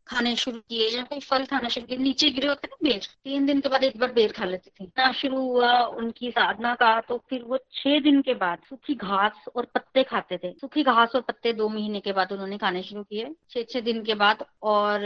खाने 0.08 0.36
शुरू 0.36 0.60
किए 0.60 0.88
या 0.90 1.04
कोई 1.04 1.20
फल 1.20 1.46
खाना 1.46 1.70
शुरू 1.70 1.86
किए, 1.86 1.98
नीचे 1.98 2.30
गिरे 2.30 2.48
होते 2.48 2.68
ना 2.68 2.78
बेर। 2.84 3.08
तीन 3.24 3.46
दिन 3.46 3.60
के 3.62 3.70
बाद 3.70 3.84
एक 3.84 3.98
बार 3.98 4.12
बेर 4.12 4.32
खा 4.32 4.46
लेते 4.46 4.72
थे। 4.80 4.86
ना 4.98 5.12
शुरू 5.12 5.42
हुआ, 5.42 5.72
उनकी 5.80 6.32
साधना 6.32 6.74
का 6.76 7.00
तो 7.02 7.18
फिर 7.30 7.44
वो 7.44 7.58
छह 7.74 8.00
दिन 8.00 8.22
के 8.22 8.34
बाद 8.34 8.60
सूखी 8.70 8.96
घास 8.96 9.46
और 9.56 9.66
पत्ते 9.66 10.04
खाते 10.04 10.38
थे। 10.38 10.52
सूखी 10.52 10.84
घास 10.84 11.16
और 11.16 11.22
पत्ते 11.22 11.54
दो 11.54 11.70
महीने 11.70 12.00
के 12.00 12.12
बाद 12.12 12.32
उन्होंने 12.32 12.58
खाने 12.58 12.84
शुरू 12.84 13.04
किए। 13.04 13.36
छह 13.50 13.64
छह 13.64 13.80
दिन 13.82 14.04
के 14.04 14.14
बाद 14.16 14.46
और 14.64 15.00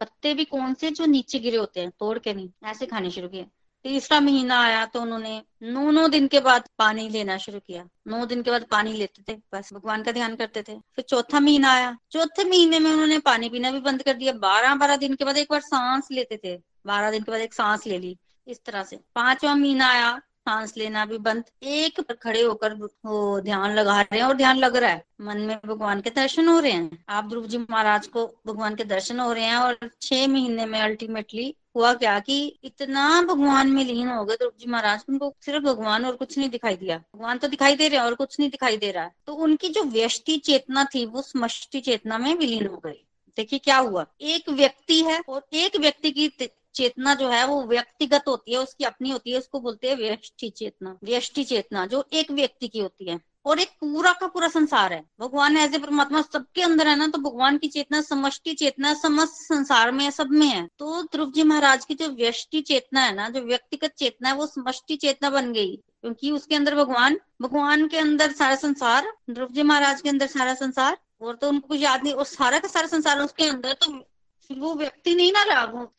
पत्ते 0.00 0.34
भी 0.34 0.44
कौन 0.44 0.74
से, 0.74 0.90
जो 0.90 1.06
नीचे 1.06 1.38
गिरे 1.38 1.56
होते 1.56 1.80
हैं, 1.80 1.90
तोड़ 1.90 2.18
के 2.18 2.34
नहीं, 2.34 2.50
ऐसे 2.64 2.86
खाने 2.86 3.10
शुरू 3.10 3.28
किए। 3.28 3.46
तीसरा 3.84 4.18
महीना 4.20 4.60
आया 4.60 4.84
तो 4.86 5.00
उन्होंने 5.00 5.42
नौ 5.62 5.90
नौ 5.90 6.06
दिन 6.08 6.26
के 6.28 6.40
बाद 6.40 6.68
पानी 6.78 7.08
लेना 7.08 7.36
शुरू 7.38 7.58
किया। 7.58 7.84
नौ 8.06 8.24
दिन 8.26 8.42
के 8.42 8.50
बाद 8.50 8.64
पानी 8.70 8.92
लेते 8.92 9.22
थे, 9.28 9.36
बस 9.54 9.72
भगवान 9.72 10.02
का 10.02 10.12
ध्यान 10.12 10.36
करते 10.36 10.62
थे। 10.62 10.74
फिर 10.96 11.04
चौथा 11.08 11.40
महीना 11.40 11.72
आया। 11.72 11.96
चौथे 12.10 12.44
महीने 12.44 12.78
में 12.78 12.90
उन्होंने 12.90 13.18
पानी 13.20 13.48
पीना 13.48 13.70
भी 13.70 13.80
बंद 13.80 14.02
कर 14.02 14.14
दिया। 14.14 14.32
बारह 14.32 14.74
बारह 14.74 14.96
दिन 14.96 15.14
के 15.14 15.24
बाद 15.24 15.38
एक 15.38 15.48
बार 15.50 15.60
सांस 15.60 16.08
लेते 16.12 16.40
थे। 16.44 16.56
बारह 16.86 17.10
दिन 17.10 17.22
के 17.22 17.30
बाद 17.32 17.40
एक 17.40 17.54
सांस 17.54 17.86
ले 17.86 17.98
ली, 17.98 18.16
इस 18.46 18.64
तरह 18.64 18.82
से। 18.82 18.96
पांचवा 19.14 19.54
महीना 19.54 19.88
आया 19.88 20.20
सांस 20.46 20.76
लेना 20.76 21.04
भी 21.06 21.18
बंद, 21.18 21.44
एक 21.62 22.00
पर 22.00 22.14
खड़े 22.14 22.40
होकर 22.42 22.74
वो 22.74 23.40
ध्यान 23.40 23.74
लगा 23.74 24.00
रहे 24.00 24.18
हैं 24.18 24.26
और 24.26 24.36
ध्यान 24.36 24.56
लग 24.56 24.76
रहा 24.76 24.90
है। 24.90 25.04
मन 25.20 25.38
में 25.38 25.56
भगवान 25.66 26.00
के 26.00 26.10
दर्शन 26.10 26.48
हो 26.48 26.58
रहे 26.60 26.72
हैं। 26.72 27.04
आप 27.08 27.28
ध्रुव 27.28 27.46
जी 27.46 27.58
महाराज 27.58 28.06
को 28.06 28.26
भगवान 28.46 28.74
के 28.74 28.84
दर्शन 28.84 29.20
हो 29.20 29.32
रहे 29.32 29.44
हैं 29.44 29.56
और 29.56 29.78
छह 30.02 30.26
महीने 30.28 30.66
में 30.66 30.78
अल्टीमेटली 30.80 31.54
हुआ 31.76 31.92
क्या 31.94 32.18
कि 32.20 32.36
इतना 32.64 33.22
भगवान 33.22 33.70
में 33.70 33.84
लीन 33.84 34.08
हो 34.08 34.24
गए, 34.24 34.34
ध्रुव 34.34 34.52
जी 34.60 34.70
महाराज, 34.70 35.04
उनको 35.08 35.34
सिर्फ़ 35.40 35.64
भगवान 35.64 36.04
और 36.04 36.16
कुछ 36.16 36.38
नहीं 36.38 36.48
दिखाई 36.48 36.76
दिया। 36.76 36.98
भगवान 36.98 37.38
तो 37.38 37.48
दिखाई 37.48 37.76
दे 37.76 37.88
रहे 37.88 37.98
हैं 37.98 38.04
और 38.06 38.14
कुछ 38.14 38.38
नहीं 38.40 38.50
दिखाई 38.50 38.76
दे 38.76 38.90
रहा 38.90 39.04
है। 39.04 39.12
तो 39.26 39.34
उनकी 39.34 39.68
जो 39.68 39.82
व्यष्टि 39.82 40.36
चेतना 40.36 40.84
थी, 40.84 41.06
वो 41.06 41.22
समष्टि 41.22 41.80
चेतना 41.80 42.18
में 42.18 42.34
विलीन 42.34 42.66
हो 42.66 42.76
गई। 42.76 43.04
देखिए 43.36 43.58
क्या 43.58 43.76
हुआ। 43.76 44.06
एक 44.20 44.48
व्यक्ति 44.48 45.00
है 45.02 45.20
और 45.28 45.46
एक 45.52 45.76
व्यक्ति 45.76 46.10
की 46.10 46.28
चेतना 46.74 47.14
जो 47.14 47.28
है 47.28 47.46
वो 47.46 47.62
व्यक्तिगत 47.62 48.24
होती 48.28 48.52
है, 48.52 48.58
उसकी 48.58 48.84
अपनी 48.84 49.10
होती 49.10 49.32
है, 49.32 49.38
उसको 49.38 49.60
बोलते 49.60 49.88
हैं 49.88 49.96
व्यष्टि 49.96 50.50
चेतना। 50.50 50.98
व्यष्टि 51.04 51.44
चेतना, 51.44 51.86
जो 51.86 52.08
एक 52.12 52.30
व्यक्ति 52.30 52.68
की 52.68 52.78
होती 52.78 53.10
है। 53.10 53.20
और 53.46 53.60
एक 53.60 53.68
पूरा 53.68 54.12
का 54.12 54.26
पूरा 54.26 54.48
संसार 54.48 54.92
है। 54.92 55.04
भगवान 55.20 55.56
ऐसे 55.56 55.78
परमात्मा 55.78 56.22
सबके 56.22 56.62
अंदर 56.62 56.88
है 56.88 56.96
ना 56.96 57.06
तो 57.06 57.18
भगवान 57.18 57.58
की 57.58 57.68
चेतना, 57.68 58.00
समष्टि 58.00 58.54
चेतना, 58.54 58.94
समस्त 58.94 59.32
संसार 59.32 59.92
में, 59.92 60.10
सब 60.10 60.30
में 60.30 60.46
है। 60.46 60.68
तो 60.78 61.02
ध्रुव 61.02 61.32
जी 61.32 61.42
महाराज 61.42 61.84
की 61.84 61.94
जो 61.94 62.08
व्यष्टि 62.08 62.60
चेतना 62.60 63.00
है 63.00 63.14
ना, 63.14 63.28
जो 63.28 63.40
व्यक्तिगत 63.40 63.94
चेतना 63.98 64.28
है, 64.28 64.34
वो 64.34 64.46
समष्टि 64.46 64.96
चेतना 64.96 65.30
बन 65.30 65.52
गई। 65.52 65.76
क्योंकि 65.76 66.30
उसके 66.30 66.54
अंदर 66.54 66.74
भगवान 66.74 67.20
भगवान 67.42 67.88
के 67.88 67.98
अंदर 67.98 68.32
सारा 68.32 68.54
संसार, 68.54 69.12
ध्रुव 69.30 69.48
जी 69.52 69.62
महाराज 69.62 70.00
के 70.00 70.08
अंदर 70.08 70.26
सारा 70.26 70.54
संसार, 70.54 70.98
और 71.20 71.36
तो 71.36 71.48
उनको 71.48 71.68
कुछ 71.68 71.80
याद 71.80 72.04
नहीं, 72.04 72.14
और 72.14 72.24
सारा 72.24 72.58
का 72.58 72.68
सारा 72.68 72.86
संसार 72.86 73.20
उसके 73.20 73.44
अंदर 73.44 73.72
तो 73.72 74.06
वो 74.52 74.74
व्यक्ति 74.74 75.14
नहीं 75.14 75.32
ना 75.32 75.42
रहा 75.42 75.64
वो 75.64 75.92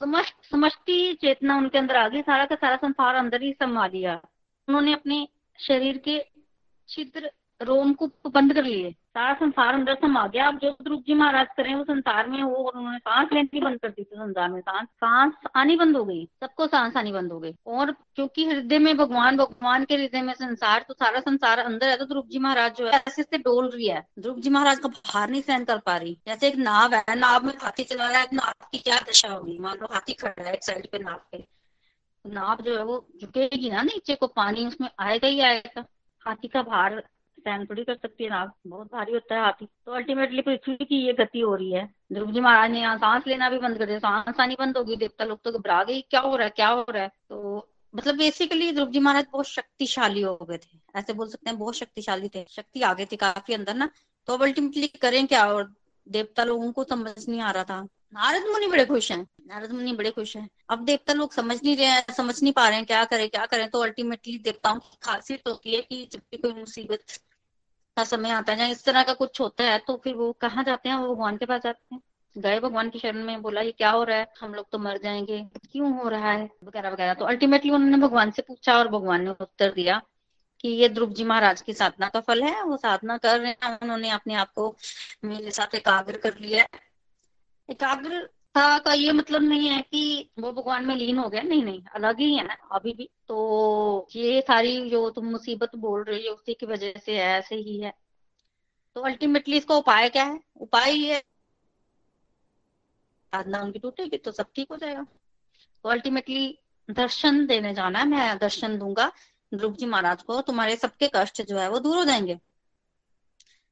समष्टि 0.51 1.17
चेतना 1.21 1.57
उनके 1.57 1.77
अंदर 1.77 1.95
आ 1.95 2.07
गई, 2.07 2.21
सारा 2.21 2.45
का 2.45 2.55
सारा 2.55 2.75
संसार 2.75 3.15
अंदर 3.15 3.41
ही 3.41 3.53
समा 3.53 3.87
लिया। 3.87 4.21
उन्होंने 4.67 4.93
अपने 4.93 5.27
शरीर 5.59 5.97
के 5.97 6.25
छिद्र 6.89 7.31
रोम 7.61 7.93
को 7.93 8.07
बंद 8.07 8.53
कर 8.53 8.63
लिए। 8.63 8.91
सारा 8.91 9.33
संसार 9.33 9.73
अंदर 9.73 9.95
समा 9.95 10.27
गया। 10.27 10.47
अब 10.47 10.57
जो 10.57 10.71
ध्रुव 10.83 10.99
जी 10.99 11.13
महाराज 11.13 11.47
करें, 11.57 11.75
वो 11.75 11.83
संसार 11.83 12.27
में 12.29 12.43
वो 12.43 12.55
उन्होंने 12.55 12.97
सांस 12.97 13.29
लेनी 13.33 13.59
बंद 13.59 13.79
कर 13.79 13.89
दी 13.89 14.03
थी 14.03 14.15
संसार 14.15 14.49
में। 14.49 14.59
सांस 14.61 14.87
सांस 14.87 15.33
आनी 15.55 15.75
बंद 15.75 15.97
हो 15.97 16.03
गई। 16.05 16.25
सबको 16.25 16.67
सांस 16.67 16.97
आनी 16.97 17.11
बंद 17.11 17.31
हो 17.31 17.39
गई। 17.39 17.55
और 17.67 17.91
क्योंकि 17.91 18.45
हृदय 18.45 18.79
में 18.79 18.97
भगवान 18.97 19.37
भगवान 19.37 19.85
के 19.85 19.95
हृदय 19.95 20.21
में 20.21 20.33
संसार 20.33 20.85
तो 20.87 20.93
सारा 20.93 21.19
संसार 21.19 21.59
अंदर 21.59 21.89
है 21.89 21.97
तो 21.97 22.05
ध्रुव 22.05 22.23
जी 22.27 22.39
महाराज 22.39 22.75
जो 22.75 22.85
है, 22.85 22.91
ऐसे 22.91 23.23
से 23.23 23.37
डोल 23.37 23.69
रही 23.69 23.87
है। 23.87 24.07
ध्रुव 24.19 24.39
जी 24.39 24.49
महाराज 24.49 24.79
का 24.79 24.89
भार 24.89 25.29
नहीं 25.29 25.41
सहन 25.41 25.63
कर 25.63 25.77
पा 25.77 25.97
रही। 25.97 26.17
जैसे 26.27 26.47
एक 26.47 26.55
नाव 26.55 26.93
है, 26.93 27.15
नाव 27.15 27.45
में 27.45 27.53
हाथी 27.61 27.83
चला 27.83 28.09
रहा 28.09 28.21
है, 28.21 28.27
नाव 28.33 28.67
की 28.71 28.77
क्या 28.77 28.99
दशा 28.99 29.29
होगी? 29.29 29.57
मान 29.59 29.77
लो 29.77 29.87
हाथी 29.93 30.13
खड़ा 30.13 30.43
है 30.43 30.53
एक 30.53 30.63
साइड 30.63 30.87
पे 30.91 30.99
नाव 30.99 31.21
पे। 31.31 31.45
नाव 32.25 32.57
जो 32.61 32.77
है, 32.77 32.83
वो 32.83 33.07
झुकेगी 33.21 33.69
ना 33.69 33.81
नीचे 33.81 34.15
को, 34.15 34.27
पानी 34.27 34.67
उसमें 34.67 34.89
आएगा 34.99 35.27
ही 35.27 35.39
आएगा। 35.39 35.85
हाथी 36.25 36.47
का 36.47 36.61
भार 36.61 37.03
सहन 37.47 37.65
थोड़ी 37.65 37.83
कर 37.83 37.95
सकती 37.95 38.23
है 38.23 38.29
ना, 38.29 38.51
बहुत 38.67 38.87
भारी 38.87 39.13
होता 39.13 39.35
है 39.35 39.41
हाथी। 39.41 39.65
तो 39.85 39.91
अल्टीमेटली 39.91 40.41
पृथ्वी 40.41 40.75
की 40.75 41.05
ये 41.05 41.13
गति 41.13 41.39
हो 41.39 41.55
रही 41.55 41.71
है। 41.71 41.85
ध्रुव 42.13 42.31
जी 42.31 42.39
महाराज 42.39 42.71
ने 42.71 42.81
यहाँ 42.81 42.97
सांस 42.97 43.23
लेना 43.27 43.49
भी 43.49 43.57
बंद 43.57 43.77
कर 43.77 43.85
दिया। 43.85 43.99
सांस 43.99 44.39
आनी 44.39 44.55
बंद 44.59 44.77
होगी 44.77 44.95
देवता 44.95 45.25
लोग 45.25 45.41
तो 45.43 45.51
घबरा 45.51 45.83
गई 45.83 46.01
क्या 46.01 46.21
हो 46.21 46.35
रहा 46.35 46.43
है, 46.43 46.49
क्या 46.49 46.67
हो 46.67 46.85
रहा 46.89 47.03
है? 47.03 47.11
तो 47.29 47.69
मतलब 47.93 48.17
बेसिकली 48.17 48.71
ध्रुव 48.71 48.89
जी 48.89 48.99
महाराज 48.99 49.25
बहुत 49.31 49.47
शक्तिशाली 49.47 50.21
हो 50.21 50.35
गए 50.35 50.57
थे। 50.57 50.77
ऐसे 50.95 51.13
बोल 51.13 51.29
सकते 51.29 51.49
हैं, 51.49 51.59
बहुत 51.59 51.75
शक्तिशाली 51.75 52.29
थे। 52.29 52.45
शक्ति 52.49 52.81
आ 52.81 52.93
गई 52.93 53.05
थी 53.05 53.15
काफ़ी 53.15 53.53
अंदर 53.53 53.73
ना। 53.73 53.89
तो 54.27 54.33
अब 54.33 54.43
अल्टीमेटली 54.43 54.87
करें 54.87 55.27
क्या? 55.27 55.45
और 55.53 55.73
देवता 56.07 56.43
लोगों 56.43 56.71
को 56.71 56.83
समझ 56.83 57.29
नहीं 57.29 57.41
आ 57.41 57.51
रहा 57.51 57.63
था। 57.63 57.81
नारद 58.13 58.43
मुनि 58.43 58.67
बड़े 58.67 58.85
खुश 58.85 59.11
हैं। 59.11 59.27
नारद 59.47 59.71
मुनि 59.71 59.91
बड़े 59.91 60.11
खुश 60.11 60.35
हैं। 60.37 60.49
अब 60.69 60.83
देवता 60.85 61.13
लोग 61.13 61.33
समझ 61.33 61.63
नहीं 61.63 61.75
रहे 61.77 61.85
हैं, 61.85 62.13
समझ 62.13 62.43
नहीं 62.43 62.53
पा 62.53 62.67
रहे 62.67 62.77
हैं, 62.77 62.85
क्या 62.85 63.03
करें 63.05 63.29
क्या 63.29 63.45
करें? 63.45 63.69
तो 63.69 63.79
अल्टीमेटली 63.79 64.37
देवताओं 64.37 64.79
की 64.79 64.97
खासियत 65.01 65.47
होती 65.47 65.75
है 65.75 65.81
कि 65.81 66.09
जब 66.11 66.19
भी 66.19 66.37
कोई 66.37 66.53
मुसीबत 66.53 67.19
का 67.97 68.03
समय 68.03 68.29
आता 68.29 68.53
है 68.53 68.71
इस 68.71 68.85
तरह 68.85 69.03
का 69.03 69.13
कुछ 69.13 69.41
होता 69.41 69.63
है 69.63 69.79
तो 69.79 70.01
फिर 70.03 70.13
वो 70.13 70.31
कहाँ 70.31 70.63
जाते 70.63 70.89
हैं? 70.89 70.95
वो 70.95 71.15
भगवान 71.15 71.37
के 71.37 71.45
पास 71.45 71.61
जाते 71.61 71.95
हैं। 71.95 72.01
गए 72.37 72.59
भगवान 72.59 72.89
की 72.89 72.99
शरण 72.99 73.23
में, 73.23 73.41
बोला, 73.41 73.61
ये 73.61 73.71
क्या 73.71 73.89
हो 73.91 74.03
रहा 74.03 74.17
है? 74.17 74.27
हम 74.41 74.53
लोग 74.53 74.69
तो 74.71 74.79
मर 74.79 74.97
जाएँगे। 74.97 75.49
क्यों 75.71 75.97
हो 75.97 76.09
रहा 76.09 76.31
है? 76.31 76.49
वगैरह 76.63 76.89
वगैरह। 76.89 77.13
तो 77.13 77.25
अल्टीमेटली 77.25 77.71
उन्होंने 77.71 77.97
भगवान 77.97 78.31
से 78.31 78.41
पूछा 78.41 78.77
और 78.77 78.87
भगवान 78.87 79.23
ने 79.23 79.29
उत्तर 79.29 79.71
दिया 79.71 80.01
कि 80.61 80.69
ये 80.69 80.89
ध्रुव 80.89 81.13
जी 81.13 81.23
महाराज 81.23 81.61
की 81.61 81.73
साधना 81.73 82.09
का 82.09 82.19
फल 82.19 82.43
है। 82.43 82.63
वो 82.63 82.77
साधना 82.77 83.17
कर 83.17 83.39
रहे 83.39 83.51
हैं। 83.51 83.79
उन्होंने 83.81 84.09
अपने 84.09 84.33
आप 84.33 84.51
को 84.51 84.75
मेरे 85.25 85.51
साथ 85.51 85.75
एकाग्र 85.75 86.17
कर 86.17 86.37
लिया 86.37 86.63
है। 86.63 86.85
एकाग्रता 88.55 88.77
का 88.79 88.93
ये 88.93 89.11
मतलब 89.11 89.41
नहीं 89.41 89.69
है 89.69 89.81
कि 89.81 90.29
वो 90.39 90.51
भगवान 90.51 90.85
में 90.85 90.95
लीन 90.95 91.17
हो 91.17 91.29
गया। 91.29 91.41
नहीं 91.41 91.63
नहीं, 91.63 91.81
अलग 91.95 92.19
ही 92.19 92.35
है 92.35 92.47
अभी 92.71 92.93
भी। 92.93 93.09
तो 93.27 94.07
ये 94.15 94.41
सारी 94.41 94.89
जो 94.89 95.09
तुम 95.09 95.25
मुसीबत 95.25 95.75
बोल 95.75 96.03
रही 96.03 96.27
हो, 96.27 96.33
उसी 96.35 96.53
की 96.53 96.65
वजह 96.65 96.93
से 97.05 97.17
है 97.17 97.27
ऐसे 97.39 97.55
ही 97.55 97.79
है। 97.81 97.93
तो 98.95 99.01
अल्टीमेटली 99.01 99.57
इसका 99.57 99.75
उपाय 99.75 100.09
क्या 100.09 100.23
है? 100.23 100.39
उपाय 100.57 100.91
ये 100.93 101.19
साधना 103.33 103.61
उनकी 103.61 103.79
टूटेगी 103.79 104.17
तो 104.17 104.31
सब 104.31 104.45
ठीक 104.55 104.67
हो 104.71 104.77
जाएगा। 104.77 105.05
तो 105.83 105.89
अल्टीमेटली 105.89 106.59
दर्शन 106.89 107.45
देने 107.47 107.73
जाना 107.73 107.99
है, 107.99 108.07
मैं 108.07 108.37
दर्शन 108.37 108.77
दूँगा। 108.79 109.11
ध्रुव 109.53 109.73
जी 109.75 109.85
महाराज 109.85 110.21
को, 110.23 110.41
तुम्हारे 110.41 110.75
सबके 110.75 111.09
कष्ट 111.15 111.41
जो 111.41 111.57
है 111.57 111.69
वो 111.69 111.79
दूर 111.79 111.97
हो 111.97 112.05
जाएँगे। 112.05 112.35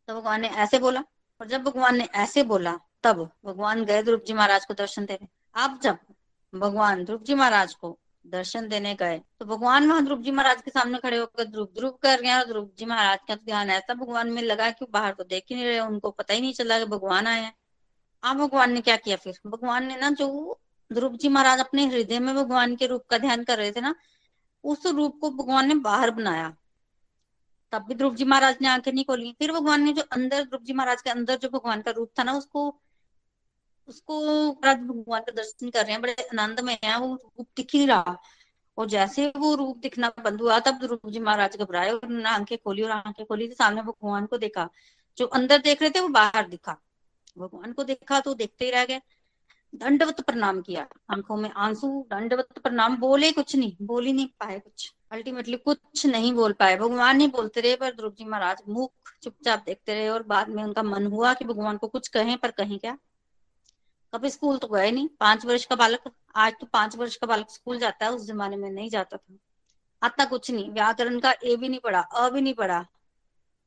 तो 0.08 0.16
भगवान 0.16 0.42
ने 0.42 0.48
ऐसे 0.48 0.80
बोला, 0.80 1.04
और 1.42 1.48
जब 1.48 1.64
भगवान 1.64 1.98
ने 1.98 2.08
ऐसे 2.16 2.44
बोला 2.44 2.80
तब 3.04 3.30
भगवान 3.46 3.84
गए 3.86 4.04
ध्रुव 4.04 4.22
जी 4.28 4.34
महाराज 4.34 4.66
को 4.66 4.74
दर्शन 4.74 5.06
देने। 5.06 5.28
अब 5.56 5.80
जब 5.84 5.98
भगवान 6.54 7.04
ध्रुव 7.06 7.24
जी 7.24 7.34
महाराज 7.34 7.74
को 7.74 7.98
दर्शन 8.26 8.68
देने 8.68 8.94
गए 8.96 9.18
तो 9.40 9.46
भगवान 9.46 9.88
वहाँ 9.90 10.04
ध्रुव 10.06 10.22
जी 10.22 10.32
महाराज 10.32 10.62
के 10.62 10.72
सामने 10.72 10.98
खड़े 10.98 11.18
होकर 11.18 11.46
ध्रुव 11.46 11.68
ध्रुव 11.78 11.92
कर 12.04 12.22
गए 12.22 12.34
और 12.34 12.46
ध्रुव 12.48 12.70
जी 12.78 12.86
महाराज 12.86 13.20
का 13.28 13.36
ध्यान 13.36 13.70
ऐसा 13.70 13.94
भगवान 13.94 14.32
में 14.32 14.42
लगा 14.42 14.70
कि 14.72 14.86
बाहर 14.92 15.14
तो 15.14 15.24
देख 15.24 15.44
ही 15.50 15.56
नहीं 15.56 15.66
रहे, 15.66 15.80
उनको 15.80 16.12
पता 16.12 16.34
ही 16.34 16.42
नहीं 16.42 16.54
चला 16.54 16.80
कि 16.80 16.86
भगवान 16.86 17.28
आए 17.28 17.42
हैं। 17.42 17.54
आप 18.24 18.38
भगवान 18.38 18.72
ने 18.72 18.82
क्या 18.82 18.96
किया 18.98 19.16
फिर? 19.16 19.40
भगवान 19.48 19.86
ने 19.88 19.98
ना 19.98 20.10
जो 20.12 20.60
ध्रुव 20.92 21.18
जी 21.18 21.30
महाराज 21.30 21.60
अपने 21.60 21.86
हृदय 21.86 22.20
में 22.20 22.34
भगवान 22.36 22.76
के 22.76 22.88
रूप 22.88 23.06
का 23.10 23.18
ध्यान 23.18 23.44
कर 23.44 23.58
रहे 23.58 23.72
थे 23.72 23.82
ना, 23.82 23.94
उस 24.64 24.86
रूप 24.88 25.18
को 25.22 25.30
भगवान 25.32 25.68
ने 25.68 25.76
बाहर 25.82 26.12
बनाया। 26.12 26.54
तब 27.74 27.86
भी 27.88 27.96
ध्रुव 27.96 28.16
जी 28.16 28.26
महाराज 28.26 28.58
ने 28.62 28.68
आँखें 28.68 28.92
नहीं 28.92 29.06
खोली। 29.06 29.36
फिर 29.40 29.52
भगवान 29.52 29.84
ने 29.84 29.94
जो 29.94 30.04
अंदर 30.12 30.44
ध्रुव 30.44 30.64
जी 30.64 30.74
महाराज 30.74 31.02
के 31.02 31.10
अंदर 31.10 31.38
जो 31.38 31.50
भगवान 31.50 31.82
का 31.82 31.92
रूप 31.92 32.12
था 32.20 32.24
ना, 32.24 32.34
उसको 32.34 32.70
उसको 33.88 34.52
भगवान 34.52 35.22
का 35.22 35.32
दर्शन 35.32 35.70
कर 35.70 35.84
रहे 35.84 35.92
हैं, 35.92 36.02
बड़े 36.02 36.14
आनंद 36.14 36.60
में 36.60 36.78
है, 36.84 37.00
वो 37.00 37.16
रूप 37.16 37.48
दिख 37.58 37.68
ही 37.74 37.86
रहा। 37.86 38.18
और 38.78 38.88
जैसे 38.88 39.34
वो 39.38 39.56
रूप 39.56 39.78
दिखना 39.78 40.14
बंद 40.24 40.42
हुआ, 40.42 40.60
तब 40.60 40.80
ध्रुव 40.80 41.12
जी 41.12 41.20
महाराज 41.20 41.58
घबराए 41.58 41.92
और 41.92 42.00
उन्होंने 42.04 42.30
आँखें 42.30 42.58
खोली 42.58 42.82
और 42.82 42.92
आँखें 42.92 43.26
खोली 43.26 43.48
तो 43.48 43.54
सामने 43.54 43.82
भगवान 43.82 44.26
को 44.26 44.38
देखा। 44.38 44.70
जो 45.18 45.26
अंदर 45.26 45.58
देख 45.58 45.82
रहे 45.82 45.90
थे, 45.90 46.00
वो 46.00 46.08
बाहर 46.08 46.48
दिखा। 46.48 46.78
भगवान 47.38 47.74
को 47.74 47.84
देखा 47.84 48.20
तो 48.20 48.34
देखते 48.34 48.66
ही 48.66 48.72
रह 48.72 48.86
गए। 48.86 49.02
दंडवत 49.76 50.22
प्रणाम 50.22 50.62
किया। 50.62 50.88
आँखों 51.10 51.38
में 51.38 51.50
आँसू, 51.50 52.08
दंडवत 52.10 52.48
प्रणाम, 52.64 52.98
बोले 52.98 53.32
कुछ 53.32 53.56
नहीं, 53.56 53.74
बोल 53.82 54.06
ही 54.06 54.14
नहीं 54.14 54.28
पाए 54.28 54.60
कुछ। 54.60 54.94
अल्टीमेटली 55.12 55.58
कुछ 55.58 56.06
नहीं 56.06 56.34
बोल 56.34 56.54
पाए। 56.54 56.78
भगवान 56.78 57.18
नहीं 57.18 57.28
बोलते 57.28 57.62
रहे, 57.62 57.76
पर 57.76 57.92
ध्रुव 57.92 58.12
जी 58.12 58.26
महाराज 58.26 58.62
मुख 58.70 58.92
चुपचाप 59.24 59.64
देखते 59.66 59.94
रहे 59.94 60.10
और 60.10 60.24
बाद 60.24 60.50
में 60.50 60.64
उनका 60.64 60.84
मन 60.84 61.08
हुआ 61.08 61.34
कि 61.34 61.46
भगवान 61.46 61.78
को 61.78 61.88
कुछ 61.88 62.08
कहें, 62.08 62.38
पर 62.38 62.52
कहें 62.52 62.80
क्या? 62.80 62.98
कभी 64.14 64.30
स्कूल 64.30 64.58
तो 64.58 64.68
गए 64.68 64.92
नहीं। 64.92 65.08
पाँच 65.20 65.46
वर्ष 65.46 65.66
का 65.66 65.76
बालक, 65.76 66.12
आज 66.36 66.54
तो 66.62 66.66
पाँच 66.66 66.96
वर्ष 66.96 67.16
का 67.16 67.28
बालक 67.28 67.50
स्कूल 67.50 67.80
जाता 67.80 68.06
है, 68.06 68.12
उस 68.12 68.26
जमाने 68.26 68.56
में 68.56 68.70
नहीं 68.72 68.90
जाता 68.90 69.18
था। 69.18 69.38
आता 70.02 70.26
कुछ 70.26 70.52
नहीं, 70.52 70.70
व्याकरण 70.72 71.20
का 71.20 71.34
ए 71.44 71.56
भी 71.56 71.70
नहीं 71.70 71.80
पढ़ा, 71.80 72.00
अ 72.00 72.30
भी 72.30 72.42
नहीं 72.42 72.54
पढ़ा। 72.54 72.86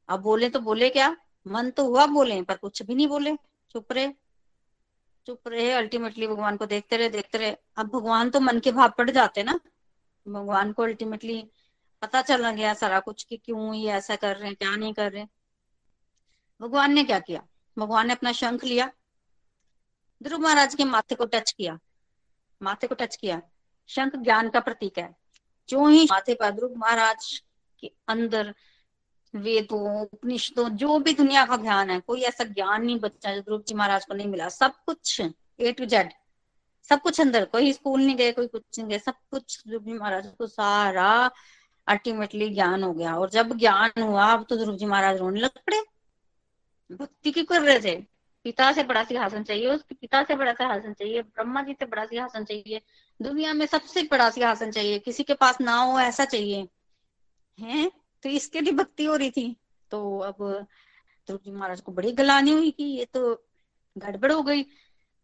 अब 0.08 0.20
बोले 0.20 0.48
तो 0.50 0.60
बोले 0.60 0.88
क्या? 0.90 1.16
मन 1.46 1.70
तो 1.70 1.84
हुआ 1.84 2.06
बोले, 2.06 2.42
पर 2.42 2.56
कुछ 2.56 2.82
भी 2.82 2.94
नहीं 2.94 3.08
बोले। 3.08 3.36
चुप 3.70 3.92
रहे। 3.92 4.08
चुप 5.26 5.48
रहे 5.48 5.72
अल्टीमेटली 5.72 6.26
भगवान 6.26 6.56
को 6.56 6.66
देखते 6.66 6.96
रहे 6.96 7.08
देखते 7.08 7.38
रहे। 7.38 7.56
अब 7.76 7.86
भगवान 7.86 8.30
तो 8.30 8.40
मन 8.40 8.60
के 8.60 8.72
भाव 8.72 8.92
पड़ 8.98 9.10
जाते 9.10 9.42
ना। 9.42 9.60
भगवान 10.28 10.72
को 10.72 10.82
अल्टीमेटली 10.82 11.50
पता 12.02 12.22
चल 12.22 12.50
गया 12.50 12.74
सारा 12.74 13.00
कुछ 13.00 13.22
कि 13.24 13.36
क्यों 13.36 13.74
ये 13.74 13.90
ऐसा 13.92 14.16
कर 14.16 14.36
रहे 14.36 14.48
हैं, 14.48 14.56
क्या 14.56 14.76
नहीं 14.76 14.94
कर 14.94 15.12
रहे 15.12 15.26
भगवान 16.60 16.92
ने 16.92 17.04
क्या 17.04 17.18
किया? 17.18 17.42
भगवान 17.78 18.06
ने 18.06 18.12
अपना 18.12 18.32
शंख 18.32 18.64
लिया। 18.64 18.90
ध्रुव 20.22 20.40
महाराज 20.40 20.74
के 20.74 20.84
माथे 20.84 21.14
को 21.14 21.26
टच 21.26 21.52
किया। 21.52 21.78
माथे 22.62 22.86
को 22.86 22.94
टच 22.94 23.16
किया। 23.16 23.42
शंख 23.86 24.16
ज्ञान 24.16 24.48
का 24.48 24.60
प्रतीक 24.60 24.98
है। 24.98 25.16
जो 25.68 25.86
ही 25.86 26.04
माथे 26.04 26.34
पर 26.34 26.50
ध्रुव 26.50 26.74
महाराज 26.76 27.42
के 27.80 27.92
अंदर 28.08 28.54
वेदों, 29.34 30.02
उपनिषदों, 30.02 30.68
जो 30.68 30.98
भी 30.98 31.14
दुनिया 31.14 31.46
का 31.46 31.56
ज्ञान 31.56 31.90
है, 31.90 32.00
कोई 32.00 32.20
ऐसा 32.20 32.44
ज्ञान 32.44 32.84
नहीं 32.84 33.00
बच्चा 33.00 33.34
जो 33.34 33.40
ध्रुव 33.40 33.62
जी 33.68 33.74
महाराज 33.74 34.06
को 34.06 34.14
नहीं 34.14 34.26
मिला। 34.26 34.48
सब 34.48 34.72
कुछ 34.86 35.22
ए 35.60 35.72
टू 35.72 35.84
जेड 35.84 36.12
सब 36.82 37.00
कुछ 37.00 37.20
अंदर, 37.20 37.44
कोई 37.44 37.72
स्कूल 37.72 38.00
नहीं 38.00 38.16
गए, 38.16 38.32
कोई 38.32 38.46
कुछ 38.46 38.62
नहीं 38.78 38.88
गए, 38.88 38.98
सब 38.98 39.14
कुछ 39.30 39.62
ध्रुव 39.68 39.82
जी 39.82 39.92
महाराज 39.92 40.26
को 40.26 40.46
सारा 40.46 41.30
अल्टीमेटली 41.86 42.54
ज्ञान 42.54 42.82
हो 42.82 42.92
गया। 42.92 43.16
और 43.16 43.30
जब 43.30 43.58
ज्ञान 43.58 44.02
हुआ, 44.02 44.26
अब 44.26 44.46
तो 44.48 44.56
ध्रुव 44.56 44.76
जी 44.76 44.86
महाराज 44.86 45.18
रोने 45.18 45.40
लग 45.40 45.50
पड़े। 45.50 45.82
भक्ति 46.92 47.30
की 47.30 47.42
कर 47.42 47.62
रहे 47.62 47.80
थे। 47.80 48.15
पिता 48.46 48.72
से 48.72 48.82
बड़ा 48.82 49.04
सिंहासन 49.04 49.42
चाहिए, 49.42 49.66
उसके 49.66 49.94
पिता 49.94 50.22
से 50.22 50.34
बड़ा 50.34 50.52
सिंहासन 50.52 50.92
चाहिए, 50.92 51.22
ब्रह्मा 51.22 51.62
जी 51.62 51.72
से 51.72 51.86
बड़ा 51.86 52.04
सिंहासन 52.06 52.44
चाहिए, 52.44 52.80
दुनिया 53.22 53.52
में 53.52 53.66
सबसे 53.66 54.02
बड़ा 54.02 54.30
सिंहासन 54.30 54.70
चाहिए, 54.70 54.98
किसी 54.98 55.22
के 55.22 55.34
पास 55.34 55.60
ना 55.60 55.76
हो 55.76 56.00
ऐसा 56.00 56.24
चाहिए। 56.24 56.68
है? 57.60 57.92
तो 58.22 58.28
इसके 58.28 58.60
लिए 58.60 58.72
भक्ति 58.72 59.04
हो 59.04 59.16
रही 59.16 59.30
थी। 59.30 59.56
तो 59.90 60.18
अब 60.18 60.66
ध्रुव 61.26 61.38
जी 61.44 61.50
महाराज 61.50 61.80
को 61.80 61.92
बड़ी 61.92 62.12
गलानी 62.12 62.50
हुई 62.50 62.70
कि 62.70 62.84
ये 62.84 63.04
तो 63.04 63.46
गड़बड़ 63.98 64.32
हो 64.32 64.42
गई। 64.42 64.66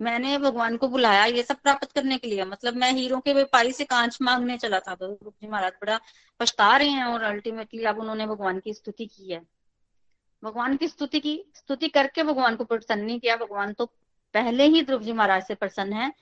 मैंने 0.01 0.39
भगवान 0.39 0.77
को 0.77 0.89
बुलाया 0.89 1.25
ये 1.25 1.43
सब 1.43 1.57
प्राप्त 1.57 1.93
करने 1.93 2.19
के 2.19 2.29
लिए। 2.29 2.45
मतलब 2.45 2.75
मैं 2.75 2.93
हीरो 2.93 3.21
के 3.21 3.33
व्यापारी 3.33 3.73
से 3.73 3.85
कांच 3.85 4.19
मांगने 4.23 4.59
चला 4.59 4.81
था। 4.81 4.95
तो 4.95 5.09
ध्रुव 5.15 5.33
जी 5.43 5.49
महाराज 5.49 5.73
बड़ा 5.73 6.01
पछता 6.41 6.77
रहे 6.77 6.89
हैं 6.89 7.05
और 7.05 7.23
अल्टीमेटली 7.23 7.85
अब 7.85 7.99
उन्होंने 7.99 8.27
भगवान 8.27 8.61
की 8.61 8.75
स्तुति 8.75 9.07
की 9.07 9.33
है। 9.33 9.62
भगवान 10.43 10.77
की 10.77 10.89
स्तुति 10.89 11.21
की, 11.21 11.45
स्तुति 11.55 11.89
करके 11.89 12.23
भगवान 12.23 12.57
को 12.57 12.65
प्रसन्न 12.65 13.05
नहीं 13.05 13.21
किया। 13.21 13.37
भगवान 13.37 13.73
तो 13.73 13.87
पहले 14.35 14.67
ही 14.67 14.83
ध्रुव 14.83 15.03
जी 15.03 15.13
महाराज 15.13 15.43
से 15.43 15.55
प्रसन्न 15.55 15.93
है 15.93 16.13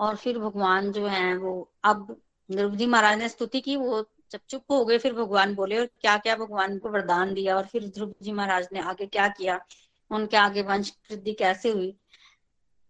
और 0.00 0.16
फिर 0.16 0.38
भगवान 0.38 0.92
जो 0.92 1.06
है 1.06 1.36
वो 1.36 1.72
अब 1.84 2.16
ध्रुव 2.52 2.76
जी 2.76 2.86
महाराज 2.86 3.18
ने 3.18 3.28
स्तुति 3.28 3.60
की, 3.60 3.76
वो 3.76 4.08
जब 4.30 4.40
चुप 4.48 4.64
हो 4.70 4.84
गए, 4.84 4.98
फिर 4.98 5.12
भगवान 5.12 5.54
बोले, 5.54 5.78
और 5.78 5.86
क्या 5.86 6.16
क्या 6.16 6.36
भगवान 6.36 6.78
को 6.78 6.88
वरदान 6.88 7.34
दिया? 7.34 7.56
और 7.56 7.66
फिर 7.66 7.88
ध्रुव 7.88 8.14
जी 8.22 8.32
महाराज 8.32 8.68
ने 8.72 8.80
आगे 8.80 9.06
क्या 9.06 9.28
किया? 9.28 9.60
उनके 10.10 10.36
आगे 10.36 10.62
वंश 10.62 10.92
वृद्धि 11.10 11.32
कैसे 11.32 11.70
हुई? 11.70 11.96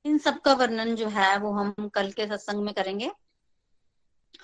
इन 0.05 0.18
सब 0.18 0.40
का 0.40 0.53
वर्णन 0.53 0.94
जो 0.94 1.09
है, 1.09 1.38
वो 1.38 1.51
हम 1.51 1.88
कल 1.88 2.11
के 2.11 2.27
सत्संग 2.27 2.64
में 2.64 2.75
करेंगे। 2.75 3.11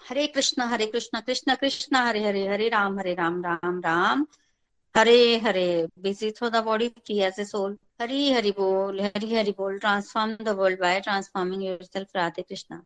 हरे 0.09 0.27
कृष्ण 0.27 0.63
हरे 0.63 0.87
कृष्ण 0.87 1.21
कृष्ण 1.21 1.55
कृष्ण, 1.55 1.97
हरे 1.97 2.25
हरे 2.25 2.47
हरे 2.49 2.69
राम 2.69 2.99
हरे 2.99 3.15
राम 3.15 3.45
राम 3.45 3.59
राम 3.65 3.81
राम। 3.81 4.27
हरे 4.97 5.39
हरे 5.39 5.89
busy 6.01 6.33
through 6.33 6.51
the 6.51 6.67
body 6.67 6.89
free 6.89 7.31
as 7.31 7.45
a 7.45 7.45
soul. 7.55 7.77
हरी, 8.01 8.33
हरि 8.33 8.51
बोल, 8.51 9.01
हरी, 9.01 9.35
हरि 9.35 9.51
बोल. 9.51 9.79
Transform 9.79 10.35
the 10.35 10.49
world 10.49 10.81
by 10.81 11.01
transforming 11.01 11.65
yourself 11.65 12.09
Radhe 12.17 12.43
Krishna. 12.43 12.83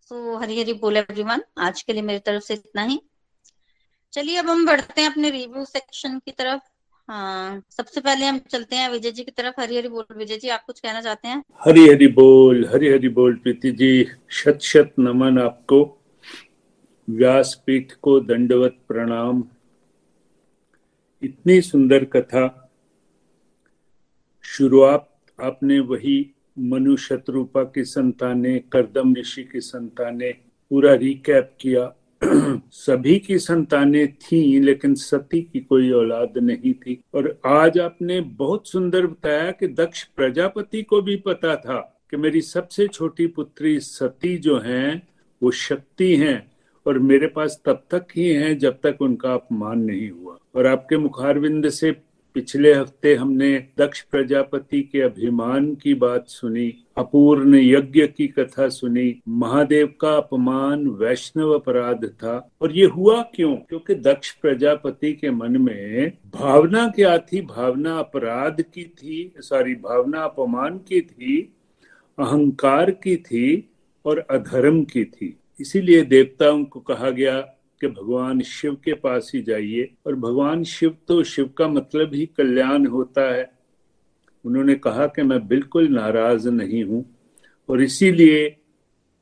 So 0.00 0.36
Hari, 0.36 0.60
Hari 0.60 0.72
बोल 0.72 0.96
एवरीवन 0.96 1.42
आज 1.58 1.82
के 1.82 1.92
लिए 1.92 2.02
मेरी 2.02 2.18
तरफ़ 2.18 2.44
से 2.44 2.54
इतना 2.54 2.82
ही. 2.82 3.00
चलिए, 4.12 4.36
अब 4.36 4.46
हम 4.46 4.66
बढ़ते 4.66 5.02
हैं 5.02 5.10
अपने 5.10 5.30
रिव्यू 5.30 5.64
सेक्शन 5.64 6.18
की 6.18 6.30
तरफ़. 6.30 6.60
हाँ 7.08 7.62
सबसे 7.70 8.00
पहले 8.00 8.26
हम 8.26 8.38
चलते 8.38 8.76
हैं 8.76 8.88
विजय 8.88 9.10
जी 9.10 9.24
की 9.24 9.30
तरफ़. 9.30 9.60
हरी 9.60 9.76
हरी 9.76 9.88
बोल, 9.88 10.04
विजय 10.16 10.36
जी, 10.36 10.48
आप 10.48 10.64
कुछ 10.64 10.80
कहना 10.80 11.00
चाहते 11.00 11.28
हैं? 11.28 11.44
हरी 11.66 11.88
हरी 11.88 12.06
बोल, 12.06 12.68
हरी 12.72 12.88
हरी 12.88 13.08
बोल, 13.08 13.34
प्रीति 13.34 13.70
जी. 13.70 14.06
शत 14.30 14.58
शत 14.62 14.94
नमन 14.98 15.38
आपको. 15.38 16.00
व्यासपीठ 17.10 17.92
को 17.92 18.20
दंडवत 18.20 18.84
प्रणाम. 18.88 19.44
इतनी 21.24 21.60
सुंदर 21.60 22.04
कथा। 22.04 22.72
शुरुआत 24.42 25.20
आपने 25.40 25.80
वही 25.80 26.30
मनु 26.58 26.96
शत्रुपा 26.96 27.64
की 27.64 27.84
संताने, 27.84 28.58
करदम 28.58 29.14
ऋषि 29.14 29.44
की 29.44 29.60
संताने, 29.60 30.30
पूरा 30.70 30.94
रिकैप 30.94 31.56
किया। 31.60 31.92
सभी 32.70 33.18
की 33.18 33.38
संतानें 33.38 34.14
थी, 34.14 34.60
लेकिन 34.60 34.94
सती 34.94 35.42
की 35.42 35.60
कोई 35.60 35.90
औलाद 35.90 36.38
नहीं 36.38 36.74
थी। 36.74 37.02
और 37.14 37.40
आज 37.46 37.78
आपने 37.78 38.20
बहुत 38.20 38.68
सुंदर 38.68 39.06
बताया 39.06 39.50
कि 39.50 39.68
दक्ष 39.68 40.04
प्रजापति 40.04 40.82
को 40.82 41.02
भी 41.02 41.16
पता 41.16 41.56
था 41.56 42.02
कि 42.10 42.16
मेरी 42.16 42.40
सबसे 42.40 42.88
छोटी 42.88 43.26
पुत्री 43.26 43.80
सती 43.80 44.38
जो 44.38 44.58
हैं, 44.58 45.08
वो 45.42 45.50
शक्ति 45.50 46.16
हैं। 46.16 46.53
और 46.86 46.98
मेरे 46.98 47.26
पास 47.26 47.62
तब 47.64 47.82
तक 47.90 48.06
ही 48.16 48.30
हैं 48.30 48.58
जब 48.58 48.78
तक 48.82 48.96
उनका 49.00 49.34
अपमान 49.34 49.78
नहीं 49.78 50.10
हुआ। 50.10 50.36
और 50.54 50.66
आपके 50.66 50.96
मुखारविंद 50.96 51.68
से 51.68 51.96
पिछले 52.34 52.74
हफ़्ते 52.74 53.14
हमने 53.14 53.66
दक्ष 53.78 54.00
प्रजापति 54.02 54.82
के 54.82 55.00
अभिमान 55.00 55.74
की 55.74 55.94
बात 55.94 56.28
सुनी, 56.28 56.84
अपूर्ण 56.96 57.54
यज्ञ 57.54 58.06
की 58.06 58.26
कथा 58.26 58.68
सुनी, 58.68 59.20
महादेव 59.28 59.94
का 60.00 60.16
अपमान 60.16 60.86
वैष्णव 60.86 61.50
अपराध 61.50 62.04
था। 62.04 62.50
और 62.60 62.72
ये 62.72 62.86
हुआ 62.86 63.22
क्यों? 63.22 63.56
क्योंकि 63.56 63.94
दक्ष 63.94 64.30
प्रजापति 64.30 65.12
के 65.12 65.30
मन 65.30 65.56
में 65.56 66.12
भावना 66.34 66.88
क्या 66.88 67.18
थी 67.18 67.40
भावना 67.40 67.98
अपराध 67.98 68.62
की 68.62 68.84
थी, 68.84 69.34
सॉरी 69.38 69.74
भावना 69.74 70.20
अपमान 70.20 70.78
की 70.78 71.00
थी, 71.00 71.52
अहंकार 72.18 72.90
की 72.90 73.16
थी 73.16 73.70
और 74.04 74.18
अधर्म 74.18 74.84
की 74.84 75.04
थी। 75.04 75.36
इसीलिए 75.60 76.02
देवताओं 76.02 76.64
को 76.64 76.80
कहा 76.80 77.10
गया 77.10 77.40
कि 77.80 77.86
भगवान 77.86 78.40
शिव 78.40 78.74
के 78.74 78.92
पास 78.92 79.32
ही 79.34 79.42
जाइए। 79.42 79.94
और 80.06 80.14
भगवान 80.14 80.64
शिव 80.64 80.96
तो 81.08 81.22
शिव 81.22 81.48
का 81.48 81.68
मतलब 81.68 82.14
ही 82.14 82.26
कल्याण 82.26 82.86
होता 82.86 83.34
है। 83.34 83.52
उन्होंने 84.44 84.74
कहा 84.74 85.06
कि 85.06 85.22
मैं 85.22 85.48
बिल्कुल 85.48 85.88
नाराज़ 85.88 86.48
नहीं 86.48 86.84
हूँ। 86.84 87.18
और 87.68 87.82
इसीलिए 87.82 88.56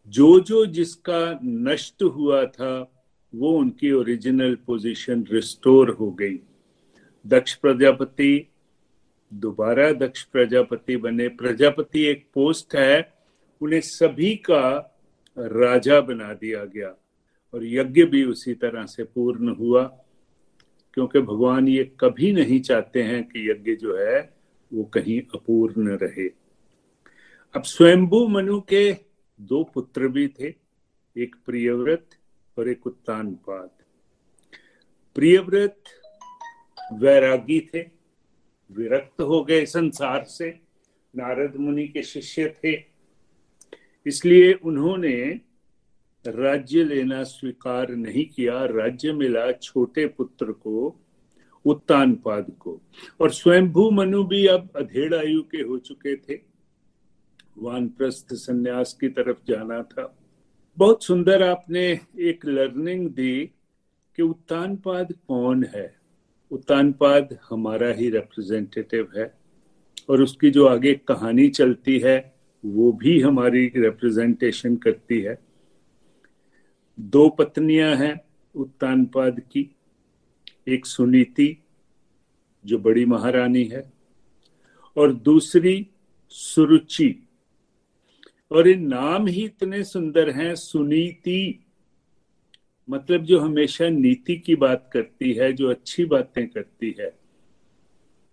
जो 0.08 0.40
जो 0.40 0.66
जिसका 0.66 1.40
नष्ट 1.44 2.02
हुआ 2.02 2.44
था, 2.44 3.02
वो 3.34 3.52
उनकी 3.52 3.92
ओरिजिनल 3.92 4.54
पोजीशन 4.54 5.24
रिस्टोर 5.32 5.90
हो 5.90 6.10
गई। 6.10 6.38
दक्ष 7.26 7.54
प्रजापति, 7.54 8.48
दोबारा 9.34 9.92
दक्ष 9.92 10.22
प्रजापति 10.22 10.96
बने। 10.96 11.28
प्रजापति 11.28 12.02
एक 12.02 12.26
पोस्ट 12.34 12.74
है। 12.74 13.12
उन्हें 13.60 13.80
सभी 13.80 14.34
का 14.34 14.88
राजा 15.36 16.00
बना 16.00 16.32
दिया 16.34 16.64
गया 16.64 16.94
और 17.54 17.64
यज्ञ 17.64 18.04
भी 18.04 18.24
उसी 18.24 18.54
तरह 18.54 18.86
से 18.86 19.04
पूर्ण 19.04 19.54
हुआ, 19.56 19.82
क्योंकि 20.94 21.20
भगवान 21.20 21.68
ये 21.68 21.84
कभी 22.00 22.32
नहीं 22.32 22.60
चाहते 22.60 23.02
हैं 23.02 23.22
कि 23.24 23.50
यज्ञ 23.50 23.74
जो 23.76 23.96
है 23.96 24.20
वो 24.72 24.84
कहीं 24.84 25.20
अपूर्ण 25.34 25.96
रहे। 26.02 26.28
अब 27.54 27.62
स्वयंभू 27.62 28.26
मनु 28.28 28.60
के 28.60 28.92
दो 29.38 29.62
पुत्र 29.64 30.08
भी 30.08 30.28
थे, 30.28 30.54
एक 31.16 31.36
प्रियव्रत 31.46 32.08
और 32.56 32.68
एक 32.68 32.86
उत्तान 32.86 33.32
पाद 33.34 33.70
प्रियव्रत 35.16 35.82
वैरागी 36.92 37.60
थे, 37.74 37.80
विरक्त 38.70 39.20
हो 39.20 39.42
गए 39.44 39.64
संसार 39.66 40.24
से, 40.24 40.48
नारद 41.14 41.56
मुनि 41.56 41.86
के 41.88 42.02
शिष्य 42.02 42.48
थे 42.64 42.91
इसलिए 44.06 44.52
उन्होंने 44.52 45.40
राज्य 46.26 46.84
लेना 46.84 47.22
स्वीकार 47.22 47.90
नहीं 47.90 48.26
किया, 48.26 48.64
राज्य 48.64 49.12
मिला 49.12 49.52
छोटे 49.52 50.06
पुत्र 50.06 50.52
को, 50.52 51.00
उत्तानपाद 51.64 52.52
को। 52.58 52.80
और 53.20 53.30
स्वयंभू 53.30 53.90
मनु 53.90 54.24
भी 54.24 54.46
अब 54.46 54.68
अधेड़ 54.76 55.14
आयु 55.14 55.42
के 55.42 55.58
हो 55.58 55.78
चुके 55.78 56.16
थे। 56.16 56.40
वानप्रस्थ 57.58 58.26
संन्यास 58.32 58.98
की 59.00 59.08
तरफ़ 59.08 59.38
जाना 59.48 59.82
था। 59.82 60.18
बहुत 60.78 61.04
सुंदर 61.04 61.42
आपने 61.42 62.00
एक 62.20 62.46
लर्निंग 62.46 63.10
दी 63.10 63.50
कि 64.16 64.22
उत्तानपाद 64.22 65.12
कौन 65.12 65.64
है? 65.74 65.94
उत्तानपाद 66.50 67.38
हमारा 67.50 67.88
ही 67.88 68.10
रिप्रेजेंटेटिव 68.10 69.08
है 69.16 69.34
और 70.10 70.22
उसकी 70.22 70.50
जो 70.50 70.66
आगे 70.66 70.94
कहानी 70.94 71.48
चलती 71.48 71.98
है 71.98 72.31
वो 72.64 72.92
भी 72.92 73.20
हमारी 73.20 73.72
रिप्रेजेंटेशन 73.76 74.76
करती 74.76 75.20
है। 75.20 75.38
दो 77.00 77.28
पत्नियाँ 77.28 77.96
हैं 77.96 78.20
उत्तानपाद 78.54 79.40
की, 79.40 79.76
एक 80.68 80.86
सुनीति, 80.86 81.56
जो 82.66 82.78
बड़ी 82.78 83.04
महारानी 83.04 83.64
है, 83.64 83.92
और 84.96 85.14
दूसरी 85.14 85.86
सुरुचि। 86.28 87.28
और 88.52 88.68
ये 88.68 88.74
नाम 88.74 89.26
ही 89.26 89.44
इतने 89.44 89.84
सुंदर 89.84 90.30
हैं, 90.30 90.54
सुनीति 90.54 91.66
मतलब 92.90 93.22
जो 93.24 93.38
हमेशा 93.38 93.88
नीति 93.88 94.36
की 94.36 94.54
बात 94.54 94.90
करती 94.92 95.32
है, 95.32 95.52
जो 95.52 95.70
अच्छी 95.70 96.04
बातें 96.04 96.48
करती 96.48 96.96
है। 97.00 97.18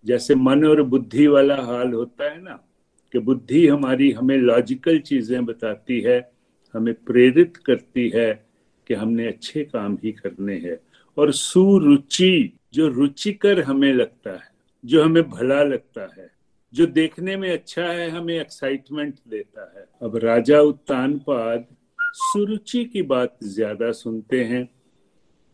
जैसे 0.06 0.36
मन 0.36 0.66
और 0.66 0.82
बुद्धि 0.82 1.28
वाला 1.28 1.56
हाल 1.56 1.94
होता 1.94 2.32
है 2.32 2.42
ना 2.42 2.69
कि 3.14 3.20
बुद्धि 3.20 3.68
हमारी 3.68 4.12
हमें 4.12 4.38
लॉजिकल 4.38 5.00
चीज़ें 5.00 5.46
बताती 5.46 6.02
है, 6.02 6.32
हमें 6.74 6.94
प्रेरित 6.94 7.58
करती 7.58 8.10
है 8.10 8.46
कि 8.88 8.94
हमने 8.94 9.28
अच्छे 9.28 9.64
काम 9.64 9.98
ही 10.04 10.12
करने 10.12 10.56
हैं। 10.56 10.80
और 11.18 11.32
सुरुचि, 11.32 12.54
जो 12.74 12.88
रुचिकर 12.88 13.62
हमें 13.62 13.94
लगता 13.94 14.32
है, 14.32 14.52
जो 14.86 15.04
हमें 15.04 15.30
भला 15.30 15.64
लगता 15.64 16.02
है, 16.18 16.32
जो 16.74 16.86
देखने 16.86 17.38
में 17.38 17.52
अच्छा 17.52 17.84
है, 17.84 18.10
हमें 18.10 18.40
एक्साइटमेंट 18.40 19.16
देता 19.28 19.74
है। 19.78 19.86
अब 20.02 20.16
राजा 20.16 20.62
उत्तानपाद 20.62 21.66
सुरुचि 22.14 22.86
की 22.86 23.02
बात 23.02 23.38
ज़्यादा 23.44 23.92
सुनते 23.92 24.44
हैं 24.44 24.70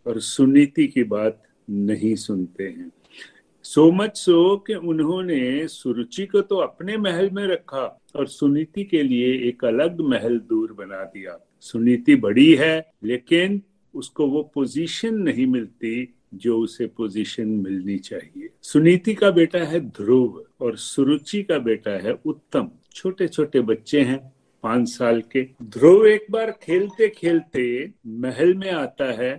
और 0.05 0.19
सुनीति 0.19 0.87
की 0.87 1.03
बात 1.03 1.43
नहीं 1.69 2.15
सुनते 2.15 2.63
हैं। 2.63 2.91
सो 3.65 3.91
मच 3.91 4.17
सो 4.17 4.57
कि 4.57 4.73
उन्होंने 4.73 5.67
सुरुचि 5.67 6.25
को 6.25 6.41
तो 6.41 6.55
अपने 6.55 6.97
महल 6.97 7.29
में 7.29 7.45
रखा 7.47 7.85
और 8.15 8.27
सुनीति 8.27 8.83
के 8.83 9.01
लिए 9.03 9.33
एक 9.47 9.63
अलग 9.65 10.01
महल 10.01 10.37
दूर 10.39 10.73
बना 10.73 11.03
दिया। 11.03 11.37
सुनीति 11.61 12.15
बड़ी 12.15 12.53
है, 12.55 12.91
लेकिन 13.03 13.61
उसको 13.93 14.27
वो 14.27 14.41
पोजीशन 14.53 15.15
नहीं 15.15 15.47
मिलती 15.47 16.13
जो 16.33 16.57
उसे 16.59 16.87
पोजीशन 16.87 17.47
मिलनी 17.47 17.97
चाहिए। 17.97 18.49
सुनीति 18.61 19.13
का 19.13 19.31
बेटा 19.31 19.59
है 19.59 19.79
ध्रुव 19.79 20.43
और 20.61 20.77
सुरुचि 20.77 21.41
का 21.43 21.57
बेटा 21.59 21.91
है 22.03 22.13
उत्तम। 22.25 22.69
छोटे 22.95 23.27
छोटे 23.27 23.61
बच्चे 23.61 24.01
हैं 24.01 24.19
पाँच 24.63 24.87
साल 24.89 25.21
के। 25.31 25.43
ध्रुव 25.63 26.05
एक 26.07 26.25
बार 26.31 26.51
खेलते 26.63 27.09
खेलते 27.09 27.93
महल 28.07 28.53
में 28.53 28.71
आता 28.71 29.11
है 29.13 29.33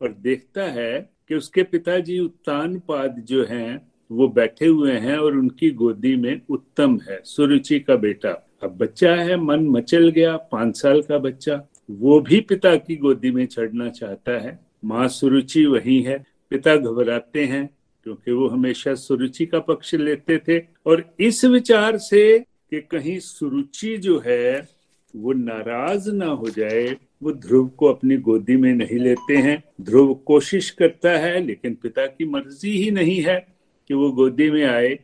और 0.00 0.12
देखता 0.12 0.62
है 0.62 1.11
कि 1.32 1.36
उसके 1.36 1.62
पिताजी 1.62 2.18
उत्तान 2.18 2.78
पाद 2.78 3.24
जो 3.28 3.44
हैं, 3.44 3.92
वो 4.10 4.28
बैठे 4.28 4.66
हुए 4.66 4.92
हैं 4.92 5.16
और 5.18 5.36
उनकी 5.36 5.70
गोदी 5.70 6.16
में 6.16 6.40
उत्तम 6.50 7.00
है, 7.08 7.20
सुरुचि 7.24 7.80
का 7.80 7.96
बेटा। 7.96 8.48
अब 8.62 8.78
बच्चा 8.78 9.14
है, 9.14 9.36
मन 9.36 9.68
मचल 9.68 10.08
गया, 10.08 10.36
पाँच 10.36 10.80
साल 10.80 11.02
का 11.02 11.18
बच्चा। 11.18 11.68
वो 11.90 12.20
भी 12.20 12.40
पिता 12.40 12.76
की 12.76 12.96
गोदी 12.96 13.30
में 13.30 13.46
चढ़ना 13.46 13.88
चाहता 13.88 14.32
है। 14.32 14.66
माँ 14.84 15.08
सुरुचि 15.08 15.66
वही 15.66 16.02
है। 16.02 16.24
पिता 16.50 16.76
घबराते 16.76 17.44
हैं, 17.44 17.70
क्योंकि 18.04 18.32
वो 18.32 18.48
हमेशा 18.48 18.94
सुरुचि 18.94 19.46
का 19.46 19.58
पक्ष 19.58 19.94
लेते 19.94 20.38
थे। 20.38 20.64
और 20.86 21.14
इस 21.20 21.44
विचार 21.44 21.98
से 21.98 22.38
कि 22.38 22.80
कहीं 22.80 23.18
सुरुचि 23.18 23.96
जो 23.96 24.22
है, 24.26 24.68
वो 25.16 25.32
नाराज़ 25.32 26.10
ना 26.10 26.26
हो 26.26 26.48
जाए 26.48 26.96
वो 27.22 27.32
ध्रुव 27.32 27.68
को 27.68 27.86
अपनी 27.86 28.16
गोदी 28.16 28.56
में 28.56 28.74
नहीं 28.74 28.98
लेते 28.98 29.36
हैं। 29.36 29.64
ध्रुव 29.80 30.14
कोशिश 30.14 30.70
करता 30.70 31.10
है, 31.10 31.40
लेकिन 31.40 31.74
पिता 31.74 32.06
की 32.06 32.24
मर्ज़ी 32.24 32.70
ही 32.70 32.90
नहीं 32.90 33.22
है 33.22 33.56
कि 33.88 33.94
वो 33.94 34.12
गोदी 34.12 34.50
में 34.50 34.64
आए 34.64 34.98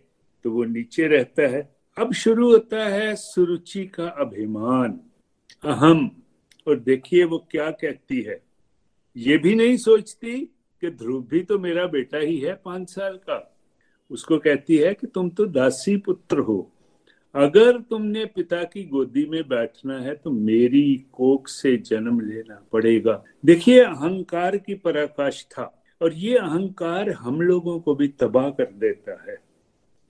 तो 0.44 0.50
वो 0.50 0.64
नीचे 0.64 1.06
रहता 1.06 1.42
है। 1.42 1.76
अब 1.98 2.12
शुरू 2.12 2.50
होता 2.50 2.84
है 2.84 3.16
सुरुचि 3.16 3.86
का 3.86 4.08
अभिमान। 4.08 5.00
अहम। 5.64 6.10
और 6.68 6.80
देखिए 6.80 7.24
वो 7.24 7.38
क्या 7.50 7.70
कहती 7.70 8.20
है। 8.20 8.42
ये 9.16 9.38
भी 9.38 9.54
नहीं 9.54 9.76
सोचती 9.76 10.40
कि 10.80 10.90
ध्रुव 10.90 11.22
भी 11.22 11.40
तो 11.40 11.58
मेरा 11.58 11.86
बेटा 11.86 12.18
ही 12.18 12.38
है 12.38 12.54
पाँच 12.64 12.90
साल 12.90 13.16
का। 13.16 13.58
उसको 14.10 14.38
कहती 14.38 14.76
है 14.76 14.94
कि 14.94 15.06
तुम 15.06 15.30
तो 15.30 15.46
दासी 15.46 15.96
पुत्र 15.96 16.38
हो। 16.38 16.72
अगर 17.34 17.78
तुमने 17.80 18.24
पिता 18.24 18.62
की 18.64 18.84
गोदी 18.84 19.24
में 19.26 19.42
बैठना 19.48 19.98
है 19.98 20.14
तो 20.14 20.30
मेरी 20.30 21.06
कोख 21.12 21.48
से 21.48 21.76
जन्म 21.76 22.20
लेना 22.20 22.62
पड़ेगा। 22.72 23.22
देखिए, 23.44 23.80
अहंकार 23.80 24.56
की 24.56 24.74
पराकाष्ठा, 24.74 25.62
और 26.00 26.12
ये 26.12 26.36
अहंकार 26.38 27.10
हम 27.10 27.40
लोगों 27.40 27.78
को 27.80 27.94
भी 27.94 28.08
तबाह 28.08 28.50
कर 28.50 28.72
देता 28.74 29.30
है। 29.30 29.36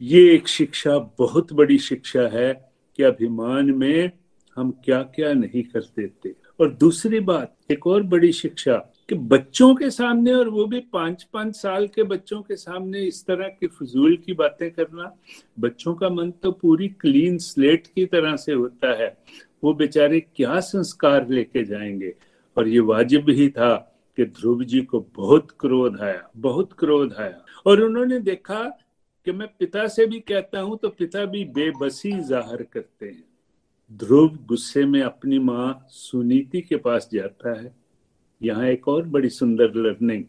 ये 0.01 0.35
एक 0.35 0.49
शिक्षा, 0.49 0.99
बहुत 1.19 1.53
बड़ी 1.53 1.79
शिक्षा 1.79 2.29
है 2.29 2.53
कि 2.97 3.03
अभिमान 3.03 3.71
में 3.71 4.11
हम 4.57 4.71
क्या 4.85 5.03
क्या 5.03 5.33
नहीं 5.33 5.63
कर 5.63 5.81
देते। 5.81 6.35
और 6.61 6.75
दूसरी 6.75 7.21
बात, 7.21 7.57
एक 7.71 7.87
और 7.87 8.03
बड़ी 8.03 8.33
शिक्षा 8.33 8.77
कि 9.09 9.15
बच्चों 9.15 9.75
के 9.75 9.91
सामने 9.91 10.33
और 10.33 10.49
वो 10.49 10.65
भी 10.67 10.81
पाँच 10.93 11.23
पाँच 11.33 11.55
साल 11.57 11.87
के 11.89 12.03
बच्चों 12.03 12.41
के 12.43 12.57
सामने 12.57 13.01
इस 13.01 13.25
तरह 13.27 13.49
की 13.49 13.67
फजूल 13.67 14.17
की 14.17 14.33
बातें 14.33 14.71
करना, 14.71 15.13
बच्चों 15.61 15.95
का 15.95 16.09
मन 16.09 16.31
तो 16.31 16.53
पूरी 16.53 16.89
क्लीन 16.89 17.39
स्लेट 17.39 17.87
की 17.87 18.05
तरह 18.07 18.37
से 18.37 18.53
होता 18.53 18.93
है। 19.03 19.17
वो 19.65 19.75
बेचारे 19.75 20.21
क्या 20.21 20.61
संस्कार 20.61 21.29
लेके 21.29 21.65
जाएँगे? 21.65 22.15
और 22.57 22.69
ये 22.69 22.81
वाजिब 22.81 23.31
ही 23.31 23.49
था 23.49 23.75
कि 24.19 24.25
ध्रुव 24.25 24.65
जी 24.65 24.81
को 24.81 25.01
बहुत 25.17 25.49
क्रोध 25.61 26.01
आया, 26.01 26.31
बहुत 26.37 26.73
क्रोध 26.73 27.15
आया। 27.15 27.45
और 27.67 27.81
उन्होंने 27.81 28.19
देखा 28.19 28.63
कि 29.27 29.33
मैं 29.33 29.49
पिता 29.59 29.87
से 29.89 30.07
भी 30.07 30.21
कहता 30.21 30.61
हूँ 30.61 30.79
तो 30.79 30.89
पिता 30.89 31.25
भी 31.25 31.45
बेबसी 31.45 32.13
ज़ाहिर 32.13 32.67
करते 32.73 33.07
हैं। 33.07 33.25
ध्रुव 33.91 34.39
गुस्से 34.49 34.85
में 34.85 35.03
अपनी 35.03 35.39
माँ 35.39 35.87
सुनीति 35.89 36.61
के 36.61 36.77
पास 36.77 37.09
जाता 37.13 37.61
है। 37.61 37.88
यहाँ 38.43 38.67
एक 38.67 38.89
और 38.89 39.05
बड़ी 39.05 39.29
सुंदर 39.29 39.75
लर्निंग। 39.75 40.25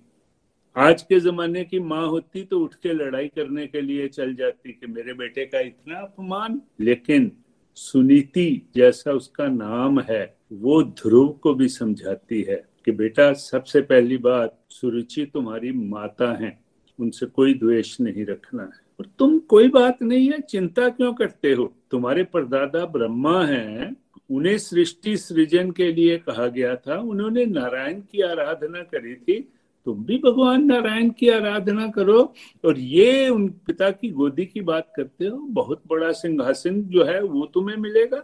आज 0.76 1.02
के 1.02 1.20
जमाने 1.20 1.64
की 1.64 1.80
माँ 1.80 2.08
होती 2.08 2.44
तो 2.44 2.60
उठ 2.60 2.74
के 2.74 2.94
लड़ाई 2.94 3.28
करने 3.28 3.68
के 3.68 3.82
लिए 3.82 4.08
चल 4.08 4.34
जाती 4.36 4.72
कि 4.72 4.88
मेरे 4.88 5.14
बेटे 5.14 5.46
का 5.46 5.60
इतना 5.60 6.00
अपमान, 6.00 6.62
लेकिन 6.80 7.32
सुनीति 7.78 8.70
जैसा 8.76 9.12
उसका 9.12 9.48
नाम 9.48 10.00
है, 10.00 10.38
वो 10.54 10.82
ध्रुव 10.84 11.28
को 11.34 11.54
भी 11.54 11.68
समझाती 11.68 12.42
है 12.42 12.64
कि 12.86 12.92
बेटा, 12.92 13.34
सबसे 13.34 13.82
पहली 13.82 14.18
बात, 14.18 14.60
सुरुचि 14.70 15.26
तुम्हारी 15.26 15.72
माता 15.72 16.32
है, 16.34 16.60
उनसे 17.00 17.26
कोई 17.26 17.54
द्वेष 17.54 18.00
नहीं 18.02 18.26
रखना 18.26 18.64
है। 18.64 18.88
और 19.00 19.06
तुम 19.20 19.38
कोई 19.40 19.68
बात 19.68 20.02
नहीं 20.04 20.32
है, 20.32 20.40
चिंता 20.40 20.90
क्यों 20.90 21.14
करते 21.14 21.54
हो? 21.54 21.74
तुम्हारे 21.92 22.24
परदादा 22.24 22.86
ब्रह्मा 22.86 23.44
हैं 23.46 23.96
उन्हें 24.32 24.58
सृष्टि 24.58 25.18
सृजन 25.18 25.72
के 25.72 25.92
लिए 25.92 26.18
कहा 26.18 26.48
गया 26.48 26.76
था। 26.76 26.98
उन्होंने 26.98 27.46
नारायण 27.46 28.02
की 28.02 28.22
आराधना 28.22 28.82
करी 28.82 29.16
थी। 29.16 29.54
तुम 29.86 30.06
भी 30.06 30.18
भगवान 30.18 30.66
नारायण 30.66 31.10
की 31.10 31.30
आराधना 31.30 31.88
करो। 31.88 32.34
और 32.66 32.80
ये 32.80 33.30
उन 33.30 33.48
पिता 33.48 33.92
की 33.92 34.10
गोदी 34.10 34.46
की 34.46 34.62
बात 34.62 34.94
करते 34.96 35.26
हो। 35.26 35.38
बहुत 35.38 35.84
बड़ा 35.88 36.12
सिंहासन 36.12 36.82
जो 36.82 37.04
है, 37.04 37.24
वो 37.24 37.46
तुम्हें 37.46 37.78
मिलेगा। 37.78 38.24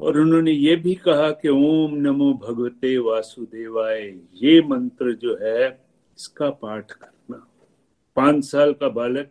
और 0.00 0.18
उन्होंने 0.18 0.52
ये 0.52 0.76
भी 0.76 0.94
कहा 0.94 1.30
कि 1.30 1.48
ओम 1.48 1.94
नमो 1.94 2.32
भगवते 2.34 2.98
वासुदेवाय। 2.98 4.16
ये 4.42 4.62
मंत्र 4.62 5.12
जो 5.12 5.38
है, 5.42 5.84
इसका 6.18 6.50
पाठ 6.50 6.92
करना। 6.92 7.50
पाँच 8.16 8.44
साल 8.44 8.72
का 8.72 8.88
बालक 8.88 9.30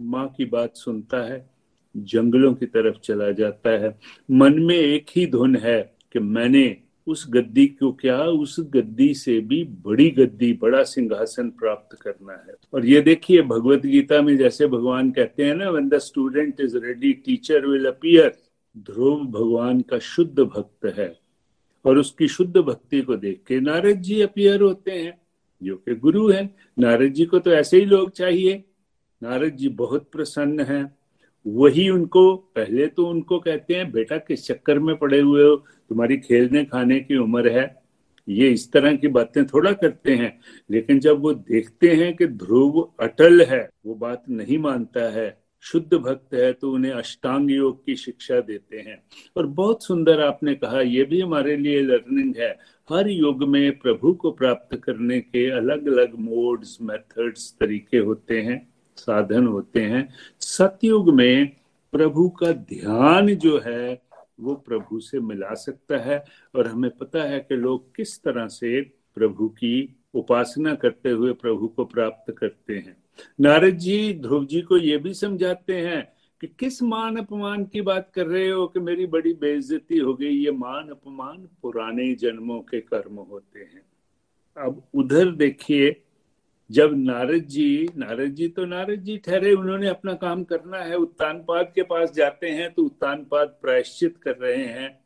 माँ 0.00 0.28
की 0.28 0.44
बात 0.44 0.76
सुनता 0.76 1.22
है। 1.32 1.51
जंगलों 1.96 2.54
की 2.54 2.66
तरफ़ 2.66 2.96
चला 2.98 3.30
जाता 3.30 3.70
है। 3.70 3.98
मन 4.30 4.58
में 4.58 4.76
एक 4.76 5.06
ही 5.16 5.26
धुन 5.26 5.56
है 5.56 5.96
कि 6.12 6.18
मैंने 6.18 6.76
उस 7.06 7.26
गद्दी 7.30 7.66
को 7.66 7.92
क्या 7.92 8.22
उस 8.22 8.56
गद्दी 8.60 9.14
से 9.14 9.40
भी 9.40 9.64
बड़ी 9.64 10.10
गद्दी, 10.10 10.52
बड़ा 10.52 10.82
सिंहासन 10.82 11.50
प्राप्त 11.50 11.98
करना 12.02 12.32
है। 12.32 12.54
और 12.74 12.86
ये 12.86 13.00
देखिए 13.00 13.42
भगवत 13.42 13.86
गीता 13.86 14.22
में 14.22 14.36
जैसे 14.36 14.66
भगवान 14.66 15.10
कहते 15.10 15.44
हैं 15.44 15.54
ना 15.54 15.70
when 15.70 15.88
the 15.88 15.98
student 15.98 16.60
is 16.60 16.76
ready 16.76 17.12
teacher 17.12 17.66
will 17.66 17.86
appear 17.86 18.38
Dhruv 18.78 19.20
भगवान 19.20 19.80
का 19.80 19.98
शुद्ध 19.98 20.40
भक्त 20.40 20.98
है। 20.98 21.18
और 21.84 21.98
उसकी 21.98 22.28
शुद्ध 22.28 22.56
भक्ति 22.56 23.00
को 23.00 23.16
देख 23.16 23.40
के 23.46 23.60
नारद 23.60 23.96
जी 23.96 24.20
अपियर 24.20 24.60
होते 24.60 24.90
हैं, 24.90 25.20
जो 25.62 25.76
कि 25.76 25.94
गुरु 25.94 26.30
है। 26.30 26.54
नारद 26.78 27.08
जी 27.08 27.24
को 27.24 27.38
तो 27.38 27.50
ऐसे 27.50 27.76
ही 27.76 27.84
लोग 27.84 28.10
चाहिए। 28.10 28.64
नारद 29.22 29.48
जी 29.48 29.68
बहुत 29.68 30.08
प्रसन्न 30.12 30.60
हैं। 30.60 30.98
वही 31.46 31.88
उनको, 31.88 32.36
पहले 32.36 32.86
तो 32.86 33.06
उनको 33.06 33.38
कहते 33.38 33.74
हैं, 33.74 33.92
बेटा, 33.92 34.16
किस 34.16 34.46
चक्कर 34.46 34.78
में 34.78 34.96
पड़े 34.96 35.20
हुए 35.20 35.42
हो? 35.42 35.56
तुम्हारी 35.88 36.16
खेलने, 36.16 36.64
खाने 36.64 37.00
की 37.00 37.16
उम्र 37.16 37.48
है। 37.48 37.82
ये 38.28 38.50
इस 38.50 38.72
तरह 38.72 38.96
की 38.96 39.08
बातें 39.08 39.46
थोड़ा 39.46 39.72
करते 39.72 40.14
हैं, 40.14 40.40
लेकिन 40.70 40.98
जब 40.98 41.20
वो 41.20 41.32
देखते 41.32 41.88
हैं 41.88 42.16
कि 42.16 42.26
ध्रुव 42.26 42.92
अटल 43.00 43.42
है, 43.42 43.70
वो 43.86 43.94
बात 43.94 44.24
नहीं 44.30 44.58
मानता 44.58 45.12
है। 45.12 45.42
शुद्ध 45.60 45.94
भक्त 45.94 46.34
है 46.34 46.52
तो 46.52 46.72
उन्हें 46.72 46.92
अष्टांग 46.92 47.50
योग 47.50 47.86
की 47.86 47.96
शिक्षा 47.96 48.40
देते 48.40 48.76
हैं। 48.76 49.02
और 49.36 49.46
बहुत 49.46 49.84
सुंदर 49.84 50.20
आपने 50.20 50.54
कहा 50.54 50.80
यह 50.80 51.04
भी 51.04 51.20
हमारे 51.20 51.56
लिए 51.56 51.82
लर्निंग 51.82 52.34
है। 52.38 52.58
हर 52.92 53.08
युग 53.08 53.48
में 53.48 53.78
प्रभु 53.78 54.12
को 54.12 54.30
प्राप्त 54.30 54.76
करने 54.76 55.20
के 55.20 55.50
अलग 55.50 55.86
अलग 55.86 56.14
मोड्स 56.14 56.78
मेथड्स 56.82 57.56
तरीके 57.60 57.98
होते 57.98 58.42
हैं। 58.42 58.71
साधन 58.96 59.46
होते 59.46 59.80
हैं। 59.80 60.08
सतयुग 60.40 61.14
में 61.14 61.56
प्रभु 61.92 62.28
का 62.28 62.52
ध्यान 62.52 63.34
जो 63.34 63.58
है, 63.58 64.02
वो 64.40 64.54
प्रभु 64.54 65.00
से 65.00 65.20
मिला 65.20 65.54
सकता 65.54 65.96
है। 65.96 66.24
और 66.54 66.66
हमें 66.66 66.90
पता 66.90 67.22
है 67.22 67.40
कि 67.40 67.56
लोग 67.56 67.94
किस 67.94 68.22
तरह 68.22 68.46
से 68.46 68.80
प्रभु 69.14 69.48
की 69.48 69.96
उपासना 70.14 70.74
करते 70.74 71.10
हुए 71.10 71.32
प्रभु 71.32 71.68
को 71.68 71.84
प्राप्त 71.84 72.34
करते 72.38 72.74
हैं। 72.74 72.96
नारद 73.40 73.74
जी, 73.74 74.14
ध्रुव 74.14 74.44
जी 74.44 74.60
को 74.60 74.76
ये 74.76 74.98
भी 74.98 75.14
समझाते 75.14 75.76
हैं 75.76 76.12
कि 76.40 76.46
किस 76.46 76.82
मान 76.82 77.16
अपमान 77.16 77.64
की 77.64 77.80
बात 77.80 78.10
कर 78.14 78.26
रहे 78.26 78.50
हो 78.50 78.66
कि 78.66 78.80
मेरी 78.80 79.06
बड़ी 79.06 79.34
बेइज्जती 79.34 79.98
हो 79.98 80.14
गई। 80.14 80.36
ये 80.36 80.50
मान 80.50 80.88
अपमान 80.88 81.48
पुराने 81.62 82.14
जन्मों 82.14 82.60
के 82.60 82.80
कर्म 82.80 83.14
होते 83.14 83.60
हैं। 83.60 83.82
अब 84.66 84.82
उधर 84.94 85.30
देखिए 85.30 86.02
जब 86.72 86.92
नारद 86.96 87.44
जी 87.44 87.88
नारद 87.98 88.30
जी 88.30 88.48
तो 88.48 88.64
नारद 88.64 89.00
जी 89.00 89.16
ठहरे, 89.16 89.52
उन्होंने 89.52 89.88
अपना 89.88 90.14
काम 90.14 90.44
करना 90.44 90.78
है, 90.78 90.96
उत्तानपाद 90.96 91.72
के 91.74 91.82
पास 91.82 92.12
जाते 92.12 92.48
हैं 92.48 92.72
तो 92.72 92.82
उत्तानपाद 92.82 93.48
प्रायश्चित 93.62 94.16
कर 94.16 94.36
रहे 94.36 94.64
हैं। 94.64 94.98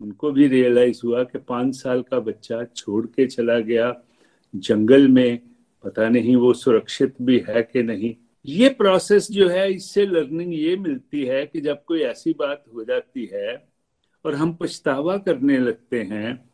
उनको 0.00 0.30
भी 0.30 0.46
रियलाइज़ 0.48 1.00
हुआ 1.04 1.22
कि 1.24 1.38
पाँच 1.38 1.74
साल 1.74 2.02
का 2.02 2.20
बच्चा 2.20 2.64
छोड़ 2.64 3.06
के 3.06 3.26
चला 3.26 3.58
गया, 3.58 3.94
जंगल 4.54 5.08
में, 5.08 5.38
पता 5.84 6.08
नहीं 6.08 6.36
वो 6.36 6.52
सुरक्षित 6.54 7.14
भी 7.22 7.44
है 7.48 7.62
कि 7.62 7.82
नहीं। 7.82 8.14
ये 8.46 8.68
प्रोसेस 8.68 9.30
जो 9.30 9.48
है, 9.48 9.72
इससे 9.72 10.06
लर्निंग 10.06 10.54
ये 10.54 10.76
मिलती 10.76 11.24
है 11.24 11.46
कि 11.46 11.60
जब 11.60 11.84
कोई 11.84 12.00
ऐसी 12.00 12.32
बात 12.32 12.64
हो 12.74 12.84
जाती 12.84 13.30
है, 13.32 13.68
और 14.24 14.34
हम 14.34 14.54
पछतावा 14.54 15.16
करने 15.16 15.58
लगते 15.58 16.02
हैं 16.02 16.49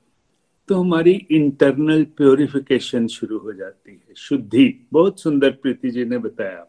तो 0.69 0.75
हमारी 0.75 1.27
इंटरनल 1.31 2.05
प्योरिफिकेशन 2.05 3.07
शुरू 3.07 3.39
हो 3.39 3.53
जाती 3.53 3.93
है, 3.93 4.15
शुद्धि। 4.17 4.87
बहुत 4.93 5.21
सुंदर 5.21 5.51
प्रीति 5.51 5.91
जी 5.91 6.05
ने 6.05 6.19
बताया। 6.19 6.67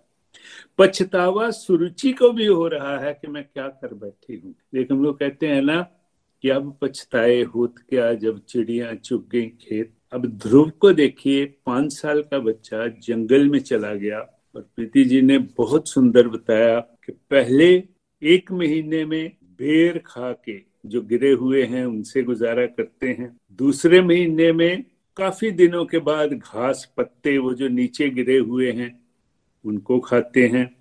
पछतावा 0.77 1.51
सुरुचि 1.51 2.11
को 2.11 2.31
भी 2.31 2.45
हो 2.45 2.67
रहा 2.67 2.99
है 2.99 3.13
कि 3.13 3.27
मैं 3.27 3.43
क्या 3.43 3.67
कर 3.67 3.93
बैठी 3.93 4.41
हूँ। 4.45 4.55
लेकिन 4.73 4.97
हम 4.97 5.03
लोग 5.03 5.19
कहते 5.19 5.47
हैं 5.47 5.61
ना 5.61 5.81
कि 6.41 6.49
अब 6.49 6.77
पछताए 6.81 7.41
होत 7.41 7.75
क्या, 7.89 8.13
जब 8.13 8.39
चिड़िया 8.39 8.93
चुग 8.93 9.29
गई 9.29 9.45
खेत। 9.45 9.93
अब 10.13 10.25
ध्रुव 10.25 10.69
को 10.69 10.93
देखिए, 10.93 11.45
पाँच 11.45 11.93
साल 11.93 12.21
का 12.21 12.39
बच्चा 12.39 12.87
जंगल 12.87 13.49
में 13.49 13.59
चला 13.59 13.93
गया 13.93 14.19
और 14.55 14.61
प्रीति 14.75 15.03
जी 15.03 15.21
ने 15.21 15.37
बहुत 15.37 15.89
सुंदर 15.89 16.27
बताया 16.27 16.79
कि 16.79 17.11
पहले 17.11 17.83
एक 18.23 18.51
महीने 18.51 19.05
में 19.05 19.31
बेर 19.43 20.03
खा 20.05 20.31
के 20.31 20.66
जो 20.87 21.01
गिरे 21.01 21.31
हुए 21.31 21.63
हैं, 21.63 21.85
उनसे 21.85 22.23
गुजारा 22.23 22.65
करते 22.65 23.07
हैं। 23.07 23.37
दूसरे 23.51 24.01
महीने 24.01 24.51
में 24.51 24.83
काफ़ी 25.17 25.51
दिनों 25.51 25.85
के 25.85 25.99
बाद 25.99 26.33
घास 26.33 26.93
पत्ते 26.97 27.37
वो 27.37 27.53
जो 27.53 27.67
नीचे 27.67 28.09
गिरे 28.09 28.37
हुए 28.37 28.71
हैं, 28.71 28.99
उनको 29.65 29.99
खाते 29.99 30.47
हैं। 30.47 30.75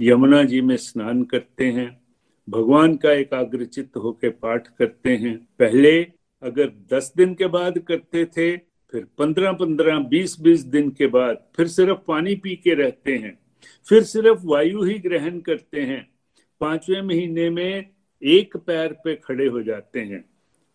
यमुना 0.00 0.42
जी 0.42 0.60
में 0.60 0.76
स्नान 0.76 1.22
करते 1.24 1.64
हैं। 1.64 2.00
भगवान 2.48 2.96
का 2.96 3.12
एकाग्रचित 3.12 3.96
होकर 3.96 4.30
पाठ 4.30 4.68
करते 4.68 5.16
हैं। 5.16 5.48
पहले 5.58 6.06
अगर 6.42 6.72
दस 6.92 7.12
दिन 7.16 7.34
के 7.34 7.46
बाद 7.46 7.78
करते 7.78 8.24
थे, 8.24 8.56
फिर 8.92 9.06
पंद्रह 9.18 9.52
पंद्रह, 9.52 9.98
बीस 9.98 10.40
बीस 10.40 10.60
दिन 10.60 10.90
के 10.90 11.06
बाद 11.06 11.42
फिर 11.56 11.66
सिर्फ़ 11.66 11.98
पानी 12.08 12.34
पी 12.34 12.56
के 12.56 12.74
रहते 12.74 13.16
हैं। 13.16 13.38
फिर 13.88 14.02
सिर्फ़ 14.02 14.40
वायु 14.44 14.82
ही 14.82 14.98
ग्रहण 14.98 15.40
करते 15.40 15.80
हैं। 15.80 16.08
पाँचवें 16.60 17.02
महीने 17.02 17.50
में 17.50 17.95
एक 18.22 18.56
पैर 18.56 18.92
पे 19.04 19.14
खड़े 19.16 19.46
हो 19.46 19.62
जाते 19.62 20.00
हैं। 20.00 20.24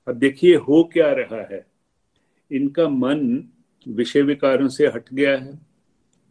अब 0.08 0.16
देखिए, 0.16 0.56
हो 0.56 0.84
क्या 0.94 1.12
रहा 1.12 1.42
है? 1.46 1.66
इनका 2.52 2.88
मन 2.89 3.44
विषय 3.88 4.22
विकारों 4.22 4.68
से 4.68 4.88
हट 4.88 5.14
गया 5.14 5.38
है, 5.38 5.56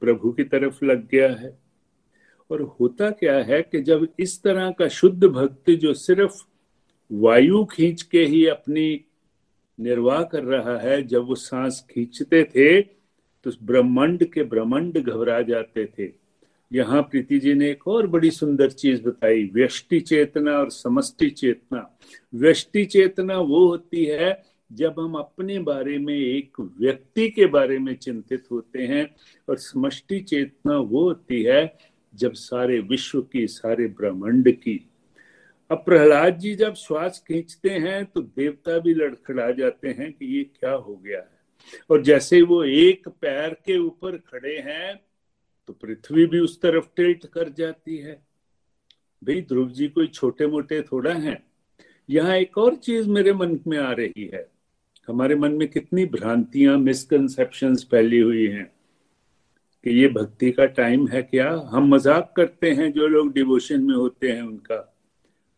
प्रभु 0.02 0.30
की 0.32 0.44
तरफ़ 0.44 0.84
लग 0.84 1.08
गया 1.08 1.32
है। 1.32 1.58
और 2.50 2.62
होता 2.80 3.10
क्या 3.10 3.36
है 3.38 3.62
कि 3.62 3.80
जब 3.80 4.06
इस 4.18 4.42
तरह 4.42 4.70
का 4.70 4.88
शुद्ध 4.88 5.24
भक्त 5.24 5.70
जो 5.70 5.94
सिर्फ़ 5.94 6.42
वायु 7.10 7.64
खींच 7.64 8.02
के 8.02 8.24
ही 8.24 8.46
अपनी 8.46 9.04
निर्वाह 9.78 10.22
कर 10.22 10.44
रहा 10.44 10.78
है, 10.78 11.02
जब 11.02 11.24
वो 11.24 11.34
सांस 11.34 11.84
खींचते 11.90 12.42
थे 12.44 12.80
तो 13.46 13.50
ब्रह्मांड 13.62 14.24
के 14.24 14.42
ब्रह्मांड 14.42 14.98
घबरा 14.98 15.40
जाते 15.42 15.84
थे। 15.88 16.19
यहाँ 16.72 17.02
प्रीति 17.02 17.38
जी 17.38 17.54
ने 17.54 17.70
एक 17.70 17.86
और 17.88 18.06
बड़ी 18.06 18.30
सुंदर 18.30 18.70
चीज़ 18.70 19.02
बताई, 19.02 19.44
व्यष्टि 19.54 20.00
चेतना 20.00 20.52
और 20.52 20.70
समष्टि 20.70 21.30
चेतना। 21.30 21.98
व्यष्टि 22.34 22.84
चेतना 22.84 23.38
वो 23.38 23.66
होती 23.66 24.04
है 24.04 24.42
जब 24.72 24.94
हम 24.98 25.14
अपने 25.14 25.58
बारे 25.58 25.98
में, 25.98 26.14
एक 26.14 26.60
व्यक्ति 26.80 27.28
के 27.28 27.46
बारे 27.46 27.78
में 27.78 27.94
चिंतित 27.94 28.44
होते 28.52 28.82
हैं 28.82 29.04
और 29.48 29.56
समष्टि 29.56 30.20
चेतना 30.20 30.78
वो 30.78 31.02
होती 31.02 31.42
है 31.42 31.78
जब 32.14 32.32
सारे 32.32 32.78
विश्व 32.80 33.20
की, 33.22 33.46
सारे 33.46 33.86
ब्रह्मांड 33.88 34.52
की। 34.52 34.80
अब 35.70 35.82
प्रहलाद 35.86 36.38
जी 36.38 36.54
जब 36.54 36.74
श्वास 36.74 37.22
खींचते 37.28 37.70
हैं 37.70 38.04
तो 38.04 38.20
देवता 38.20 38.78
भी 38.78 38.94
लड़खड़ा 38.94 39.50
जाते 39.50 39.88
हैं 39.88 40.12
कि 40.12 40.36
ये 40.36 40.44
क्या 40.44 40.72
हो 40.72 40.96
गया 40.96 41.18
है। 41.18 41.38
और 41.90 42.02
जैसे 42.02 42.42
वो 42.42 42.62
एक 42.64 43.08
पैर 43.08 43.54
के 43.66 43.78
ऊपर 43.78 44.16
खड़े 44.16 44.56
हैं 44.58 45.00
तो 45.70 45.86
पृथ्वी 45.86 46.26
भी 46.26 46.38
उस 46.38 46.60
तरफ़ 46.60 46.84
टिल्ट 46.96 47.26
कर 47.26 47.48
जाती 47.48 47.96
है। 47.96 48.22
भाई, 49.24 49.40
ध्रुव 49.40 49.70
जी 49.70 49.88
कोई 49.88 50.06
छोटे 50.06 50.46
मोटे 50.46 50.82
थोड़ा 50.82 51.12
है? 51.12 51.42
यहाँ 52.10 52.36
एक 52.36 52.58
और 52.58 52.74
चीज़ 52.74 53.08
मेरे 53.08 53.32
मन 53.32 53.60
में 53.66 53.78
आ 53.78 53.92
रही 53.92 54.30
है। 54.34 54.50
हमारे 55.08 55.34
मन 55.34 55.52
में 55.52 55.68
कितनी 55.68 56.06
भ्रांतियाँ 56.06 56.78
मिसकंसेप्शन 56.78 57.76
फैली 57.76 58.18
हुई 58.18 58.46
हैं 58.46 58.72
कि 59.84 59.90
ये 59.90 60.08
भक्ति 60.08 60.50
का 60.50 60.64
टाइम 60.64 61.08
है 61.08 61.22
क्या? 61.22 61.68
हम 61.70 61.88
मज़ाक 61.88 62.34
करते 62.36 62.70
हैं 62.70 62.92
जो 62.92 63.06
लोग 63.06 63.32
डिवोशन 63.32 63.82
में 63.82 63.94
होते 63.94 64.28
हैं 64.30 64.42
उनका। 64.42 64.96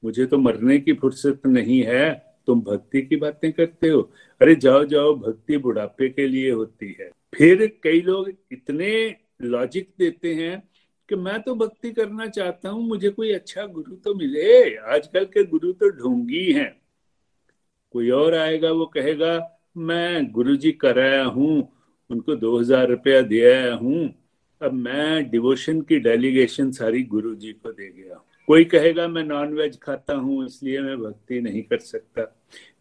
मुझे 0.04 0.26
तो 0.26 0.38
मरने 0.38 0.78
की 0.78 0.92
फुर्सत 0.92 1.40
नहीं 1.46 1.82
है। 1.82 2.34
तुम 2.46 2.60
भक्ति 2.60 3.02
की 3.02 3.16
बातें 3.16 3.52
करते 3.52 3.88
हो? 3.88 4.12
अरे 4.40 4.54
जाओ 4.54 4.84
जाओ, 4.84 5.14
भक्ति 5.14 5.56
बुढ़ापे 5.56 6.08
के 6.08 6.28
लिए 6.28 6.50
होती 6.50 6.96
है। 7.00 7.10
फिर 7.34 7.80
कई 7.82 8.00
लोग 8.00 8.30
इतने 8.52 9.16
लॉजिक 9.43 9.88
देते 9.99 10.34
हैं 10.34 10.62
कि 11.09 11.16
मैं 11.16 11.40
तो 11.43 11.55
भक्ति 11.55 11.90
करना 11.93 12.26
चाहता 12.26 12.68
हूँ, 12.68 12.86
मुझे 12.88 13.09
कोई 13.09 13.32
अच्छा 13.32 13.66
गुरु 13.66 13.97
तो 13.97 14.14
मिले। 14.14 14.76
आजकल 14.76 15.24
के 15.24 15.45
गुरु 15.45 15.72
तो 15.72 15.88
ढोंगी 15.90 16.53
हैं। 16.53 16.72
कोई 17.95 18.11
और 18.11 18.34
आएगा, 18.34 18.70
वो 18.70 18.86
कहेगा, 18.86 19.38
मैं 19.76 20.30
गुरु 20.32 20.57
जी 20.57 20.72
कराया 20.72 21.24
हूँ, 21.24 21.68
उनको 22.11 22.34
दो 22.34 22.59
हज़ार 22.59 22.88
रुपया 22.88 23.20
दिया 23.22 23.74
हूँ, 23.74 24.09
अब 24.61 24.72
मैं 24.72 25.30
डिवोशन 25.30 25.80
की 25.80 25.99
डेलीगेशन 25.99 26.70
सारी 26.70 27.03
गुरु 27.03 27.34
जी 27.34 27.53
को 27.53 27.72
दे 27.72 27.90
गया 27.90 28.22
कोई 28.49 28.64
कहेगा, 28.64 29.07
मैं 29.09 29.22
नॉन 29.24 29.53
वेज 29.55 29.78
खाता 29.82 30.14
हूँ, 30.14 30.45
इसलिए 30.47 30.80
मैं 30.80 30.97
भक्ति 30.99 31.40
नहीं 31.40 31.62
कर 31.62 31.78
सकता। 31.78 32.26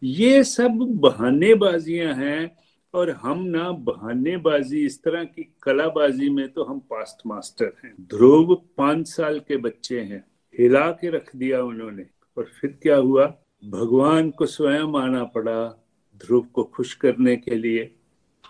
ये 0.02 0.42
सब 0.44 0.78
बहानेबाजियाँ 1.00 2.14
हैं 2.14 2.56
और 2.94 3.10
हम 3.10 3.42
ना 3.42 3.72
बहानेबाजी, 3.72 4.86
इस 4.86 5.02
तरह 5.02 5.24
की 5.24 5.54
कलाबाजी 5.62 6.30
में 6.30 6.48
तो 6.48 6.64
हम 6.64 6.78
पास्ट 6.78 7.26
मास्टर 7.26 7.72
हैं। 7.84 7.94
ध्रुव 8.00 8.54
पाँच 8.54 9.08
साल 9.08 9.38
के 9.38 9.56
बच्चे 9.56 10.00
हैं। 10.00 10.24
हिला 10.58 10.90
के 10.90 11.10
रख 11.10 11.36
दिया 11.36 11.62
उन्होंने। 11.62 12.06
और 12.36 12.44
फिर 12.60 12.78
क्या 12.82 12.96
हुआ? 12.96 13.38
भगवान 13.64 14.30
को 14.30 14.46
स्वयं 14.46 15.00
आना 15.00 15.24
पड़ा 15.24 15.86
ध्रुव 16.16 16.42
को 16.42 16.64
खुश 16.64 16.94
करने 16.94 17.36
के 17.36 17.54
लिए 17.54 17.94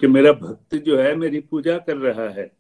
कि 0.01 0.07
मेरा 0.07 0.32
भक्त 0.32 0.74
जो 0.74 0.99
है 0.99 1.16
मेरी 1.16 1.40
पूजा 1.40 1.78
कर 1.78 1.97
रहा 1.97 2.28
है। 2.28 2.53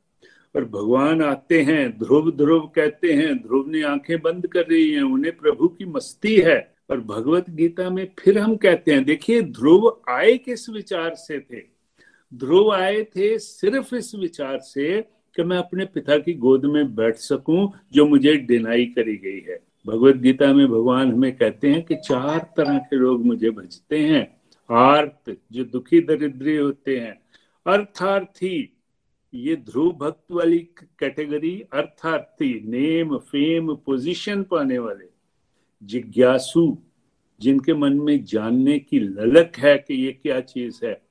और 0.56 0.64
भगवान 0.64 1.22
आते 1.22 1.62
हैं, 1.62 1.98
ध्रुव 1.98 2.30
ध्रुव 2.30 2.66
कहते 2.66 3.12
हैं, 3.12 3.42
ध्रुव 3.42 3.68
ने 3.68 3.82
आँखें 3.82 4.22
बंद 4.22 4.46
कर 4.46 4.62
रही 4.62 4.92
हैं, 4.92 5.02
उन्हें 5.02 5.36
प्रभु 5.36 5.68
की 5.68 5.84
मस्ती 5.84 6.36
है। 6.36 6.74
और 6.90 7.00
भगवत 7.00 7.50
गीता 7.50 7.90
में 7.90 8.10
फिर 8.18 8.38
हम 8.38 8.56
कहते 8.56 8.92
हैं, 8.92 9.04
देखिए, 9.04 9.42
ध्रुव 9.42 10.00
आए 10.08 10.38
किस 10.38 10.70
विचार 10.70 11.14
से 11.14 11.40
थे? 11.40 11.71
ध्रुव 12.34 12.72
आए 12.72 13.02
थे 13.02 13.38
सिर्फ़ 13.38 13.94
इस 13.94 14.14
विचार 14.14 14.58
से 14.58 15.02
कि 15.36 15.42
मैं 15.42 15.56
अपने 15.56 15.86
पिता 15.86 16.18
की 16.18 16.34
गोद 16.34 16.64
में 16.64 16.94
बैठ 16.94 17.16
सकूँ, 17.16 17.72
जो 17.92 18.06
मुझे 18.06 18.36
डिनाई 18.36 18.86
करी 18.86 19.16
गई 19.16 19.40
है। 19.40 19.60
भगवत 19.86 20.16
गीता 20.16 20.54
में 20.54 20.68
भगवान 20.68 21.12
हमें 21.12 21.36
कहते 21.36 21.70
हैं 21.70 21.82
कि 21.82 21.94
चार 21.94 22.52
तरह 22.56 22.78
के 22.78 22.96
लोग 22.96 23.26
मुझे 23.26 23.50
भजते 23.50 23.98
हैं। 23.98 24.40
आर्त, 24.70 25.36
जो 25.52 25.64
दुखी 25.64 26.00
दरिद्री 26.00 26.56
होते 26.56 26.98
हैं। 26.98 27.20
अर्थार्थी, 27.66 28.76
ये 29.34 29.56
ध्रुव 29.56 29.92
भक्त 29.92 30.32
वाली 30.32 30.58
कैटेगरी 30.98 31.64
अर्थार्थी 31.72 32.60
नेम 32.64 33.16
फेम 33.16 33.74
पोजीशन 33.74 34.42
पाने 34.42 34.78
वाले। 34.78 35.06
जिज्ञासु, 35.82 36.78
जिनके 37.40 37.74
मन 37.74 37.92
में 37.92 38.24
जानने 38.24 38.78
की 38.78 38.98
ललक 39.00 39.52
है 39.58 39.78
कि 39.78 39.94
ये 39.94 40.12
क्या 40.12 40.40
चीज़ 40.40 40.86
है 40.86 41.01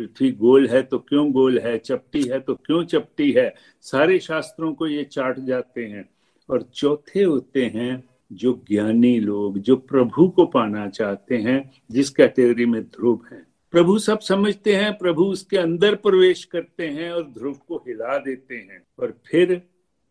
पृथ्वी 0.00 0.32
गोल 0.32 0.68
है 0.68 0.82
तो 0.82 0.98
क्यों 0.98 1.32
गोल 1.32 1.58
है, 1.58 1.78
चपटी 1.78 2.22
है 2.22 2.40
तो 2.40 2.54
क्यों 2.54 2.84
चपटी 2.84 3.32
है? 3.32 3.54
सारे 3.80 4.18
शास्त्रों 4.18 4.74
को 4.74 4.86
ये 4.86 5.04
चाट 5.04 5.38
जाते 5.38 5.86
हैं। 5.86 6.08
और 6.50 6.62
चौथे 6.62 7.22
होते 7.22 7.64
हैं 7.64 8.04
जो 8.32 8.64
ज्ञानी 8.70 9.20
लोग, 9.20 9.58
जो 9.58 9.76
प्रभु 9.76 10.28
को 10.28 10.46
पाना 10.46 10.88
चाहते 10.88 11.36
हैं, 11.36 11.70
जिस 11.90 12.10
कैटेगरी 12.10 12.66
में 12.66 12.82
ध्रुव 12.82 13.20
है। 13.32 13.46
प्रभु 13.70 13.98
सब 13.98 14.18
समझते 14.18 14.76
हैं, 14.76 14.98
प्रभु 14.98 15.24
उसके 15.24 15.56
अंदर 15.56 15.94
प्रवेश 15.94 16.44
करते 16.44 16.86
हैं 16.86 17.12
और 17.12 17.22
ध्रुव 17.22 17.54
को 17.68 17.76
हिला 17.76 18.18
देते 18.18 18.54
हैं। 18.54 18.82
और 18.98 19.18
फिर 19.26 19.62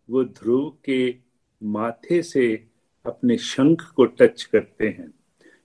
वो 0.10 0.24
ध्रुव 0.24 0.78
के 0.86 1.16
माथे 1.64 2.24
से 2.24 2.68
अपने 3.06 3.38
शंख 3.38 3.94
को 3.96 4.06
टच 4.06 4.44
करते 4.44 4.88
हैं। 4.88 5.14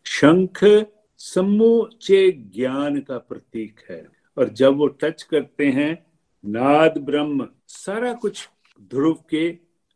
शंख 0.06 0.86
समूचे 1.18 2.32
ज्ञान 2.32 3.00
का 3.00 3.18
प्रतीक 3.18 3.80
है। 3.90 4.13
और 4.36 4.48
जब 4.48 4.76
वो 4.76 4.86
टच 4.86 5.22
करते 5.22 5.66
हैं, 5.66 6.06
नाद 6.44 6.98
ब्रह्म 6.98 7.48
सारा 7.68 8.12
कुछ 8.12 8.48
ध्रुव 8.90 9.14
के 9.30 9.48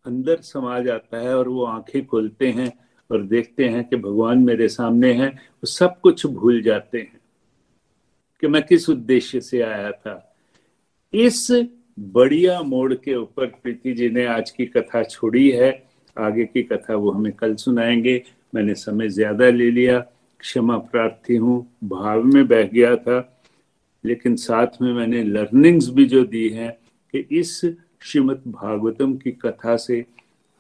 अंदर 0.07 0.37
समा 0.37 0.81
जाता 0.81 1.19
है 1.19 1.37
और 1.37 1.49
वो 1.49 1.65
आँखें 1.65 2.07
खोलते 2.07 2.49
हैं 2.49 2.73
और 3.11 3.23
देखते 3.23 3.69
हैं 3.69 3.89
कि 3.89 3.97
भगवान 3.97 4.39
मेरे 4.39 4.69
सामने 4.69 5.13
हैं, 5.13 5.31
वो 5.31 5.67
सब 5.67 6.01
कुछ 6.01 6.27
भूल 6.27 6.63
जाते 6.63 6.99
हैं 6.99 7.21
कि 8.41 8.47
मैं 8.47 8.63
किस 8.63 8.91
उद्देश्य 8.91 9.41
से 9.41 9.61
आया 9.61 9.93
था। 9.93 10.37
इस 11.15 11.49
बढ़िया 11.99 12.63
मोड़ 12.63 12.95
के 12.95 13.15
ऊपर 13.15 13.47
प्रीति 13.47 13.93
जी 13.93 14.09
ने 14.11 14.27
आज 14.27 14.51
की 14.51 14.67
कथा 14.67 15.03
छोड़ी 15.03 15.51
है। 15.51 15.89
आगे 16.19 16.45
की 16.45 16.63
कथा 16.63 16.95
वो 16.95 17.11
हमें 17.11 17.33
कल 17.33 17.55
सुनाएँगे। 17.55 18.23
मैंने 18.55 18.75
समय 18.75 19.09
ज़्यादा 19.09 19.49
ले 19.51 19.71
लिया, 19.71 19.99
क्षमा 20.41 20.79
प्रार्थी 20.79 21.37
हूँ, 21.37 21.79
भाव 21.85 22.23
में 22.23 22.49
बह 22.49 22.63
गया 22.63 22.97
था। 22.97 23.38
लेकिन 24.05 24.37
साथ 24.37 24.67
में 24.83 24.93
मैंने 24.93 25.23
लर्निंग्स 25.25 25.89
भी 25.89 26.05
जो 26.05 26.25
दी 26.25 26.49
हैं 26.49 26.79
कि 27.13 27.41
इस 27.41 27.65
श्रीमद 28.03 28.43
भागवतम 28.47 29.17
की 29.17 29.33
कथा 29.33 29.77
से 29.77 30.07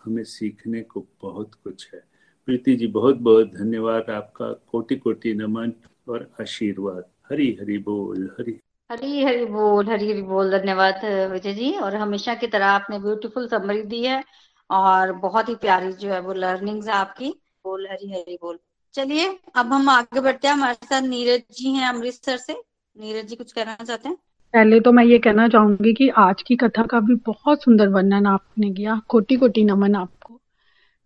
हमें 0.04 0.24
सीखने 0.24 0.80
को 0.80 1.06
बहुत 1.22 1.54
कुछ 1.54 1.90
है। 1.94 2.02
प्रीति 2.46 2.76
जी, 2.76 2.86
बहुत 2.86 3.16
बहुत 3.16 3.46
धन्यवाद 3.46 4.10
आपका। 4.10 4.52
कोटि 4.52 4.96
कोटि 4.96 5.34
नमन 5.34 5.72
और 6.08 6.30
आशीर्वाद। 6.40 7.04
हरी 7.30 7.58
हरी 7.60 7.78
बोल, 7.78 8.30
हरी। 8.40 8.60
हरी 8.92 9.22
हरी 9.22 9.44
बोल, 9.44 9.88
हरी 9.88 10.10
हरी 10.10 10.22
बोल। 10.22 10.58
धन्यवाद, 10.58 11.00
विजय 11.04 11.54
जी। 11.54 11.72
और 11.72 11.96
हमेशा 11.96 12.34
की 12.34 12.46
तरह 12.46 12.66
आपने 12.66 12.98
ब्यूटीफुल 12.98 13.48
समरी 13.48 13.82
दी 13.82 14.02
है 14.02 14.24
और 14.70 15.12
बहुत 15.12 15.48
ही 15.48 15.54
प्यारी 15.54 15.92
जो 15.92 16.08
है 16.08 16.20
वो 16.20 16.32
लर्निंग्स 16.32 16.88
आपकी। 16.88 17.30
बोल, 17.64 17.86
हरी 17.86 18.10
हरी 18.12 18.38
बोल। 18.42 18.58
चलिए, 18.94 19.38
अब 19.54 19.66
हम 19.66 19.88
आगे 19.88 20.20
बढ़ते 20.20 20.48
हैं। 20.48 20.54
हमारे 20.54 20.86
साथ 20.86 21.02
नीरज 21.02 21.42
जी 21.52 21.68
हैं 21.68 21.88
अमृतसर 21.88 22.36
से। 22.36 22.67
नीरज 22.98 23.26
जी 23.26 23.36
कुछ 23.36 23.52
कहना 23.52 23.74
चाहते 23.74 24.08
हैं? 24.08 24.16
पहले 24.54 24.80
तो 24.80 24.92
मैं 24.92 25.04
ये 25.04 25.18
कहना 25.18 25.48
चाहूँगी 25.48 25.92
कि 25.92 26.08
आज 26.08 26.42
की 26.42 26.56
कथा 26.56 26.82
का 26.82 27.00
भी 27.00 27.14
बहुत 27.14 27.62
सुंदर 27.62 27.88
वर्णन 27.88 28.26
आपने 28.26 28.70
किया 28.70 29.00
कोटि 29.08 29.36
कोटि 29.36 29.64
नमन 29.64 29.94
आपको। 29.94 30.40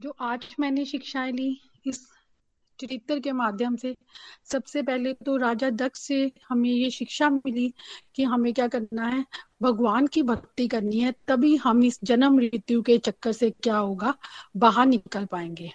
जो 0.01 0.14
आज 0.20 0.57
मैंने 0.61 0.84
शिक्षाएँ 0.84 1.32
ली 1.32 1.61
इस 1.86 2.09
चरित्र 2.78 3.18
के 3.18 3.32
माध्यम 3.32 3.76
से, 3.76 3.97
सबसे 4.45 4.82
पहले 4.82 5.12
तो 5.12 5.36
राजा 5.36 5.70
दक्ष 5.70 6.01
से 6.01 6.32
हमें 6.49 6.70
ये 6.70 6.90
शिक्षा 6.90 7.30
मिली 7.30 7.74
कि 8.14 8.22
हमें 8.22 8.53
क्या 8.55 8.68
करना 8.68 9.07
है, 9.07 9.24
भगवान 9.62 10.07
की 10.07 10.22
भक्ति 10.22 10.68
करनी 10.68 10.99
है, 10.99 11.14
तभी 11.28 11.57
हम 11.57 11.84
इस 11.84 11.99
जन्म 12.05 12.34
मृत्यु 12.34 12.82
के 12.82 12.99
चक्कर 12.99 13.32
से 13.32 13.51
क्या 13.51 13.76
होगा, 13.76 14.14
बाहर 14.57 14.86
निकल 14.86 15.24
पाएँगे। 15.24 15.70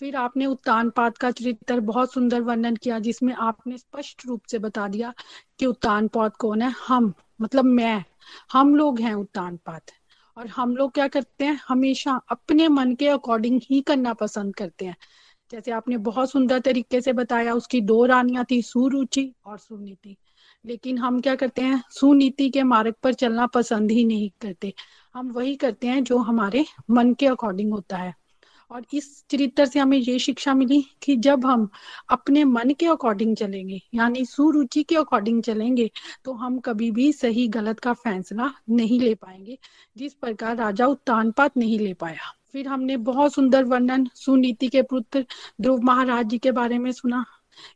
फिर 0.00 0.16
आपने 0.16 0.46
उत्तान 0.46 0.92
का 0.98 1.30
चरित्र 1.30 1.80
बहुत 1.80 2.12
सुंदर 2.12 2.40
वर्णन 2.40 2.76
किया, 2.76 2.98
जिसमें 2.98 3.34
आपने 3.34 3.78
स्पष्ट 3.78 4.26
रूप 4.26 4.42
से 4.50 4.58
बता 4.58 4.88
दिया 4.88 5.14
कि 5.58 5.66
उत्तान 5.66 6.08
कौन 6.16 6.62
है। 6.62 6.74
हम 6.88 7.12
मतलब 7.40 7.64
मैं, 7.64 8.04
हम 8.52 8.76
लोग 8.76 9.00
हैं 9.00 9.14
उत्तान 9.14 9.58
और 10.36 10.46
हम 10.46 10.76
लोग 10.76 10.92
क्या 10.92 11.08
करते 11.08 11.44
हैं? 11.44 11.60
हमेशा 11.68 12.20
अपने 12.30 12.68
मन 12.68 12.94
के 12.94 13.08
अकॉर्डिंग 13.08 13.60
ही 13.70 13.80
करना 13.80 14.12
पसंद 14.12 14.54
करते 14.54 14.84
हैं। 14.84 14.96
जैसे 15.50 15.70
आपने 15.70 15.96
बहुत 15.96 16.30
सुंदर 16.30 16.58
तरीके 16.58 17.00
से 17.00 17.12
बताया, 17.12 17.54
उसकी 17.54 17.80
दो 17.80 18.04
रानियाँ 18.04 18.46
थी, 18.50 18.62
सुरुचि 18.62 19.34
और 19.46 19.58
सुनीति। 19.58 20.16
लेकिन 20.66 20.98
हम 20.98 21.20
क्या 21.20 21.34
करते 21.34 21.62
हैं? 21.62 21.84
सुनीति 21.90 22.50
के 22.50 22.62
मार्ग 22.62 22.94
पर 23.02 23.14
चलना 23.14 23.46
पसंद 23.46 23.90
ही 23.90 24.04
नहीं 24.04 24.30
करते। 24.40 24.74
हम 25.14 25.30
वही 25.30 25.56
करते 25.56 25.86
हैं 25.86 26.04
जो 26.04 26.18
हमारे 26.18 26.64
मन 26.90 27.14
के 27.14 27.26
अकॉर्डिंग 27.26 27.72
होता 27.72 27.96
है। 27.96 28.19
और 28.70 28.84
इस 28.94 29.24
चरित्र 29.30 29.64
से 29.66 29.78
हमें 29.78 29.96
ये 29.98 30.18
शिक्षा 30.18 30.54
मिली 30.54 30.80
कि 31.02 31.16
जब 31.16 31.46
हम 31.46 31.68
अपने 32.10 32.44
मन 32.44 32.70
के 32.80 32.86
अकॉर्डिंग 32.86 33.36
चलेंगे, 33.36 33.80
यानी 33.94 34.24
सुरुचि 34.24 34.82
के 34.82 34.96
अकॉर्डिंग 34.96 35.42
चलेंगे 35.42 35.90
तो 36.24 36.32
हम 36.32 36.58
कभी 36.58 36.90
भी 36.90 37.12
सही 37.12 37.46
गलत 37.48 37.80
का 37.80 37.92
फैसला 37.94 38.50
नहीं 38.70 39.00
ले 39.00 39.14
पाएँगे, 39.14 39.58
जिस 39.96 40.14
प्रकार 40.14 40.56
राजा 40.56 40.86
उत्तानपात 40.86 41.56
नहीं 41.56 41.78
ले 41.78 41.94
पाया। 41.94 42.32
फिर 42.52 42.68
हमने 42.68 42.96
बहुत 42.98 43.34
सुंदर 43.34 43.64
वर्णन 43.64 44.08
सुनीति 44.14 44.68
के 44.68 44.82
पुत्र 44.82 45.24
ध्रुव 45.60 45.82
महाराज 45.84 46.26
जी 46.26 46.38
के 46.38 46.52
बारे 46.52 46.78
में 46.78 46.90
सुना 46.92 47.24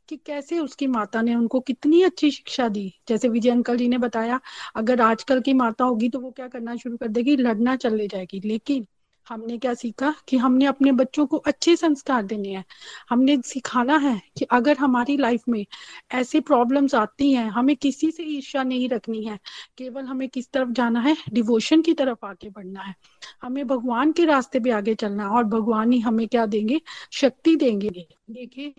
कि 0.09 0.17
कैसे 0.17 0.59
उसकी 0.59 0.87
माता 0.87 1.23
ने 1.23 1.35
उनको 1.35 1.61
कितनी 1.61 2.03
अच्छी 2.03 2.31
शिक्षा 2.31 2.69
दी। 2.69 2.93
जैसे 3.09 3.29
विजय 3.29 3.51
अंकल 3.51 3.77
जी 3.77 3.89
ने 3.89 3.99
बताया, 3.99 4.41
अगर 4.77 5.01
आजकल 5.01 5.41
की 5.41 5.53
माता 5.55 5.85
होगी 5.85 6.09
तो 6.09 6.21
वो 6.21 6.31
क्या 6.31 6.49
करना 6.49 6.77
शुरू 6.77 6.97
कर 6.97 7.09
देगी? 7.09 7.37
लड़ना 7.37 7.77
चले 7.77 8.07
जाएगी। 8.09 8.41
लेकिन 8.45 8.87
हमने 9.29 9.59
क्या 9.59 9.75
सीखा? 9.75 10.15
कि 10.29 10.37
हमने 10.37 10.65
अपने 10.65 10.93
बच्चों 10.93 11.27
को 11.27 11.37
अच्छे 11.37 11.77
संस्कार 11.77 12.23
देने 12.23 12.49
हैं। 12.49 12.65
हमने 13.11 13.37
सिखाना 13.45 13.97
है 13.97 14.23
कि 14.39 14.45
अगर 14.45 14.77
हमारी 14.77 15.17
लाइफ 15.17 15.43
में 15.49 15.67
ऐसी 16.13 16.41
प्रॉब्लम्स 16.41 16.95
आती 16.95 17.33
हैं, 17.33 17.51
हमें 17.51 17.77
किसी 17.77 18.11
से 18.11 18.23
ईर्ष्या 18.23 18.63
नहीं 18.63 18.89
रखनी 18.89 19.25
है, 19.25 19.39
केवल 19.79 20.05
हमें 20.05 20.29
किस 20.29 20.51
तरफ़ 20.51 20.69
जाना 20.69 21.01
है? 21.01 21.17
डिवोशन 21.33 21.83
की 21.83 21.95
तरफ़ 21.95 22.27
आगे 22.27 22.51
बढ़ना 22.51 22.81
है। 22.81 22.95
हमें 23.43 23.67
भगवान 23.67 24.13
के 24.13 24.25
रास्ते 24.25 24.61
पे 24.61 24.71
आगे 24.71 24.95
चलना 24.95 25.23
है 25.23 25.31
और 25.31 25.45
भगवान 25.45 25.93
ही 25.93 25.99
हमें 25.99 26.29
क्या 26.29 26.47
देंगे? 26.47 26.81
शक्ति 27.13 27.57
देंगे। 27.57 28.07
देखिए, 28.31 28.75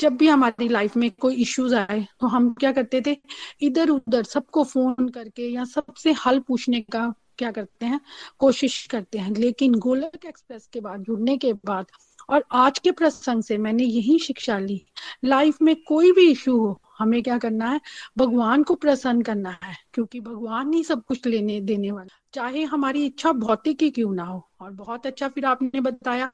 जब 0.00 0.16
भी 0.16 0.28
हमारी 0.28 0.68
लाइफ 0.68 0.96
में 0.96 1.10
कोई 1.10 1.34
इश्यूज़ 1.34 1.74
आए 1.74 2.06
तो 2.20 2.26
हम 2.26 2.54
क्या 2.54 2.72
करते 2.72 3.02
थे? 3.06 3.16
इधर 3.62 3.88
उधर 3.90 4.22
सबको 4.22 4.64
फ़ोन 4.64 5.08
करके 5.08 5.48
या 5.48 5.64
सबसे 5.64 6.12
हल 6.12 6.40
पूछने 6.40 6.80
का 6.80 7.14
क्या 7.38 7.50
करते 7.50 7.86
हैं? 7.86 8.00
कोशिश 8.38 8.86
करते 8.86 9.18
हैं। 9.18 9.34
लेकिन 9.34 9.74
गोलक 9.74 10.24
एक्सप्रेस 10.26 10.66
के 10.72 10.80
बाद, 10.80 11.02
जुड़ने 11.02 11.36
के 11.36 11.52
बाद 11.52 11.86
और 12.30 12.44
आज 12.52 12.78
के 12.78 12.90
प्रसंग 12.90 13.42
से 13.42 13.58
मैंने 13.58 13.84
यही 13.84 14.18
शिक्षा 14.18 14.58
ली। 14.58 14.82
लाइफ 15.24 15.62
में 15.62 15.76
कोई 15.82 16.12
भी 16.12 16.30
इशू 16.30 16.58
हो, 16.58 16.80
हमें 16.98 17.22
क्या 17.22 17.38
करना 17.38 17.70
है? 17.70 17.80
भगवान 18.18 18.62
को 18.62 18.74
प्रसन्न 18.74 19.22
करना 19.22 19.58
है, 19.64 19.76
क्योंकि 19.94 20.20
भगवान 20.20 20.72
ही 20.74 20.84
सब 20.84 21.04
कुछ 21.04 21.26
लेने, 21.26 21.60
देने 21.60 21.90
वाला। 21.90 22.20
चाहे 22.32 22.62
हमारी 22.64 23.04
इच्छा 23.06 23.32
भौतिक 23.32 23.82
ही 23.82 23.90
क्यों 23.90 24.12
ना 24.14 24.24
हो। 24.24 24.48
और 24.60 24.70
बहुत 24.70 25.06
अच्छा 25.06 25.28
फिर 25.28 25.44
आपने 25.44 25.80
बताया 25.80 26.30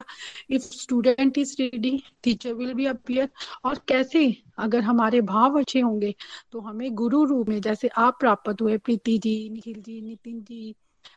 if 0.51 0.63
student 0.63 1.39
is 1.39 1.57
ready 1.61 2.03
teacher 2.23 2.53
will 2.53 2.75
be 2.75 2.87
appear 2.87 3.29
और 3.65 3.81
कैसे 3.89 4.37
अगर 4.59 4.81
हमारे 4.81 5.21
भाव 5.21 5.59
अच्छे 5.59 5.81
होंगे 5.81 6.15
तो 6.53 6.61
हमें 6.61 6.95
गुरु 6.95 7.25
रूप 7.25 7.49
में 7.49 7.61
जैसे 7.61 7.89
आप 7.89 8.17
प्राप्त 8.21 8.63
हुए, 8.63 8.79
प्रीति 8.79 9.19
जी, 9.19 9.51
निखिल 9.51 9.83
जी, 9.83 10.01
नितिन 10.01 10.41
जी 10.41 10.75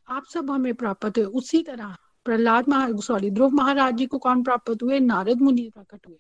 आप 0.08 0.26
सब 0.26 0.52
हमें 0.52 0.74
प्राप्त 0.74 1.18
हुए। 1.18 1.26
उसी 1.26 1.64
तरह 1.64 1.96
प्रहलाद 2.26 2.66
सॉरी 3.00 3.32
ध्रुव 3.32 3.52
महाराज 3.52 3.96
जी 3.96 4.06
को 4.06 4.18
कौन 4.18 4.44
प्राप्त 4.44 4.84
हुए? 4.84 5.00
नारद 5.00 5.42
मुनि 5.42 5.72
प्रकट 5.76 6.08
हुए। 6.08 6.16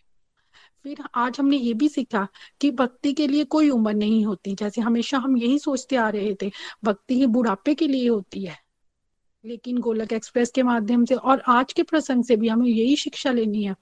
फिर 0.84 0.98
आज 1.16 1.40
हमने 1.40 1.58
ये 1.58 1.74
भी 1.74 1.90
सीखा 1.90 2.28
कि 2.62 2.72
भक्ति 2.72 3.14
के 3.14 3.28
लिए 3.28 3.44
कोई 3.44 3.70
उम्र 3.70 3.94
नहीं 3.94 4.26
होती। 4.26 4.56
जैसे 4.56 4.82
हमेशा 4.82 5.18
हम 5.18 5.38
यही 5.38 5.60
सोचते 5.60 5.96
आ 5.96 6.10
रहे 6.10 6.36
थे, 6.42 6.52
भक्ति 6.84 7.16
ही 7.16 7.26
बुढ़ापे 7.26 7.76
के 7.76 7.88
लिए 7.88 8.10
होती 8.10 8.44
है। 8.46 8.58
लेकिन 9.46 9.78
गोलक 9.78 10.14
एक्सप्रेस 10.14 10.52
के 10.52 10.64
माध्यम 10.64 11.06
से 11.06 11.16
और 11.16 11.44
आज 11.48 11.74
के 11.74 11.84
प्रसंग 11.84 12.24
से 12.24 12.36
भी 12.36 12.48
हमें 12.48 12.68
यही 12.68 12.96
शिक्षा 12.96 13.32
लेनी 13.32 13.64
है 13.64 13.76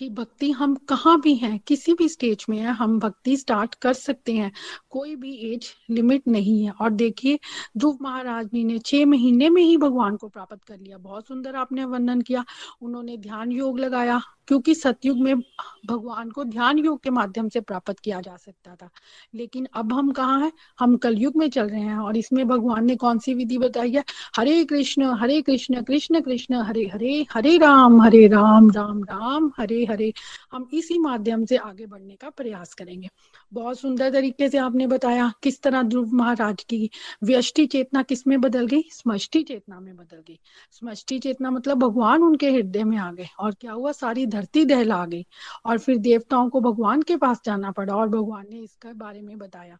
कि 0.00 0.08
भक्ति 0.08 0.50
हम 0.50 0.74
कहाँ 0.74 1.20
भी 1.20 1.34
हैं, 1.34 1.60
किसी 1.66 1.94
भी 1.94 2.08
स्टेज 2.08 2.46
में 2.50 2.58
है, 2.58 2.66
हम 2.66 2.98
भक्ति 2.98 3.36
स्टार्ट 3.36 3.74
कर 3.74 3.92
सकते 3.92 4.32
हैं। 4.32 4.52
कोई 4.90 5.16
भी 5.16 5.34
एज 5.34 5.74
लिमिट 5.90 6.28
नहीं 6.28 6.64
है। 6.64 6.70
और 6.70 6.90
देखिए, 6.90 7.38
ध्रुव 7.76 7.98
महाराज 8.02 8.46
जी 8.46 8.64
ने 8.64 8.78
छह 8.78 9.06
महीने 9.06 9.48
में 9.48 9.62
ही 9.62 9.76
भगवान 9.76 10.16
को 10.16 10.28
प्राप्त 10.28 10.64
कर 10.68 10.78
लिया। 10.78 10.98
बहुत 10.98 11.26
सुंदर 11.26 11.56
आपने 11.56 11.84
वर्णन 11.84 12.20
किया। 12.20 12.44
उन्होंने 12.82 13.16
ध्यान 13.16 13.52
योग 13.52 13.80
लगाया, 13.80 14.20
क्योंकि 14.46 14.74
सतयुग 14.74 15.18
में 15.18 15.40
भगवान 15.86 16.30
को 16.30 16.44
ध्यान 16.44 16.78
योग 16.78 17.02
के 17.02 17.10
माध्यम 17.10 17.48
से 17.48 17.60
प्राप्त 17.60 17.98
किया 17.98 18.20
जा 18.20 18.36
सकता 18.36 18.74
था। 18.74 18.90
लेकिन 19.34 19.66
अब 19.74 19.92
हम 19.92 20.10
कहाँ 20.10 20.40
हैं? 20.40 20.52
हम 20.80 20.96
कलयुग 20.96 21.36
में 21.36 21.50
चल 21.50 21.68
रहे 21.68 21.80
हैं 21.80 21.96
और 21.96 22.16
इसमें 22.16 22.48
भगवान 22.48 22.84
ने 22.84 22.96
कौन 22.96 23.18
सी 23.18 23.34
विधि 23.34 23.58
बताई 23.58 23.92
है? 23.92 24.04
हरे 24.36 24.64
कृष्ण 24.64 25.04
हरे 25.04 25.42
कृष्ण 25.42 25.82
कृष्ण 25.82 26.20
कृष्ण, 26.20 26.54
हरे 26.54 26.90
हरे 26.94 27.26
हरे 27.32 27.58
राम 27.58 28.02
हरे 28.02 28.28
राम 28.28 28.70
राम 28.70 29.04
राम, 29.04 29.52
हरे 29.58 29.84
हरे, 29.90 30.12
हम 30.52 30.68
इसी 30.72 30.98
माध्यम 30.98 31.44
से 31.44 31.56
आगे 31.56 31.86
बढ़ने 31.86 32.14
का 32.14 32.30
प्रयास 32.30 32.74
करेंगे। 32.74 33.08
बहुत 33.52 33.78
सुंदर 33.78 34.10
तरीके 34.10 34.48
से 34.48 34.58
आपने 34.58 34.86
बताया 34.86 35.32
किस 35.42 35.60
तरह 35.62 35.82
ध्रुव 35.82 36.14
महाराज 36.14 36.64
की 36.64 36.90
व्यष्टि 37.22 37.66
चेतना 37.66 38.02
किसमें 38.02 38.40
बदल 38.40 38.66
गई? 38.66 38.82
समष्टि 38.90 39.42
चेतना 39.42 39.80
में 39.80 39.96
बदल 39.96 40.22
गई। 40.28 40.38
समष्टि 40.70 41.18
चेतना 41.18 41.50
मतलब 41.50 41.78
भगवान 41.78 42.22
उनके 42.22 42.50
हृदय 42.50 42.84
में 42.84 42.96
आ 42.98 43.10
गए 43.12 43.28
और 43.38 43.54
क्या 43.54 43.72
हुआ? 43.72 43.92
सारी 43.92 44.26
धरती 44.26 44.64
दहला 44.64 45.04
गई 45.06 45.26
और 45.66 45.78
फिर 45.78 45.98
देवताओं 45.98 46.48
को 46.50 46.60
भगवान 46.60 47.02
के 47.02 47.16
पास 47.16 47.40
जाना 47.44 47.70
पड़ा 47.70 47.94
और 47.94 48.08
भगवान 48.08 48.46
ने 48.50 48.58
इसके 48.58 48.92
बारे 48.94 49.20
में 49.22 49.38
बताया। 49.38 49.78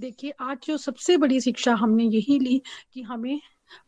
देखिए, 0.00 0.30
आज 0.30 0.58
जो 0.64 0.76
सबसे 0.76 1.16
बड़ी 1.16 1.40
शिक्षा 1.40 1.74
हमने 1.74 2.04
यही 2.04 2.38
ली 2.38 2.60
कि 2.92 3.02
हमें 3.02 3.40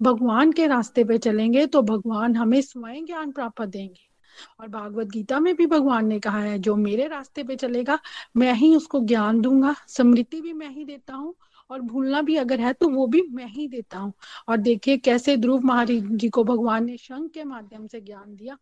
भगवान 0.02 0.52
के 0.52 0.66
रास्ते 0.66 1.04
पे 1.04 1.18
चलेंगे 1.18 1.66
तो 1.66 1.82
भगवान 1.82 2.36
हमें 2.36 2.60
स्वयं 2.60 3.04
ज्ञान 3.06 3.32
प्राप्त 3.32 3.62
देंगे। 3.62 4.11
और 4.60 4.68
भागवत 4.68 5.06
गीता 5.06 5.40
में 5.40 5.54
भी 5.56 5.66
भगवान 5.66 6.06
ने 6.06 6.18
कहा 6.20 6.38
है, 6.38 6.58
जो 6.58 6.76
मेरे 6.76 7.06
रास्ते 7.08 7.42
पे 7.42 7.56
चलेगा, 7.56 7.98
मैं 8.36 8.52
ही 8.54 8.74
उसको 8.76 9.00
ज्ञान 9.00 9.40
दूँगा। 9.40 9.74
स्मृति 9.88 10.40
भी 10.40 10.52
मैं 10.52 10.68
ही 10.68 10.84
देता 10.84 11.14
हूँ 11.14 11.34
और 11.70 11.80
भूलना 11.80 12.20
भी 12.22 12.36
अगर 12.36 12.60
है 12.60 12.72
तो 12.72 12.88
वो 12.88 13.06
भी 13.06 13.22
मैं 13.30 13.46
ही 13.46 13.68
देता 13.68 13.98
हूँ। 13.98 14.12
और 14.48 14.56
देखिए 14.56 14.96
कैसे 14.98 15.36
ध्रुव 15.36 15.64
महाराज 15.64 16.08
जी 16.12 16.28
को 16.28 16.44
भगवान 16.44 16.84
ने 16.84 16.96
शंख 16.96 17.30
के 17.30 17.44
माध्यम 17.44 17.86
से 17.86 18.00
ज्ञान 18.00 18.34
दिया। 18.36 18.56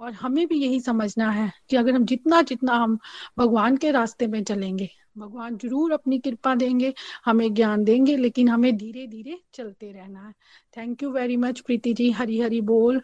और 0.00 0.12
हमें 0.12 0.46
भी 0.46 0.56
यही 0.56 0.80
समझना 0.80 1.30
है 1.30 1.50
कि 1.70 1.76
अगर 1.76 1.94
हम 1.94 2.04
जितना 2.04 2.40
जितना 2.42 2.74
हम 2.74 2.98
भगवान 3.38 3.76
के 3.76 3.90
रास्ते 3.90 4.26
में 4.26 4.42
चलेंगे, 4.44 4.88
भगवान 5.18 5.56
ज़रूर 5.56 5.92
अपनी 5.92 6.18
कृपा 6.18 6.54
देंगे, 6.54 6.92
हमें 7.24 7.52
ज्ञान 7.54 7.84
देंगे, 7.84 8.16
लेकिन 8.16 8.48
हमें 8.48 8.76
धीरे 8.76 9.06
धीरे 9.06 9.38
चलते 9.54 9.90
रहना 9.92 10.26
है। 10.26 10.32
Thank 10.76 11.02
you 11.02 11.10
very 11.10 11.36
much 11.36 11.60
Preeti 11.60 11.92
ji. 11.92 12.10
Hari 12.10 12.40
Hari 12.40 12.60
बोल। 12.62 13.00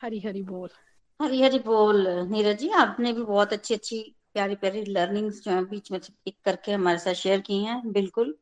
हरी 0.00 0.20
हरी 0.20 0.42
बोल। 0.42 0.68
हरी 1.22 1.40
हरी 1.42 1.58
बोल, 1.58 2.08
नीरज 2.30 2.58
जी, 2.58 2.68
आपने 2.68 3.12
भी 3.12 3.22
बहुत 3.22 3.52
अच्छी 3.52 3.74
अच्छी 3.74 3.98
प्यारी 4.32 4.54
प्यारी 4.54 4.84
लर्निंग्स 4.84 5.40
जो 5.42 5.50
है 5.50 5.64
बीच 5.64 5.90
में 5.92 5.98
से 5.98 6.12
पिक 6.24 6.36
करके 6.44 6.72
हमारे 6.72 6.98
साथ 6.98 7.14
शेयर 7.14 7.40
की 7.40 7.62
हैं, 7.64 7.92
बिल्कुल। 7.92 8.34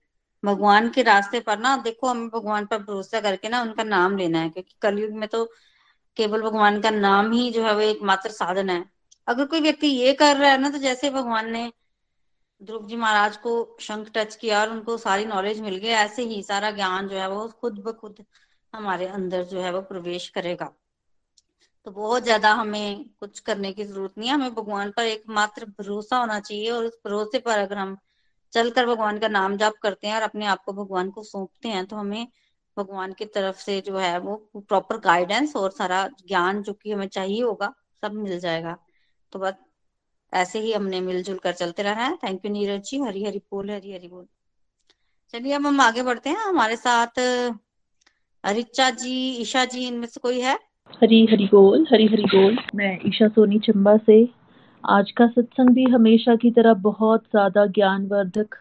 भगवान 0.43 0.89
के 0.91 1.03
रास्ते 1.03 1.41
पर 1.41 1.59
ना, 1.59 1.77
देखो, 1.77 2.07
हमें 2.07 2.29
भगवान 2.29 2.67
पर 2.67 2.79
भरोसा 2.79 3.21
करके 3.21 3.49
ना 3.49 3.61
उनका 3.63 3.85
नाम 3.85 4.17
लेना 4.17 4.41
है, 4.41 4.51
क्योंकि 4.51 4.75
कलयुग 4.83 5.13
में 5.13 5.29
तो 5.29 5.45
केवल 6.17 6.43
भगवान 6.43 6.81
का 6.81 6.91
नाम 6.91 7.33
ही 7.33 7.51
जो 7.51 7.65
है 7.65 7.75
वो 7.75 7.81
एकमात्र 7.81 8.31
साधन 8.31 8.71
है। 8.71 8.85
अगर 9.29 9.47
कोई 9.47 9.61
व्यक्ति 9.61 9.87
ये 9.87 10.13
कर 10.15 10.37
रहा 10.37 10.51
है 10.51 10.59
ना 10.59 10.71
तो 10.71 10.79
जैसे 10.79 11.11
भगवान 11.11 11.51
ने 11.53 11.71
ध्रुव 12.63 12.87
जी 12.87 12.97
महाराज 12.97 13.37
को 13.37 13.77
शंख 13.81 14.11
टच 14.15 14.35
किया 14.37 14.61
और 14.61 14.71
उनको 14.71 14.97
सारी 14.99 15.25
नॉलेज 15.25 15.61
मिल 15.61 15.77
गई, 15.77 15.89
ऐसे 15.89 16.23
ही 16.25 16.43
सारा 16.43 16.71
ज्ञान 16.71 17.09
जो 17.09 17.17
है 17.17 17.29
वो 17.31 17.49
खुद 17.61 17.79
ब 17.79 17.93
खुद 17.93 18.25
हमारे 18.75 19.07
अंदर 19.09 19.45
जो 19.45 19.61
है 19.61 19.73
वो 19.73 19.81
प्रवेश 19.83 20.29
करेगा। 20.29 20.73
तो 21.87 21.91
बहुत 21.91 22.23
ज़्यादा 22.25 22.53
हमें 22.55 23.05
कुछ 23.21 23.39
करने 23.41 23.73
की 23.73 23.85
ज़रूरत 23.85 24.19
नहीं 24.19 24.29
है। 24.29 24.35
हमें 24.35 24.55
भगवान 24.55 24.91
पर 24.97 25.07
एकमात्र 25.07 25.65
भरोसा 25.79 26.17
होना 26.19 26.39
चाहिए 26.41 26.71
और 26.71 26.85
उस 26.85 26.99
भरोसे 27.05 27.39
पर 27.39 27.59
अगर 27.59 27.79
हम 27.79 27.97
चलकर 28.53 28.87
भगवान 28.87 29.19
का 29.19 29.29
नाम 29.29 29.57
जाप 29.57 29.75
करते 29.83 30.07
हैं 30.09 30.15
और 30.17 30.23
अपने 30.23 30.47
आप 30.47 30.63
को 30.65 30.73
भगवान 30.75 31.11
को 31.11 31.23
सौंपते 31.25 31.69
हैं 31.69 31.85
तो 31.87 31.97
हमें 31.97 32.27
भगवान 32.77 33.13
की 33.13 33.25
तरफ़ 33.29 33.59
से 33.59 33.81
जो 33.81 33.97
है 33.99 34.19
वो 34.21 34.37
प्रॉपर 34.59 34.99
गाइडेंस 35.01 35.57
और 35.57 35.71
सारा 35.73 36.07
ज्ञान 36.29 36.63
जो 36.63 36.73
कि 36.75 36.93
हमें 36.93 37.07
चाहिए 37.09 37.43
होगा, 37.43 37.73
सब 38.03 38.13
मिल 38.15 38.39
जाएगा। 38.41 38.77
तो 39.33 39.39
बस 39.39 39.55
ऐसे 40.33 40.61
ही 40.61 40.73
हमने 40.73 41.01
मिलजुल 41.03 41.39
कर 41.39 41.53
चलते 41.55 41.83
रहना 41.83 42.05
है। 42.05 42.17
Thank 42.17 42.45
you 42.47 42.53
Neeraj 42.53 42.83
ji. 42.85 43.01
हरी 43.01 43.25
हरी 43.25 43.39
बोल, 43.53 43.71
हरी 43.71 43.93
हरी 43.93 44.09
बोल। 44.09 44.27
चलिए 45.35 45.53
अब 45.55 45.67
हम 45.67 45.81
आगे 45.81 46.03
बढ़ते 46.03 46.31
हैं। 46.31 46.37
हमारे 46.39 46.77
साथ 46.77 47.21
रिचा 48.45 48.91
जी, 48.93 49.15
ईशा 49.37 49.65
जी, 49.67 49.87
इनमें 49.87 50.07
से 50.09 50.21
कोई 50.21 50.41
है? 50.41 50.59
हरी 50.93 51.25
हरी 51.27 51.45
बोल, 51.47 51.87
हरी 51.91 52.07
हरी 52.07 52.25
बोल। 52.25 52.57
मैं 52.75 52.99
ईशा 53.07 53.27
सोनी 53.29 53.59
चंबा 53.59 53.97
से। 53.97 54.17
आज 54.85 55.11
का 55.11 55.27
सत्संग 55.27 55.69
भी 55.71 55.85
हमेशा 55.85 56.35
की 56.37 56.51
तरह 56.51 56.75
बहुत 56.83 57.23
ज़्यादा 57.25 57.65
ज्ञानवर्धक, 57.69 58.55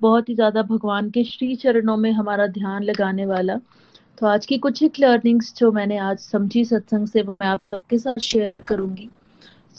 बहुत 0.00 0.28
ही 0.28 0.34
ज़्यादा 0.34 0.62
भगवान 0.62 1.10
के 1.10 1.24
श्री 1.24 1.54
चरणों 1.56 1.96
में 1.96 2.10
हमारा 2.12 2.46
ध्यान 2.48 2.82
लगाने 2.82 3.26
वाला। 3.26 3.56
तो 4.18 4.26
आज 4.26 4.46
की 4.46 4.58
कुछ 4.58 4.82
एक 4.82 5.00
लर्निंग्स 5.00 5.54
जो 5.58 5.70
मैंने 5.72 5.98
आज 6.00 6.18
समझी 6.20 6.64
सत्संग 6.64 7.06
से 7.08 7.22
मैं 7.22 7.46
आपके 7.46 7.98
साथ 7.98 8.20
शेयर 8.22 8.52
करूँगी। 8.68 9.08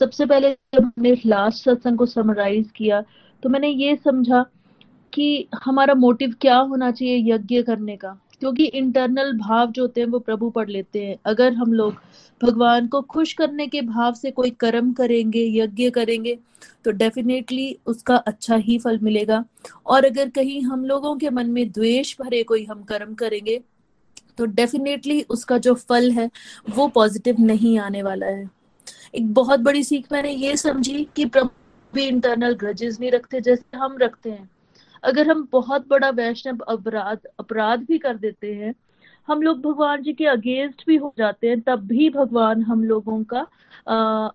सबसे 0.00 0.26
पहले 0.26 0.50
जब 0.74 0.84
हमने 0.84 1.14
लास्ट 1.26 1.64
सत्संग 1.64 1.98
को 1.98 2.06
समराइज 2.06 2.70
किया 2.70 3.00
तो 3.42 3.48
मैंने 3.48 3.68
ये 3.68 3.96
समझा 3.96 4.44
कि 5.12 5.48
हमारा 5.64 5.94
मोटिव 5.96 6.34
क्या 6.40 6.56
होना 6.58 6.90
चाहिए 6.90 7.32
यज्ञ 7.32 7.62
करने 7.62 7.96
का। 7.96 8.18
क्योंकि 8.40 8.64
इंटरनल 8.64 9.32
भाव 9.38 9.70
जो 9.70 9.82
होते 9.82 10.00
हैं 10.00 10.08
वो 10.08 10.18
प्रभु 10.18 10.50
पढ़ 10.50 10.68
लेते 10.68 11.04
हैं। 11.04 11.16
अगर 11.26 11.52
हम 11.52 11.72
लोग 11.72 11.94
भगवान 12.40 12.86
को 12.88 13.00
खुश 13.02 13.32
करने 13.32 13.66
के 13.66 13.80
भाव 13.82 14.14
से 14.14 14.30
कोई 14.30 14.50
कर्म 14.50 14.92
करेंगे, 14.92 15.44
यज्ञ 15.52 15.90
करेंगे 15.90 16.38
तो 16.84 16.90
डेफिनेटली 16.92 17.76
उसका 17.86 18.16
अच्छा 18.16 18.56
ही 18.56 18.78
फल 18.78 18.98
मिलेगा। 19.02 19.44
और 19.86 20.04
अगर 20.04 20.30
कहीं 20.30 20.60
हम 20.62 20.84
लोगों 20.84 21.16
के 21.16 21.30
मन 21.30 21.50
में 21.50 21.70
द्वेष 21.70 22.14
भरे 22.20 22.42
कोई 22.42 22.64
हम 22.64 22.82
कर्म 22.82 23.14
करेंगे 23.14 23.60
तो 24.38 24.44
डेफिनेटली 24.46 25.20
उसका 25.22 25.58
जो 25.58 25.74
फल 25.74 26.10
है, 26.10 26.30
वो 26.70 26.86
पॉजिटिव 26.88 27.36
नहीं 27.40 27.78
आने 27.78 28.02
वाला 28.02 28.26
है। 28.26 28.48
एक 29.14 29.32
बहुत 29.34 29.60
बड़ी 29.60 29.82
सीख 29.84 30.12
मैंने 30.12 30.30
ये 30.30 30.56
समझी 30.56 31.06
कि 31.16 31.24
प्रभु 31.24 31.48
भी 31.92 32.04
इंटरनल 32.04 32.54
ग्रजेस 32.54 32.98
नहीं 33.00 33.10
रखते 33.10 33.40
जैसे 33.40 33.76
हम 33.76 33.96
रखते 33.98 34.30
हैं। 34.30 34.48
अगर 35.02 35.30
हम 35.30 35.46
बहुत 35.52 35.86
बड़ा 35.88 36.10
वैष्णव 36.12 36.58
अपराध 36.68 37.26
अपराध 37.40 37.84
भी 37.84 37.98
कर 37.98 38.16
देते 38.16 38.52
हैं, 38.54 38.74
हम 39.28 39.42
लोग 39.42 39.60
भगवान 39.62 40.02
जी 40.02 40.12
के 40.12 40.26
अगेंस्ट 40.26 40.82
भी 40.86 40.96
हो 40.96 41.12
जाते 41.18 41.48
हैं, 41.48 41.60
तब 41.60 41.86
भी 41.86 42.08
भगवान 42.10 42.62
हम 42.62 42.84
लोगों 42.84 43.22
का 43.24 43.46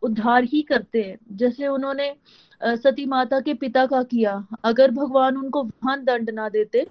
उद्धार 0.04 0.44
ही 0.44 0.62
करते 0.64 1.02
हैं। 1.04 1.18
जैसे 1.34 1.68
उन्होंने 1.68 2.14
सती 2.62 3.06
माता 3.08 3.40
के 3.40 3.54
पिता 3.56 3.86
का 3.86 4.02
किया, 4.06 4.44
अगर 4.64 4.92
भगवान 4.92 5.38
उनको 5.38 5.64
वहाँ 5.64 5.98
दंड 6.04 6.30
ना 6.30 6.50
देते 6.50 6.86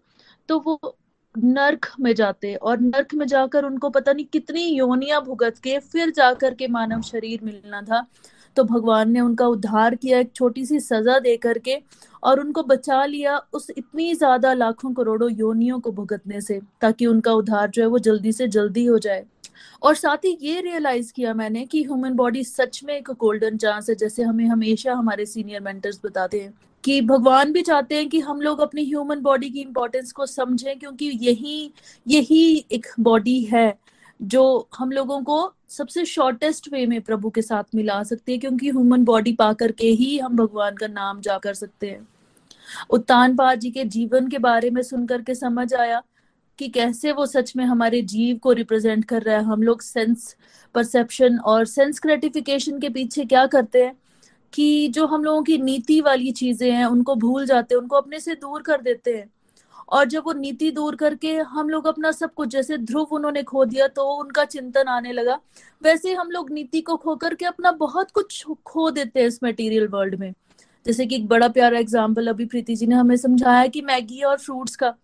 तो 0.48 0.58
वो 0.60 0.96
नर्क 1.34 1.86
में 2.00 2.14
जाते 2.14 2.54
और 2.54 2.80
नर्क 2.80 3.14
में 3.14 3.26
जाकर 3.26 3.64
उनको 3.64 3.88
पता 3.90 4.12
नहीं 4.12 4.24
कितनी 4.26 4.62
योनिया 4.66 5.20
भुगत 5.20 5.58
के, 5.58 5.78
फिर 5.78 6.10
जाकर 6.10 6.54
के 6.54 6.68
मानव 6.68 7.02
शरीर 7.02 7.40
मिलना 7.42 7.82
था। 7.82 8.06
तो 8.56 8.64
भगवान 8.64 9.10
ने 9.12 9.20
उनका 9.20 9.46
उद्धार 9.48 9.94
किया, 9.94 10.18
एक 10.18 10.32
छोटी 10.34 10.64
सी 10.66 10.80
सजा 10.80 11.18
दे 11.18 11.36
करके 11.38 11.78
और 12.22 12.40
उनको 12.40 12.62
बचा 12.64 13.04
लिया 13.06 13.36
उस 13.52 13.70
इतनी 13.70 14.14
ज़्यादा 14.14 14.52
लाखों 14.54 14.92
करोड़ों 14.94 15.30
योनियों 15.32 15.80
को 15.80 15.92
भुगतने 15.92 16.40
से, 16.40 16.60
ताकि 16.80 17.06
उनका 17.06 17.32
उद्धार 17.34 17.70
जो 17.70 17.82
है 17.82 17.88
वो 17.88 17.98
जल्दी 18.00 18.32
से 18.32 18.48
जल्दी 18.48 18.84
हो 18.86 18.98
जाए। 18.98 19.24
और 19.82 19.94
साथ 19.94 20.24
ही 20.24 20.36
ये 20.42 20.60
रियलाइज़ 20.60 21.12
किया 21.12 21.34
मैंने 21.34 21.64
कि 21.66 21.82
ह्यूमन 21.82 22.14
बॉडी 22.14 22.42
सच 22.44 22.80
में 22.84 22.94
एक 22.94 23.10
गोल्डन 23.10 23.56
चांस 23.56 23.88
है, 23.90 23.94
जैसे 23.94 24.22
हमें 24.22 24.44
हमेशा 24.46 24.94
हमारे 24.94 25.26
सीनियर 25.26 25.60
मेंटर्स 25.60 26.00
बताते 26.04 26.40
हैं 26.40 26.52
कि 26.84 27.00
भगवान 27.02 27.52
भी 27.52 27.62
चाहते 27.62 27.94
हैं 27.94 28.08
कि 28.08 28.20
हम 28.20 28.40
लोग 28.40 28.60
अपनी 28.60 28.84
ह्यूमन 28.84 29.20
बॉडी 29.22 29.50
की 29.50 29.60
इंपॉर्टेंस 29.60 30.12
को 30.12 30.26
समझें, 30.26 30.78
क्योंकि 30.78 31.06
यही 31.22 31.72
यही 32.06 32.64
एक 32.72 32.86
बॉडी 33.00 33.40
है। 33.44 33.68
जो 34.20 34.68
हम 34.76 34.90
लोगों 34.92 35.20
को 35.22 35.52
सबसे 35.68 36.04
शॉर्टेस्ट 36.04 36.68
वे 36.72 36.84
में 36.86 37.00
प्रभु 37.00 37.30
के 37.30 37.42
साथ 37.42 37.64
मिला 37.74 38.02
सकती 38.02 38.32
है, 38.32 38.38
क्योंकि 38.38 38.70
ह्यूमन 38.70 39.04
बॉडी 39.04 39.32
पा 39.32 39.52
करके 39.52 39.86
ही 39.86 40.18
हम 40.18 40.36
भगवान 40.36 40.76
का 40.76 40.86
नाम 40.86 41.20
जा 41.20 41.38
कर 41.38 41.54
सकते 41.54 41.90
हैं। 41.90 42.06
उत्तान 42.90 43.36
पा 43.36 43.54
जी 43.54 43.70
के 43.70 43.84
जीवन 43.84 44.28
के 44.28 44.38
बारे 44.38 44.70
में 44.70 44.82
सुनकर 44.82 45.22
के 45.22 45.34
समझ 45.34 45.72
आया 45.74 46.02
कि 46.58 46.68
कैसे 46.68 47.12
वो 47.12 47.26
सच 47.26 47.52
में 47.56 47.64
हमारे 47.64 48.02
जीव 48.02 48.36
को 48.36 48.52
रिप्रेजेंट 48.52 49.04
कर 49.04 49.22
रहा 49.22 49.36
है। 49.36 49.44
हम 49.44 49.62
लोग 49.62 49.82
सेंस 49.82 50.34
परसेप्शन 50.74 51.38
और 51.38 51.64
सेंस 51.64 52.00
ग्रेटिफिकेशन 52.02 52.78
के 52.80 52.88
पीछे 52.88 53.24
क्या 53.24 53.46
करते 53.46 53.84
हैं 53.84 53.94
कि 54.52 54.88
जो 54.88 55.06
हम 55.06 55.24
लोगों 55.24 55.42
की 55.42 55.58
नीति 55.58 56.00
वाली 56.00 56.30
चीज़ें 56.32 56.70
हैं, 56.70 56.84
उनको 56.84 57.14
भूल 57.14 57.46
जाते 57.46 57.74
हैं, 57.74 57.82
उनको 57.82 57.96
अपने 57.96 58.20
से 58.20 58.34
दूर 58.34 58.62
कर 58.62 58.80
देते 58.82 59.16
हैं। 59.16 59.30
और 59.90 60.04
जब 60.04 60.22
वो 60.26 60.32
नीति 60.32 60.70
दूर 60.70 60.96
करके 60.96 61.32
हम 61.36 61.68
लोग 61.68 61.86
अपना 61.86 62.10
सब 62.12 62.34
कुछ, 62.34 62.48
जैसे 62.48 62.76
ध्रुव 62.78 63.08
उन्होंने 63.12 63.42
खो 63.42 63.64
दिया 63.64 63.86
तो 63.88 64.04
उनका 64.12 64.44
चिंतन 64.44 64.88
आने 64.88 65.12
लगा। 65.12 65.38
वैसे 65.82 66.12
हम 66.14 66.30
लोग 66.30 66.50
नीति 66.50 66.80
को 66.80 66.96
खो 66.96 67.16
करके 67.16 67.44
अपना 67.44 67.72
बहुत 67.72 68.10
कुछ 68.10 68.44
खो 68.66 68.90
देते 68.90 69.20
हैं 69.20 69.26
इस 69.26 69.38
मटेरियल 69.44 69.88
वर्ल्ड 69.88 70.14
में। 70.14 70.32
जैसे 70.86 71.06
कि 71.06 71.16
एक 71.16 71.26
बड़ा 71.28 71.48
प्यारा 71.48 71.78
एग्ज़ाम्पल 71.78 72.28
अभी 72.28 72.44
प्रीति 72.44 72.76
जी 72.76 72.86
ने 72.86 72.94
हमें 72.94 73.16
समझाया 73.16 73.66
कि 73.66 73.80
मैगी 73.82 74.22
और 74.22 74.36
फ्रूट्स 74.36 74.76
का। 74.76 74.94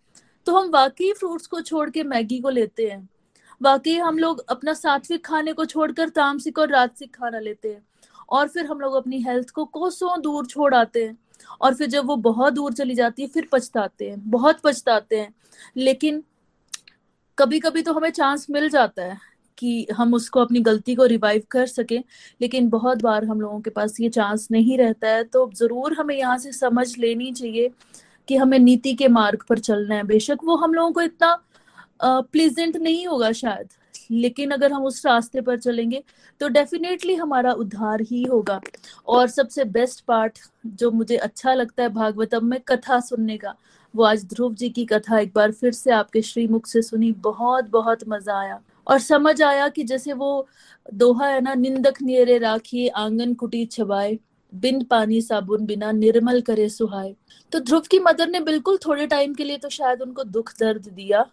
तो 0.47 0.57
हम 0.57 0.71
वाकई 0.71 1.13
फ्रूट्स 1.13 1.47
को 1.47 1.61
छोड़ 1.61 1.89
के 1.91 2.03
मैगी 2.05 2.39
को 2.39 2.51
लेते 2.51 2.89
हैं। 2.89 3.09
वाकई 3.61 3.97
हम 3.97 4.19
लोग 4.19 4.45
अपना 4.49 4.73
सात्विक 4.75 5.25
खाने 5.27 5.53
को 5.53 5.65
छोड़कर 5.65 6.09
तामसिक 6.09 6.59
और 6.59 6.69
राजसिक 6.69 7.15
खाना 7.17 7.39
लेते 7.39 7.69
हैं। 7.69 7.83
और 8.29 8.49
फिर 8.49 8.67
हम 8.67 8.81
लोग 8.81 8.95
अपनी 8.95 9.21
हेल्थ 9.23 9.51
को 9.51 9.65
कोसों 9.65 10.21
दूर 10.23 10.47
छोड़ 10.47 10.75
आते 10.75 11.05
हैं। 11.05 11.17
और 11.61 11.75
फिर 11.75 11.89
जब 11.89 12.07
वो 12.07 12.17
बहुत 12.19 12.53
दूर 12.53 12.73
चली 12.73 12.95
जाती 12.95 13.23
है, 13.23 13.29
फिर 13.29 13.49
पछताते 13.53 14.09
हैं, 14.11 14.23
बहुत 14.31 14.61
पछताते 14.65 15.19
हैं। 15.19 15.33
लेकिन 15.77 16.23
कभी 17.39 17.61
कभी 17.61 17.83
तो 17.83 17.93
हमें 17.93 18.11
चांस 18.11 18.47
मिल 18.51 18.69
जाता 18.69 19.03
है 19.03 19.19
कि 19.59 19.87
हम 19.97 20.15
उसको 20.15 20.41
अपनी 20.41 20.61
गलती 20.61 20.95
को 20.95 21.05
रिवाइव 21.07 21.43
कर 21.51 21.67
सकें, 21.67 22.03
लेकिन 22.41 22.69
बहुत 22.69 23.03
बार 23.03 23.25
हम 23.25 23.41
लोगों 23.41 23.61
के 23.61 23.71
पास 23.71 23.97
ये 24.01 24.09
चांस 24.09 24.47
नहीं 24.51 24.79
रहता 24.79 25.09
है। 25.09 25.25
तो 25.25 25.51
ज़रूर 25.55 25.95
हमें 25.95 26.17
यहाँ 26.17 26.39
से 26.39 26.53
समझ 26.53 26.97
लेनी 26.99 27.33
चाहिए 27.33 27.71
कि 28.29 28.37
हमें 28.37 28.59
नीति 28.59 28.95
के 28.95 29.09
मार्ग 29.09 29.45
पर 29.49 29.59
चलना 29.59 29.95
है। 29.95 30.03
बेशक 30.05 30.39
वो 30.45 30.57
हम 30.57 30.75
लोगों 30.75 30.93
को 30.93 31.01
इतना 31.03 31.37
प्लीजेंट 32.03 32.77
नहीं 32.77 33.07
होगा 33.07 33.31
शायद। 33.33 33.69
लेकिन 34.11 34.51
अगर 34.51 34.73
हम 34.73 34.85
उस 34.85 35.05
रास्ते 35.07 35.41
पर 35.41 35.59
चलेंगे 35.59 36.03
तो 36.41 36.49
डेफिनेटली 36.49 37.15
हमारा 37.15 37.53
उद्धार 37.55 38.01
ही 38.03 38.23
होगा। 38.23 38.61
और 39.07 39.27
सबसे 39.29 39.65
बेस्ट 39.67 40.05
पार्ट 40.05 40.39
जो 40.67 40.91
मुझे 40.91 41.17
अच्छा 41.17 41.55
लगता 41.55 41.83
है 41.83 41.89
भागवतम 41.89 42.47
में 42.47 42.61
कथा 42.61 43.01
सुनने 43.01 43.37
का, 43.37 43.55
वो 43.95 44.05
आज 44.05 44.25
ध्रुव 44.25 44.55
जी 44.55 44.69
की 44.69 44.85
कथा 44.85 45.19
एक 45.19 45.33
बार 45.35 45.53
फिर 45.53 45.73
से 45.73 45.91
आपके 45.91 46.23
श्रीमुख 46.23 46.67
से 46.67 46.83
सुनी, 46.83 47.13
बहुत 47.13 47.71
बहुत 47.71 48.09
मज़ा 48.09 48.39
आया। 48.41 48.61
और 48.87 48.99
समझ 48.99 49.41
आया 49.43 49.69
कि 49.69 49.85
जैसे 49.85 50.13
वो 50.13 50.47
दोहा 50.95 51.29
है 51.29 51.41
ना, 51.41 51.55
निंदक 51.55 52.03
नियरे 52.03 52.39
राखी, 52.39 52.87
आँगन 52.89 53.35
कुटी 53.35 53.65
छबाए, 53.67 54.19
बिन 54.53 54.83
पानी 54.85 55.21
साबुन 55.21 55.65
बिना 55.67 55.91
निर्मल 55.93 56.41
करे 56.41 56.69
सुहाए। 56.69 57.15
तो 57.53 57.61
ध्रुव 57.61 57.83
की 57.91 57.99
मदर 57.99 58.29
ने 58.29 58.41
बिल्कुल 58.41 58.79
थोड़े 58.87 59.07
टाइम 59.07 59.35
के 59.35 59.45
लिए 59.45 59.59
तो 59.59 59.69
शायद 59.69 60.03
उनको 60.03 60.25
दुख 60.25 60.53
दर्द 60.61 60.89
दिया। 60.89 61.25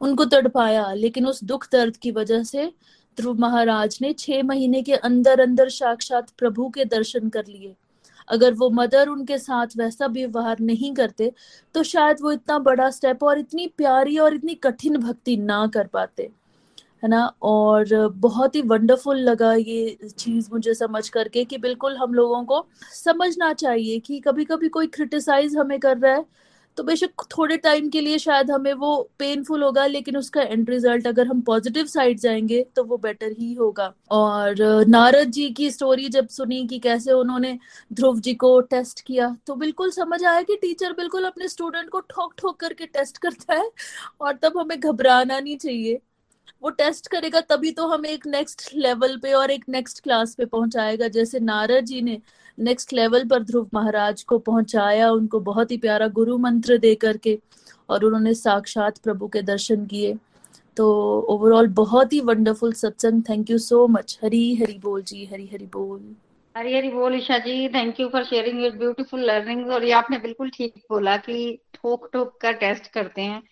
उनको 0.00 0.24
तड़पाया 0.24 0.92
लेकिन 0.94 1.26
उस 1.26 1.42
दुख 1.44 1.66
दर्द 1.72 1.96
की 1.96 2.10
वजह 2.10 2.42
से 2.44 2.72
ध्रुव 3.18 3.38
महाराज 3.40 3.98
ने 4.02 4.12
छह 4.12 4.42
महीने 4.42 4.82
के 4.82 4.94
अंदर 4.94 5.40
अंदर 5.40 5.68
साक्षात 5.68 6.30
प्रभु 6.38 6.68
के 6.68 6.84
दर्शन 6.86 7.28
कर 7.28 7.46
लिए। 7.46 7.74
अगर 8.28 8.54
वो 8.54 8.68
मदर 8.70 9.08
उनके 9.08 9.38
साथ 9.38 9.76
वैसा 9.76 10.06
व्यवहार 10.06 10.60
नहीं 10.60 10.92
करते 10.94 11.32
तो 11.74 11.82
शायद 11.82 12.16
वो 12.22 12.32
इतना 12.32 12.58
बड़ा 12.60 12.88
स्टेप 12.90 13.22
और 13.24 13.38
इतनी 13.38 13.66
प्यारी 13.76 14.18
और 14.18 14.34
इतनी 14.34 14.54
कठिन 14.56 14.96
भक्ति 14.96 15.36
ना 15.36 15.66
कर 15.66 15.86
पाते। 15.86 16.30
है 17.04 17.08
ना? 17.08 17.24
और 17.42 18.08
बहुत 18.16 18.54
ही 18.56 18.62
वंडरफुल 18.62 19.18
लगा 19.18 19.52
ये 19.54 19.96
चीज़ 20.08 20.48
मुझे 20.52 20.74
समझ 20.74 21.08
करके 21.08 21.44
कि 21.44 21.58
बिल्कुल 21.58 21.96
हम 21.96 22.14
लोगों 22.14 22.42
को 22.44 22.66
समझना 22.94 23.52
चाहिए 23.54 23.98
कि 23.98 24.18
कभी 24.20 24.44
कभी 24.44 24.68
कोई 24.68 24.86
क्रिटिसाइज 24.88 25.56
हमें 25.56 25.78
कर 25.80 25.96
रहा 25.98 26.14
है 26.14 26.24
तो 26.78 26.82
बेशक 26.84 27.22
थोड़े 27.30 27.56
टाइम 27.58 27.88
के 27.90 28.00
लिए 28.00 28.18
शायद 28.18 28.50
हमें 28.50 28.72
वो 28.74 28.90
पेनफुल 29.18 29.62
होगा, 29.62 29.86
लेकिन 29.86 30.16
उसका 30.16 30.42
एंड 30.42 30.68
रिज़ल्ट 30.70 31.06
अगर 31.06 31.26
हम 31.26 31.40
पॉजिटिव 31.42 31.86
साइड 31.86 32.18
जाएँगे 32.20 32.62
तो 32.76 32.84
वो 32.84 32.96
बेटर 32.98 33.32
ही 33.38 33.52
होगा। 33.54 33.92
और 34.12 34.62
नारद 34.88 35.30
जी 35.32 35.48
की 35.52 35.70
स्टोरी 35.70 36.08
जब 36.10 36.28
सुनी 36.30 36.66
कि 36.66 36.78
कैसे 36.80 37.12
उन्होंने 37.12 37.58
ध्रुव 37.92 38.20
जी 38.20 38.34
को 38.36 38.60
टेस्ट 38.70 39.00
किया 39.06 39.34
तो 39.46 39.54
बिल्कुल 39.56 39.90
समझ 39.92 40.22
आया 40.24 40.42
कि 40.42 40.56
टीचर 40.62 40.92
बिल्कुल 40.94 41.24
अपने 41.24 41.48
स्टूडेंट 41.48 41.88
को 41.90 42.00
ठोक 42.02 42.34
ठोक 42.38 42.60
करके 42.60 42.86
टेस्ट 42.88 43.18
करता 43.18 43.54
है, 43.54 43.70
और 44.20 44.38
तब 44.42 44.58
हमें 44.58 44.78
घबराना 44.80 45.40
नहीं 45.40 45.56
चाहिए। 45.58 45.98
वो 46.62 46.70
टेस्ट 46.70 47.06
करेगा 47.08 47.40
तभी 47.40 47.70
तो 47.70 47.86
हमें 47.86 48.08
एक 48.10 48.26
नेक्स्ट 48.26 48.68
लेवल 48.74 49.16
पे 49.16 49.32
और 49.32 49.50
एक 49.50 49.64
नेक्स्ट 49.68 50.02
क्लास 50.02 50.34
पे 50.34 50.44
पहुंचाएगा। 50.46 51.08
जैसे 51.08 51.40
नारद 51.40 51.84
जी 51.84 52.00
ने 52.02 52.20
नेक्स्ट 52.58 52.92
लेवल 52.92 53.24
पर 53.28 53.42
ध्रुव 53.42 53.68
महाराज 53.74 54.22
को 54.22 54.38
पहुँचाया, 54.40 55.10
उनको 55.10 55.40
बहुत 55.40 55.70
ही 55.70 55.76
प्यारा 55.78 56.08
गुरु 56.10 56.38
मंत्र 56.38 56.78
दे 56.78 56.94
करके 56.94 57.38
और 57.90 58.04
उन्होंने 58.04 58.34
साक्षात 58.34 58.98
प्रभु 58.98 59.28
के 59.28 59.42
दर्शन 59.42 59.84
किए। 59.86 60.16
तो 60.76 60.88
ओवरऑल 61.30 61.66
बहुत 61.74 62.12
ही 62.12 62.20
wonderful 62.20 62.72
satsang 62.72 63.22
thank 63.28 63.50
you 63.50 63.58
so 63.58 63.86
much 63.88 64.18
Hari 64.24 64.54
Hari 64.54 64.78
बोल 64.78 65.02
जी, 65.02 65.24
हरी 65.24 65.46
हरी 65.52 65.66
बोल। 65.66 66.00
हरी 66.54 66.74
हरी 66.76 66.88
बोल 66.90 67.14
Isha 67.14 67.38
ji. 67.38 67.68
Thank 67.68 68.00
you 68.00 68.08
for 68.08 68.24
sharing 68.24 68.62
your 68.62 68.72
beautiful 68.76 69.24
learning 69.24 69.70
और 69.70 69.84
ये 69.84 69.92
आपने 69.92 70.18
बिल्कुल 70.18 70.50
ठीक 70.50 70.74
बोला 70.90 71.16
कि 71.16 71.58
ठोक 71.74 72.08
ठोक 72.12 72.36
का 72.40 72.52
टेस्ट 72.62 72.90
करते 72.92 73.22
हैं 73.22 73.42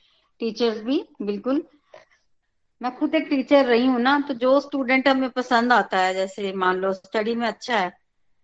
टीचर्स 0.40 0.80
भी। 0.82 1.02
बिल्कुल। 1.22 1.62
मैं 2.80 2.94
खुद 2.96 3.14
एक 3.14 3.26
टीचर 3.30 3.64
रही 3.66 3.86
हूँ 3.86 4.00
ना 4.00 4.18
तो 4.28 4.34
जो 4.34 4.58
स्टूडेंट 4.60 5.06
हमें 5.08 5.28
पसंद 5.30 5.72
आता 5.72 5.98
है, 5.98 6.12
जैसे 6.14 6.52
मान 6.54 6.76
लो 6.76 6.92
स्टडी 6.92 7.34
में 7.34 7.46
अच्छा 7.48 7.78
है 7.78 7.90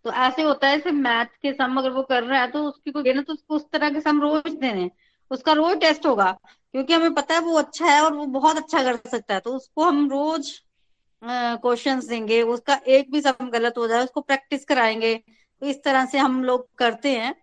तो 0.04 0.12
ऐसे 0.12 0.42
होता 0.42 0.68
है 0.68 0.76
जैसे 0.76 0.90
मैथ 0.92 1.26
के 1.42 1.52
सम 1.52 1.76
अगर 1.78 1.90
वो 1.90 2.02
कर 2.02 2.22
रहा 2.24 2.40
है 2.40 2.50
तो 2.50 2.62
उसकी 2.64 2.90
कोई 2.92 3.12
ना 3.12 3.22
तो 3.22 3.32
उसको 3.32 3.54
उस 3.56 3.66
तरह 3.72 3.90
के 3.90 4.00
सम 4.00 4.20
रोज 4.22 4.52
देने 4.54 4.90
उसका 5.30 5.52
रोज 5.52 5.78
टेस्ट 5.80 6.06
होगा, 6.06 6.30
क्योंकि 6.74 6.92
हमें 6.94 7.14
पता 7.14 7.34
है 7.34 7.40
वो 7.40 7.56
अच्छा 7.58 7.86
है 7.86 8.00
और 8.02 8.14
वो 8.14 8.24
बहुत 8.30 8.56
अच्छा 8.56 8.82
कर 8.84 8.96
सकता 9.10 9.34
है 9.34 9.40
तो 9.40 9.54
उसको 9.56 9.84
हम 9.84 10.08
रोज 10.10 10.50
क्वेश्चन 11.22 12.00
देंगे, 12.00 12.42
उसका 12.44 12.74
एक 12.88 13.10
भी 13.12 13.20
सम 13.20 13.48
गलत 13.50 13.78
हो 13.78 13.86
जाए, 13.88 14.04
उसको 14.04 14.20
प्रैक्टिस 14.22 14.64
कराएँगे 14.64 15.14
तो 15.62 15.66
इस 15.66 15.82
तरह 15.84 16.06
से 16.06 16.18
हम 16.18 16.42
लोग 16.44 16.68
करते 16.78 17.10
हैं। 17.12 17.34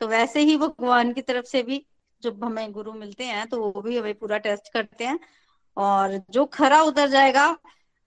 तो 0.00 0.06
वैसे 0.08 0.40
ही 0.40 0.56
भगवान 0.58 1.12
की 1.12 1.22
तरफ़ 1.22 1.44
से 1.46 1.62
भी 1.62 1.84
जब 2.22 2.44
हमें 2.44 2.72
गुरु 2.72 2.92
मिलते 2.94 3.24
हैं 3.26 3.46
तो 3.48 3.60
वो 3.62 3.82
भी 3.82 3.96
हमें 3.98 4.14
पूरा 4.14 4.38
टेस्ट 4.40 4.72
करते 4.72 5.04
हैं। 5.04 5.18
और 5.78 6.16
जो 6.30 6.44
खरा 6.44 6.80
उतर 6.82 7.08
जाएगा, 7.08 7.56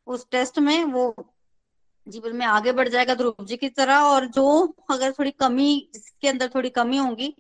उस 0.07 0.26
टेस्ट 0.32 0.59
में 0.59 0.84
वो 0.86 1.13
जीवन 2.07 2.36
में 2.36 2.45
आगे 2.45 2.72
बढ़ 2.72 2.88
जाएगा 2.89 3.15
ध्रुव 3.15 3.45
जी 3.45 3.57
की 3.57 3.69
तरह। 3.69 3.99
और 4.03 4.26
जो 4.28 4.45
अगर 4.91 5.11
थोड़ी 5.11 5.32
कमी 5.32 5.89
जिसके 5.93 6.28
अंदर 6.28 6.49
थोड़ी 6.55 6.69
कमी 6.69 6.97
होगी 6.97 7.36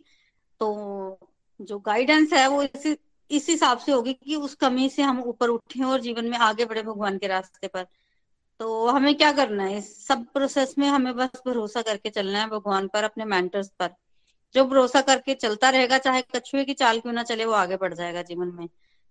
तो 0.61 1.19
जो 1.59 1.79
गाइडेंस 1.79 2.33
है 2.33 2.47
वो 2.47 2.61
इसी, 2.63 2.95
इस 3.31 3.49
हिसाब 3.49 3.77
से 3.77 3.91
होगी 3.91 4.13
कि 4.13 4.35
उस 4.35 4.55
कमी 4.55 4.89
से 4.89 5.01
हम 5.01 5.21
ऊपर 5.21 5.49
उठे 5.49 5.83
और 5.83 5.99
जीवन 6.01 6.25
में 6.25 6.37
आगे 6.37 6.65
बढ़े 6.65 6.81
भगवान 6.83 7.17
के 7.17 7.27
रास्ते 7.27 7.67
पर। 7.67 7.85
तो 8.59 8.87
हमें 8.87 9.13
क्या 9.15 9.31
करना 9.31 9.63
है? 9.63 9.77
इस 9.77 10.07
सब 10.07 10.25
प्रोसेस 10.33 10.75
में 10.77 10.87
हमें 10.87 11.15
बस 11.15 11.41
भरोसा 11.47 11.81
करके 11.81 12.09
चलना 12.09 12.39
है 12.39 12.47
भगवान 12.47 12.87
पर, 12.87 13.03
अपने 13.03 13.25
मेंटर्स 13.25 13.69
पर। 13.79 13.89
जो 14.55 14.65
भरोसा 14.65 15.01
करके 15.01 15.33
चलता 15.33 15.69
रहेगा, 15.69 15.97
चाहे 15.97 16.21
कछुए 16.35 16.65
की 16.65 16.73
चाल 16.73 16.99
क्यों 16.99 17.13
ना 17.13 17.23
चले, 17.23 17.45
वो 17.45 17.53
आगे 17.53 17.77
बढ़ 17.77 17.93
जाएगा 17.93 18.21
जीवन 18.21 18.51
में। 18.55 18.67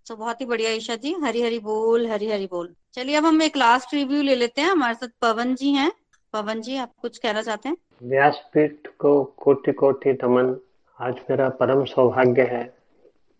तो 0.09 0.17
बहुत 0.17 0.41
ही 0.41 0.47
बढ़िया, 0.47 0.71
ईशा 0.71 0.97
जी। 0.97 1.13
हरी 1.13 1.43
हरी 1.43 1.59
बोल 1.59 2.07
हरी 2.07 2.31
हरी 2.31 2.47
बोल। 2.47 2.75
चलिए, 2.93 3.17
अब 3.17 3.25
हम 3.25 3.43
एक 3.43 3.57
लास्ट 3.57 3.95
रिव्यू 3.95 4.23
ले 4.23 4.35
लेते 4.35 4.61
हैं। 4.61 4.69
हमारे 4.69 4.95
साथ 4.95 5.09
पवन 5.09 5.55
जी 5.55 5.71
हैं। 5.71 5.93
पवन 6.33 6.61
जी, 6.61 6.77
आप 6.77 6.93
कुछ 7.03 7.19
कहना 7.19 7.43
चाहते 7.43 7.69
हैं? 7.69 7.77
व्यासपीठ 8.03 8.71
को 8.99 9.25
कोटि 9.25 9.73
कोटि 9.73 10.13
नमन 10.13 10.57
आज 11.01 11.15
मेरा 11.31 11.49
परम 11.49 11.85
सौभाग्य 11.85 12.43
है 12.43 12.75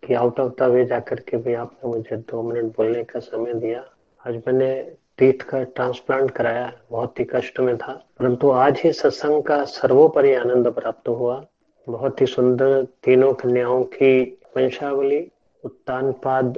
कि 0.07 0.13
आउट 0.13 0.39
ऑफ़ 0.39 0.53
द 0.59 0.63
वे 0.63 0.85
जाकर 0.85 1.19
के 1.19 1.37
भी 1.37 1.53
आपने 1.53 1.89
मुझे 1.89 2.17
दो 2.17 2.41
मिनट 2.41 2.65
बोलने 2.65 3.03
का 3.03 3.19
समय 3.19 3.53
दिया। 3.53 3.79
आज 4.27 4.35
मैंने 4.35 4.91
टीथ 5.17 5.33
का 5.33 5.63
ट्रांसप्लांट 5.63 6.31
कराया। 6.31 6.73
बहुत 6.91 7.19
ही 7.19 7.25
कष्ट 7.25 7.59
में 7.59 7.77
था। 7.77 8.07
परंतु 8.19 8.49
आज 8.49 8.81
ही 8.83 8.93
सत्संग 8.93 9.43
का 9.43 9.63
सर्वोपरि 9.63 10.33
आनंद 10.33 10.67
प्राप्त 10.67 11.07
हुआ। 11.07 11.45
बहुत 11.89 12.21
ही 12.21 12.25
सुंदर 12.25 12.83
तीनों 12.83 13.33
कन्याओं 13.33 13.83
की 13.83 14.39
वंशावली 14.57 15.31
उत्तान 15.63 16.11
पाद 16.23 16.57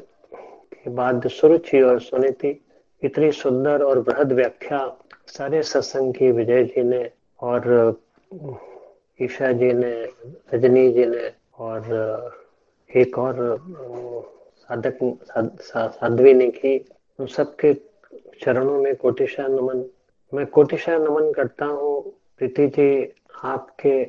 के 0.74 0.90
बाद 0.90 1.28
सुरुचि 1.28 1.82
और 1.82 2.00
सुनीति, 2.00 2.60
इतनी 3.02 3.32
सुंदर 3.32 3.84
और 3.84 4.00
बृहद 4.02 4.32
व्याख्या 4.32 4.80
सारे 5.28 5.62
सत्संग 5.64 6.14
की 6.14 6.32
विजय 6.32 6.64
जी 6.64 6.84
ने 6.84 7.10
और 7.40 8.02
ईशा 9.22 9.52
जी 9.52 9.72
ने, 9.74 9.94
रजनी 10.54 10.92
जी 10.94 11.06
ने 11.06 11.32
और 11.60 11.82
एक 12.90 13.18
और 13.20 13.36
साधक 14.58 15.00
साध्वी 15.62 16.34
ने 16.34 16.50
की। 16.52 16.78
उन 17.20 17.28
सबके 17.28 17.74
चरणों 18.42 18.82
में 18.82 18.96
कोटिशा 18.96 19.48
नमन। 19.48 19.86
मैं 20.34 20.46
कोटिशा 20.46 20.98
नमन 20.98 21.32
करता 21.32 21.66
हूँ। 21.66 22.02
प्रीति 22.38 22.68
जी, 22.68 23.14
आपके 23.44 24.02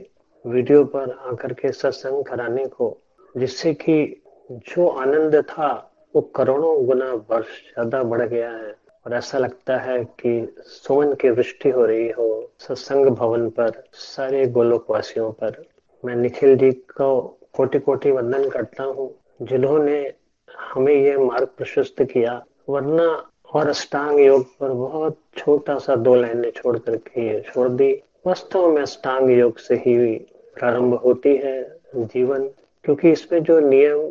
वीडियो 0.45 0.84
पर 0.84 1.11
आकर 1.11 1.53
के 1.53 1.72
सत्संग 1.72 2.24
कराने 2.24 2.66
को, 2.66 2.97
जिससे 3.36 3.74
कि 3.74 4.24
जो 4.51 4.86
आनंद 4.88 5.36
था, 5.42 5.68
वो 6.14 6.20
करोड़ों 6.36 6.86
गुना 6.86 7.12
वर्ष 7.30 7.61
ज़्यादा 7.64 8.03
बढ़ 8.03 8.22
गया 8.22 8.51
है। 8.51 8.74
और 9.07 9.14
ऐसा 9.14 9.38
लगता 9.38 9.76
है 9.76 10.03
कि 10.20 10.55
सोन 10.64 11.14
की 11.14 11.30
वृष्टि 11.30 11.70
हो 11.70 11.84
रही 11.86 12.09
हो 12.09 12.28
सत्संग 12.61 13.07
भवन 13.07 13.49
पर, 13.51 13.82
सारे 13.92 14.47
गोलोक 14.47 14.90
वासियों 14.90 15.30
पर। 15.32 15.62
मैं 16.05 16.16
निखिल 16.16 16.57
जी 16.57 16.70
को 16.72 17.38
कोटि 17.53 17.78
कोटि 17.78 18.11
वंदन 18.11 18.49
करता 18.49 18.84
हूँ, 18.84 19.11
जिन्होंने 19.42 20.01
हमें 20.49 20.95
ये 20.95 21.16
मार्ग 21.16 21.49
प्रशस्त 21.57 22.03
किया, 22.03 22.42
वरना 22.68 23.07
और 23.51 23.68
अष्टांग 23.68 24.20
योग 24.20 24.45
पर 24.61 24.72
बहुत 24.72 25.18
छोटा 25.36 25.78
सा 25.78 25.97
दो 25.97 26.14
लाइनें 26.14 26.51
छोड़ 26.51 26.76
करके 26.78 27.40
छोड़ 27.42 27.68
दी। 27.68 27.92
वास्तव 28.26 28.68
में 28.68 28.82
अष्टांग 28.82 29.30
योग 29.30 29.59
से 29.59 29.74
ही 29.76 30.14
प्रारंभ 30.57 30.95
होती 30.95 31.36
है 31.36 31.62
जीवन, 31.97 32.49
क्योंकि 32.84 33.11
इसमें 33.12 33.42
जो 33.42 33.59
नियम 33.61 34.11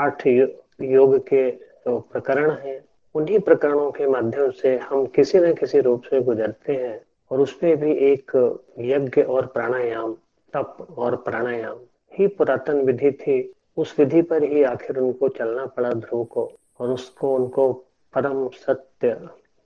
आठ 0.00 0.26
योग 0.26 1.18
के 1.18 1.50
जो 1.50 1.98
प्रकरण 2.12 2.50
हैं, 2.50 2.84
उन्हीं 3.14 3.38
प्रकरणों 3.38 3.90
के 3.90 4.06
माध्यम 4.06 4.50
से 4.50 4.78
हम 4.78 5.06
किसी 5.06 5.38
न 5.38 5.54
किसी 5.54 5.80
रूप 5.80 6.02
से 6.02 6.20
गुजरते 6.20 6.72
हैं 6.72 7.04
और 7.30 7.40
उसमें 7.40 7.76
भी 7.76 7.92
एक 7.92 8.32
यज्ञ 8.78 9.22
और 9.22 9.46
प्राणायाम, 9.46 10.16
तप 10.52 10.86
और 10.98 11.16
प्राणायाम, 11.16 11.78
ही 12.18 12.26
पुरातन 12.26 12.80
विधि 12.80 13.12
थी। 13.12 13.52
उस 13.76 13.96
विधि 13.98 14.22
पर 14.22 14.42
ही 14.42 14.62
आखिर 14.62 14.98
उनको 14.98 15.28
चलना 15.28 15.66
पड़ा 15.66 15.92
ध्रुव 15.92 16.24
को 16.24 16.52
और 16.80 16.88
उसको, 16.88 17.34
उनको 17.36 17.72
परम 18.14 18.48
सत्य, 18.48 19.14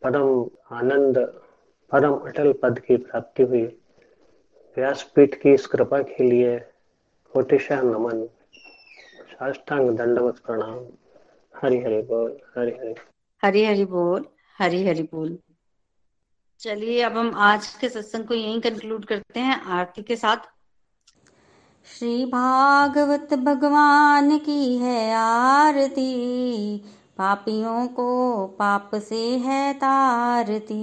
परम 0.03 0.51
आनंद, 0.71 1.19
परम 1.93 2.15
अटल 2.15 2.53
पद 2.53 2.79
की 2.79 2.97
प्राप्ति 2.97 3.43
हुई। 3.43 3.63
व्यासपीठ 4.77 5.35
की 5.35 5.55
इस 5.55 5.67
कृपा 5.67 6.03
के 6.03 6.25
लिए 6.25 6.59
कोटिशा 7.33 7.83
नमन। 7.83 8.29
साष्टांग 9.39 9.97
दंडवत 9.97 10.39
प्रणाम। 10.39 10.79
हरि 11.63 11.79
हरि 11.79 12.03
बोल 12.03 12.39
हरि 12.57 12.71
हरि। 12.71 12.95
हरि 13.45 13.65
हरि 13.65 13.85
बोल 13.85 14.25
हरि 14.59 14.89
हरि 14.89 15.03
बोल। 15.03 15.39
चलिए 16.61 17.03
अब 17.03 17.13
हम 17.13 17.35
आज 17.35 17.75
के 17.75 17.89
सत्संग 17.89 18.25
को 18.25 18.35
यहीं 18.35 18.61
कंक्लूड 18.61 19.05
करते 19.05 19.41
हैं 19.41 19.63
आरती 19.63 20.03
के 20.03 20.17
साथ। 20.17 20.37
श्री 21.85 22.25
भागवत 22.25 23.35
भगवान 23.35 24.39
की 24.39 24.77
है 24.77 25.15
आरती 25.15 26.79
पापियों 27.19 27.89
को 27.89 28.47
पाप 28.47 28.91
से 28.95 29.39
है 29.39 29.75
तारती। 29.75 30.83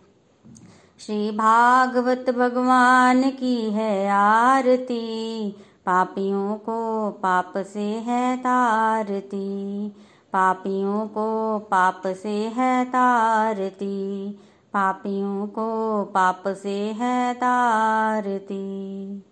श्री 1.05 1.31
भागवत 1.31 2.25
भगवान 2.29 3.29
की 3.29 3.71
है 3.71 4.09
आरती। 4.09 5.51
पापियों 5.85 6.55
को 6.55 7.09
पाप 7.11 7.53
से 7.57 7.79
है 7.79 8.37
तारती। 8.37 9.89
पापियों 10.33 11.07
को 11.07 11.59
पाप 11.59 12.01
से 12.05 12.29
है 12.29 12.85
तारती। 12.85 14.31
पापियों 14.73 15.47
को 15.47 16.03
पाप 16.03 16.43
से 16.47 16.75
है 16.75 17.33
तारती। 17.33 19.23